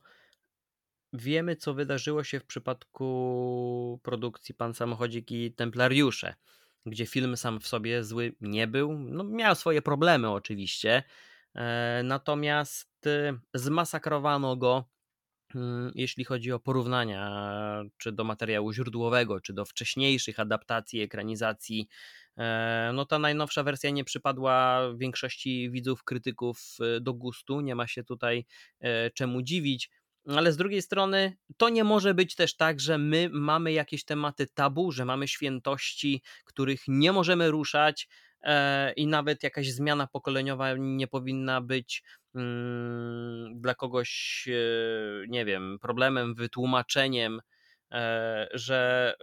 wiemy, 1.13 1.55
co 1.55 1.73
wydarzyło 1.73 2.23
się 2.23 2.39
w 2.39 2.45
przypadku 2.45 3.99
produkcji 4.03 4.55
Pan 4.55 4.73
Samochodzik 4.73 5.31
i 5.31 5.51
Templariusze, 5.51 6.35
gdzie 6.85 7.05
film 7.05 7.37
sam 7.37 7.59
w 7.59 7.67
sobie 7.67 8.03
zły 8.03 8.35
nie 8.41 8.67
był. 8.67 8.93
No, 8.93 9.23
miał 9.23 9.55
swoje 9.55 9.81
problemy 9.81 10.29
oczywiście, 10.29 11.03
e, 11.55 12.01
natomiast 12.03 12.89
e, 12.91 12.94
zmasakrowano 13.53 14.55
go 14.55 14.85
mm, 15.55 15.91
jeśli 15.95 16.23
chodzi 16.23 16.51
o 16.51 16.59
porównania, 16.59 17.83
czy 17.97 18.11
do 18.11 18.23
materiału 18.23 18.73
źródłowego, 18.73 19.41
czy 19.41 19.53
do 19.53 19.65
wcześniejszych 19.65 20.39
adaptacji, 20.39 21.01
ekranizacji, 21.01 21.87
e, 22.37 22.91
no 22.93 23.05
ta 23.05 23.19
najnowsza 23.19 23.63
wersja 23.63 23.89
nie 23.89 24.03
przypadła 24.03 24.81
większości 24.97 25.71
widzów, 25.71 26.03
krytyków 26.03 26.77
e, 26.79 27.01
do 27.01 27.13
gustu, 27.13 27.61
nie 27.61 27.75
ma 27.75 27.87
się 27.87 28.03
tutaj 28.03 28.45
e, 28.79 29.11
czemu 29.11 29.41
dziwić. 29.41 29.89
Ale 30.27 30.51
z 30.51 30.57
drugiej 30.57 30.81
strony, 30.81 31.37
to 31.57 31.69
nie 31.69 31.83
może 31.83 32.13
być 32.13 32.35
też 32.35 32.55
tak, 32.55 32.79
że 32.79 32.97
my 32.97 33.29
mamy 33.31 33.71
jakieś 33.71 34.03
tematy 34.03 34.47
tabu, 34.47 34.91
że 34.91 35.05
mamy 35.05 35.27
świętości, 35.27 36.21
których 36.45 36.83
nie 36.87 37.11
możemy 37.11 37.51
ruszać, 37.51 38.07
i 38.95 39.07
nawet 39.07 39.43
jakaś 39.43 39.71
zmiana 39.71 40.07
pokoleniowa 40.07 40.73
nie 40.77 41.07
powinna 41.07 41.61
być 41.61 42.03
mm, 42.35 43.61
dla 43.61 43.75
kogoś, 43.75 44.45
e, 44.47 45.27
nie 45.27 45.45
wiem, 45.45 45.77
problemem, 45.81 46.35
wytłumaczeniem, 46.35 47.41
e, 47.91 48.47
że, 48.53 49.13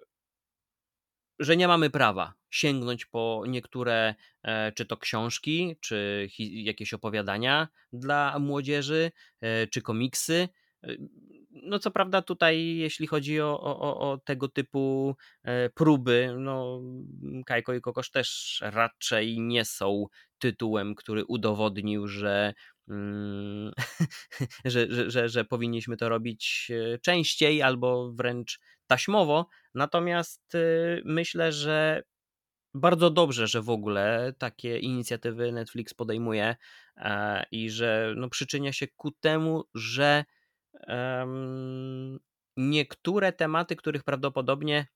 że 1.39 1.57
nie 1.57 1.69
mamy 1.69 1.91
prawa 1.91 2.35
sięgnąć 2.51 3.07
po 3.07 3.45
niektóre, 3.49 4.15
e, 4.43 4.73
czy 4.73 4.87
to 4.87 4.97
książki, 4.97 5.77
czy 5.81 6.29
jakieś 6.39 6.95
opowiadania 6.95 7.69
dla 7.93 8.39
młodzieży, 8.39 9.11
e, 9.41 9.67
czy 9.67 9.83
komiksy. 9.83 10.49
E, 11.53 11.61
No, 11.65 11.79
co 11.79 11.91
prawda, 11.91 12.23
tutaj, 12.23 12.77
jeśli 12.77 13.07
chodzi 13.07 13.41
o, 13.41 13.61
o, 13.61 14.11
o- 14.13 14.19
tego 14.19 14.49
typu 14.49 15.17
e, 15.45 15.71
próby, 15.71 16.35
no, 16.39 16.81
Kajko 17.47 17.75
i 17.75 17.81
Kokosz 17.81 18.11
też 18.11 18.59
raczej 18.65 19.41
nie 19.41 19.65
są 19.65 20.07
tytułem, 20.39 20.95
który 20.95 21.25
udowodnił, 21.25 22.09
że, 22.09 22.55
mm, 22.89 23.73
że, 24.65 24.87
że, 24.91 25.11
że, 25.11 25.29
że 25.29 25.45
powinniśmy 25.45 25.97
to 25.97 26.09
robić 26.09 26.71
e, 26.95 26.99
częściej 26.99 27.63
albo 27.63 28.13
wręcz 28.13 28.61
taśmowo. 28.87 29.49
Natomiast 29.75 30.55
y, 30.55 31.03
myślę, 31.05 31.53
że 31.53 32.03
bardzo 32.75 33.11
dobrze, 33.11 33.47
że 33.47 33.63
w 33.63 33.71
ogóle 33.71 34.33
takie 34.39 34.79
inicjatywy 34.79 35.53
Netflix 35.53 35.95
podejmuje 35.95 36.57
e, 36.97 37.45
i 37.51 37.71
że 37.71 38.15
no, 38.17 38.29
przyczynia 38.29 38.73
się 38.73 38.87
ku 38.89 39.11
temu, 39.11 39.65
że 39.75 40.25
niektóre 42.57 43.33
tematy, 43.33 43.77
których 43.77 44.05
prawdopodobnie 44.05 44.87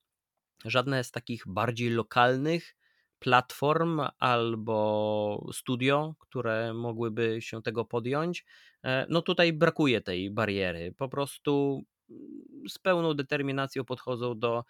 żadne 0.65 1.03
z 1.03 1.11
takich 1.11 1.43
bardziej 1.47 1.89
lokalnych 1.89 2.75
platform 3.19 4.01
albo 4.19 5.49
studio, 5.53 6.15
które 6.19 6.73
mogłyby 6.73 7.41
się 7.41 7.61
tego 7.61 7.85
podjąć, 7.85 8.45
e, 8.83 9.05
no 9.09 9.21
tutaj 9.21 9.53
brakuje 9.53 10.01
tej 10.01 10.31
bariery. 10.31 10.93
Po 10.97 11.09
prostu 11.09 11.83
z 12.69 12.79
pełną 12.79 13.13
determinacją 13.13 13.85
podchodzą 13.85 14.39
do 14.39 14.63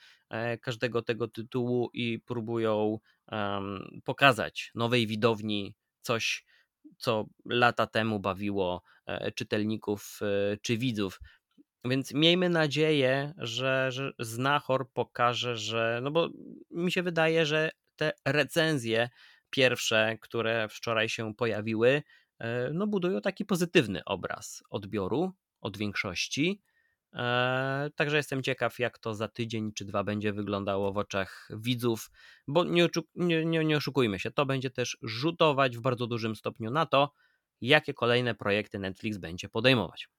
każdego 0.62 1.02
tego 1.02 1.28
tytułu 1.28 1.90
i 1.94 2.20
próbują 2.20 3.00
pokazać 4.04 4.72
nowej 4.76 5.08
widowni 5.08 5.76
coś, 6.02 6.46
co 6.98 7.26
lata 7.46 7.88
temu 7.88 8.20
bawiło 8.20 8.84
czytelników 9.36 10.20
czy 10.62 10.78
widzów. 10.78 11.20
Więc 11.86 12.14
miejmy 12.14 12.50
nadzieję, 12.50 13.34
że, 13.38 13.92
że 13.92 14.12
Znachor 14.20 14.92
pokaże, 14.92 15.58
że. 15.58 16.00
No 16.04 16.12
bo 16.12 16.30
mi 16.72 16.92
się 16.92 17.04
wydaje, 17.04 17.46
że 17.46 17.72
te 17.96 18.12
recenzje 18.26 19.10
pierwsze, 19.50 20.18
które 20.22 20.68
wczoraj 20.70 21.10
się 21.10 21.34
pojawiły, 21.34 22.04
e, 22.40 22.70
no 22.74 22.88
budują 22.88 23.22
taki 23.22 23.46
pozytywny 23.46 24.02
obraz 24.06 24.64
odbioru 24.70 25.34
od 25.62 25.78
większości. 25.78 26.62
E, 27.18 27.90
także 27.96 28.18
jestem 28.18 28.44
ciekaw, 28.44 28.80
jak 28.80 29.00
to 29.00 29.16
za 29.16 29.28
tydzień 29.28 29.72
czy 29.74 29.86
dwa 29.86 30.04
będzie 30.04 30.34
wyglądało 30.34 30.94
w 30.94 30.98
oczach 30.98 31.50
widzów, 31.50 32.12
bo 32.48 32.64
nie, 32.64 32.88
nie, 33.16 33.46
nie, 33.46 33.66
nie 33.66 33.78
oszukujmy 33.78 34.20
się, 34.20 34.32
to 34.32 34.46
będzie 34.46 34.70
też 34.70 34.98
rzutować 35.02 35.78
w 35.78 35.82
bardzo 35.82 36.08
dużym 36.08 36.36
stopniu 36.36 36.72
na 36.72 36.86
to, 36.86 37.14
jakie 37.62 37.94
kolejne 37.94 38.36
projekty 38.36 38.80
Netflix 38.80 39.18
będzie 39.18 39.50
podejmować. 39.50 40.10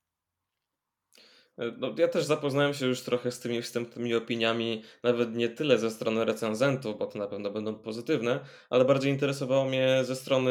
No, 1.79 1.95
ja 1.99 2.09
też 2.09 2.25
zapoznałem 2.25 2.75
się 2.75 2.87
już 2.87 3.01
trochę 3.01 3.33
z 3.33 3.41
tymi 3.41 3.63
wstępnymi 3.63 4.15
opiniami, 4.15 4.83
nawet 5.03 5.35
nie 5.35 5.49
tyle 5.49 5.79
ze 5.79 5.91
strony 5.91 6.25
recenzentów, 6.25 6.99
bo 6.99 7.07
to 7.07 7.19
na 7.19 7.27
pewno 7.27 7.51
będą 7.51 7.75
pozytywne, 7.75 8.41
ale 8.71 8.85
bardziej 8.85 9.13
interesowało 9.13 9.65
mnie 9.65 10.01
ze 10.05 10.17
strony 10.17 10.51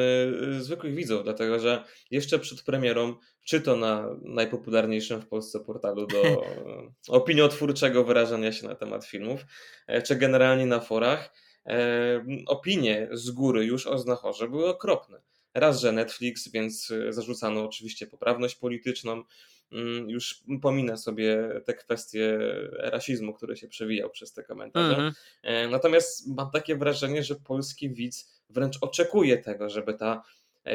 y, 0.58 0.64
zwykłych 0.64 0.95
widzów, 0.95 1.24
dlatego 1.24 1.60
że 1.60 1.84
jeszcze 2.12 2.39
przed 2.39 2.62
premierą, 2.62 3.16
czy 3.45 3.62
to 3.62 3.76
na 3.76 4.16
najpopularniejszym 4.22 5.22
w 5.22 5.28
Polsce 5.28 5.60
portalu 5.60 6.08
do 6.08 6.22
opiniotwórczego 7.08 8.03
wyrażania 8.03 8.51
się 8.51 8.68
na 8.68 8.76
temat 8.76 9.05
filmów, 9.05 9.45
e, 9.88 10.01
czy 10.01 10.16
generalnie 10.16 10.66
na 10.66 10.80
forach, 10.80 11.34
e, 11.66 12.26
opinie 12.47 13.10
z 13.12 13.32
góry 13.32 13.66
już 13.66 13.88
o 13.88 13.97
Znachorze 13.97 14.47
były 14.47 14.70
okropne. 14.70 15.22
Raz, 15.53 15.80
że 15.80 15.91
Netflix, 15.91 16.51
więc 16.51 16.93
zarzucano 17.10 17.66
oczywiście 17.66 18.08
poprawność 18.08 18.55
polityczną, 18.55 19.24
już 20.07 20.43
pominę 20.61 20.97
sobie 20.97 21.49
te 21.65 21.74
kwestie 21.74 22.39
rasizmu, 22.78 23.34
który 23.34 23.57
się 23.57 23.68
przewijał 23.68 24.09
przez 24.09 24.34
te 24.34 24.43
komentarze. 24.43 24.89
Mhm. 24.89 25.13
E, 25.43 25.68
natomiast 25.68 26.28
mam 26.28 26.51
takie 26.51 26.76
wrażenie, 26.76 27.24
że 27.24 27.36
polski 27.36 27.89
widz 27.89 28.41
wręcz 28.49 28.78
oczekuje 28.82 29.38
tego, 29.38 29.70
żeby 29.70 29.93
ta 29.93 30.24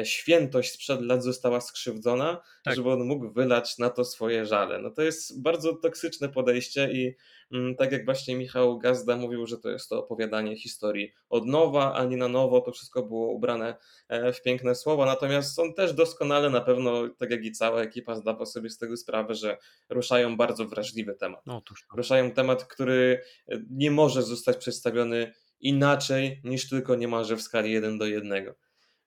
świętość 0.03 0.71
sprzed 0.71 1.01
lat 1.01 1.23
została 1.23 1.61
skrzywdzona, 1.61 2.41
tak. 2.63 2.75
żeby 2.75 2.89
on 2.89 3.05
mógł 3.05 3.31
wylać 3.31 3.77
na 3.77 3.89
to 3.89 4.05
swoje 4.05 4.45
żale. 4.45 4.79
No 4.79 4.91
to 4.91 5.01
jest 5.01 5.41
bardzo 5.41 5.75
toksyczne 5.75 6.29
podejście 6.29 6.91
i 6.91 7.15
Mm, 7.53 7.75
tak 7.75 7.91
jak 7.91 8.05
właśnie 8.05 8.35
Michał 8.35 8.79
Gazda 8.79 9.15
mówił, 9.15 9.47
że 9.47 9.57
to 9.57 9.69
jest 9.69 9.89
to 9.89 9.99
opowiadanie 9.99 10.57
historii 10.57 11.13
od 11.29 11.45
nowa, 11.45 11.93
a 11.93 12.05
nie 12.05 12.17
na 12.17 12.27
nowo, 12.27 12.61
to 12.61 12.71
wszystko 12.71 13.03
było 13.03 13.27
ubrane 13.27 13.75
e, 14.07 14.33
w 14.33 14.41
piękne 14.41 14.75
słowa, 14.75 15.05
natomiast 15.05 15.59
on 15.59 15.73
też 15.73 15.93
doskonale 15.93 16.49
na 16.49 16.61
pewno, 16.61 17.09
tak 17.17 17.31
jak 17.31 17.45
i 17.45 17.51
cała 17.51 17.81
ekipa 17.81 18.15
zdawał 18.15 18.45
sobie 18.45 18.69
z 18.69 18.77
tego 18.77 18.97
sprawę, 18.97 19.35
że 19.35 19.57
ruszają 19.89 20.37
bardzo 20.37 20.65
wrażliwy 20.65 21.15
temat. 21.15 21.41
No, 21.45 21.61
ruszają 21.95 22.31
temat, 22.31 22.65
który 22.65 23.21
e, 23.47 23.59
nie 23.69 23.91
może 23.91 24.23
zostać 24.23 24.57
przedstawiony 24.57 25.33
inaczej 25.59 26.41
niż 26.43 26.69
tylko 26.69 26.95
niemalże 26.95 27.35
w 27.35 27.41
skali 27.41 27.71
1 27.71 27.97
do 27.97 28.05
1. 28.05 28.53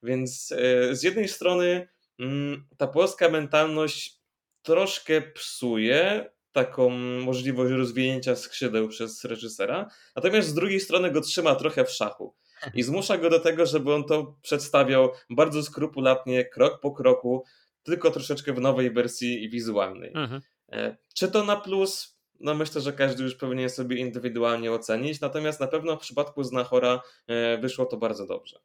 Więc 0.02 0.52
e, 0.52 0.96
z 0.96 1.02
jednej 1.02 1.28
strony 1.28 1.88
mm, 2.18 2.64
ta 2.76 2.86
polska 2.86 3.28
mentalność 3.28 4.20
troszkę 4.62 5.22
psuje 5.22 6.30
taką 6.52 6.90
możliwość 7.20 7.72
rozwinięcia 7.72 8.36
skrzydeł 8.36 8.88
przez 8.88 9.24
reżysera, 9.24 9.90
natomiast 10.16 10.48
z 10.48 10.54
drugiej 10.54 10.80
strony 10.80 11.10
go 11.10 11.20
trzyma 11.20 11.54
trochę 11.54 11.84
w 11.84 11.90
szachu 11.90 12.34
i 12.74 12.82
zmusza 12.82 13.18
go 13.18 13.30
do 13.30 13.40
tego, 13.40 13.66
żeby 13.66 13.94
on 13.94 14.04
to 14.04 14.36
przedstawiał 14.42 15.12
bardzo 15.30 15.62
skrupulatnie, 15.62 16.44
krok 16.44 16.80
po 16.80 16.92
kroku, 16.92 17.44
tylko 17.82 18.10
troszeczkę 18.10 18.52
w 18.52 18.60
nowej 18.60 18.90
wersji 18.90 19.50
wizualnej. 19.50 20.12
Mhm. 20.14 20.40
E, 20.72 20.96
czy 21.14 21.28
to 21.28 21.44
na 21.44 21.56
plus? 21.56 22.16
No 22.40 22.54
myślę, 22.54 22.80
że 22.80 22.92
każdy 22.92 23.24
już 23.24 23.34
powinien 23.34 23.70
sobie 23.70 23.96
indywidualnie 23.96 24.72
ocenić, 24.72 25.20
natomiast 25.20 25.60
na 25.60 25.66
pewno 25.66 25.96
w 25.96 26.00
przypadku 26.00 26.44
Znachora 26.44 27.00
e, 27.26 27.58
wyszło 27.58 27.86
to 27.86 27.96
bardzo 27.96 28.26
dobrze. 28.26 28.58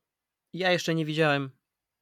Ja 0.54 0.72
jeszcze 0.72 0.96
nie 0.96 1.06
widziałem, 1.06 1.52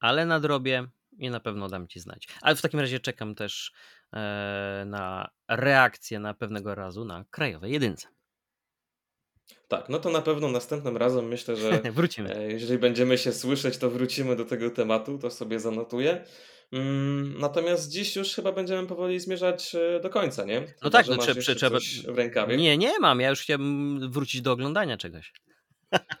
ale 0.00 0.26
nadrobię 0.26 0.88
i 1.18 1.30
na 1.30 1.40
pewno 1.40 1.68
dam 1.68 1.88
ci 1.88 2.00
znać. 2.00 2.28
Ale 2.42 2.56
w 2.56 2.62
takim 2.62 2.80
razie 2.80 3.00
czekam 3.00 3.34
też 3.34 3.72
e, 4.12 4.84
na 4.86 5.30
reakcję 5.48 6.18
na 6.18 6.34
pewnego 6.34 6.74
razu 6.74 7.04
na 7.04 7.24
krajowej 7.30 7.72
jedynce. 7.72 8.08
Tak, 9.68 9.88
no 9.88 9.98
to 9.98 10.10
na 10.10 10.22
pewno 10.22 10.48
następnym 10.48 10.96
razem 10.96 11.28
myślę, 11.28 11.56
że 11.56 11.80
wrócimy. 11.92 12.36
E, 12.36 12.52
jeżeli 12.52 12.78
będziemy 12.78 13.18
się 13.18 13.32
słyszeć, 13.32 13.78
to 13.78 13.90
wrócimy 13.90 14.36
do 14.36 14.44
tego 14.44 14.70
tematu, 14.70 15.18
to 15.18 15.30
sobie 15.30 15.60
zanotuję. 15.60 16.24
Mm, 16.72 17.38
natomiast 17.38 17.90
dziś 17.90 18.16
już 18.16 18.34
chyba 18.34 18.52
będziemy 18.52 18.86
powoli 18.86 19.20
zmierzać 19.20 19.74
e, 19.74 20.00
do 20.00 20.10
końca, 20.10 20.44
nie? 20.44 20.74
no 20.82 20.90
tak, 20.90 21.06
no, 21.06 21.16
trzeba. 21.56 21.78
w 22.08 22.16
rękawie. 22.16 22.56
Nie, 22.56 22.78
nie 22.78 22.98
mam. 22.98 23.20
Ja 23.20 23.30
już 23.30 23.40
chciałem 23.40 24.10
wrócić 24.10 24.40
do 24.40 24.52
oglądania 24.52 24.96
czegoś. 24.96 25.32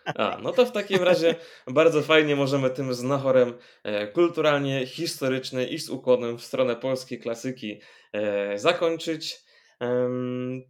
A, 0.04 0.38
no 0.42 0.52
to 0.52 0.66
w 0.66 0.72
takim 0.72 1.02
razie 1.02 1.34
bardzo 1.66 2.02
fajnie 2.02 2.36
możemy 2.36 2.70
tym 2.70 2.94
znachorem 2.94 3.54
e, 3.82 4.06
kulturalnie, 4.06 4.86
historycznie 4.86 5.68
i 5.68 5.78
z 5.78 5.90
ukłonem 5.90 6.38
w 6.38 6.44
stronę 6.44 6.76
polskiej 6.76 7.18
klasyki 7.18 7.80
e, 8.12 8.58
zakończyć. 8.58 9.50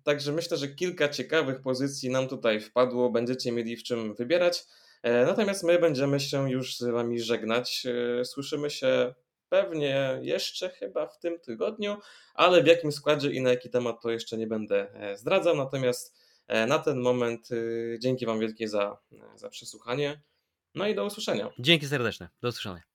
Także 0.05 0.33
myślę, 0.33 0.57
że 0.57 0.69
kilka 0.69 1.09
ciekawych 1.09 1.63
pozycji 1.63 2.11
nam 2.11 2.29
tutaj 2.29 2.61
wpadło, 2.61 3.11
będziecie 3.11 3.53
mieli 3.53 3.77
w 3.77 3.83
czym 3.83 4.15
wybierać. 4.15 4.65
E, 5.03 5.25
natomiast 5.25 5.65
my 5.65 5.79
będziemy 5.79 6.21
się 6.21 6.51
już 6.51 6.77
z 6.77 6.85
Wami 6.85 7.21
żegnać. 7.21 7.87
Słyszymy 8.25 8.71
się 8.71 9.15
pewnie 9.49 10.19
jeszcze 10.23 10.69
chyba 10.69 11.07
w 11.07 11.19
tym 11.19 11.41
tygodniu, 11.41 11.97
ale 12.35 12.63
w 12.63 12.67
jakim 12.67 12.93
składzie 12.93 13.31
i 13.31 13.41
na 13.41 13.51
jaki 13.51 13.71
temat 13.71 14.03
to 14.03 14.11
jeszcze 14.11 14.37
nie 14.37 14.47
będę 14.47 14.87
zdradzał. 15.15 15.57
Natomiast 15.57 16.20
na 16.67 16.79
ten 16.79 17.01
moment 17.01 17.51
y, 17.51 17.99
dzięki 18.01 18.27
Wam 18.27 18.41
wielkie 18.41 18.69
za, 18.69 18.99
za 19.35 19.49
przesłuchanie. 19.49 20.23
No 20.75 20.89
i 20.89 20.95
do 20.95 21.05
usłyszenia. 21.05 21.51
Dzięki 21.59 21.87
serdeczne. 21.87 22.29
Do 22.43 22.49
usłyszenia. 22.49 22.90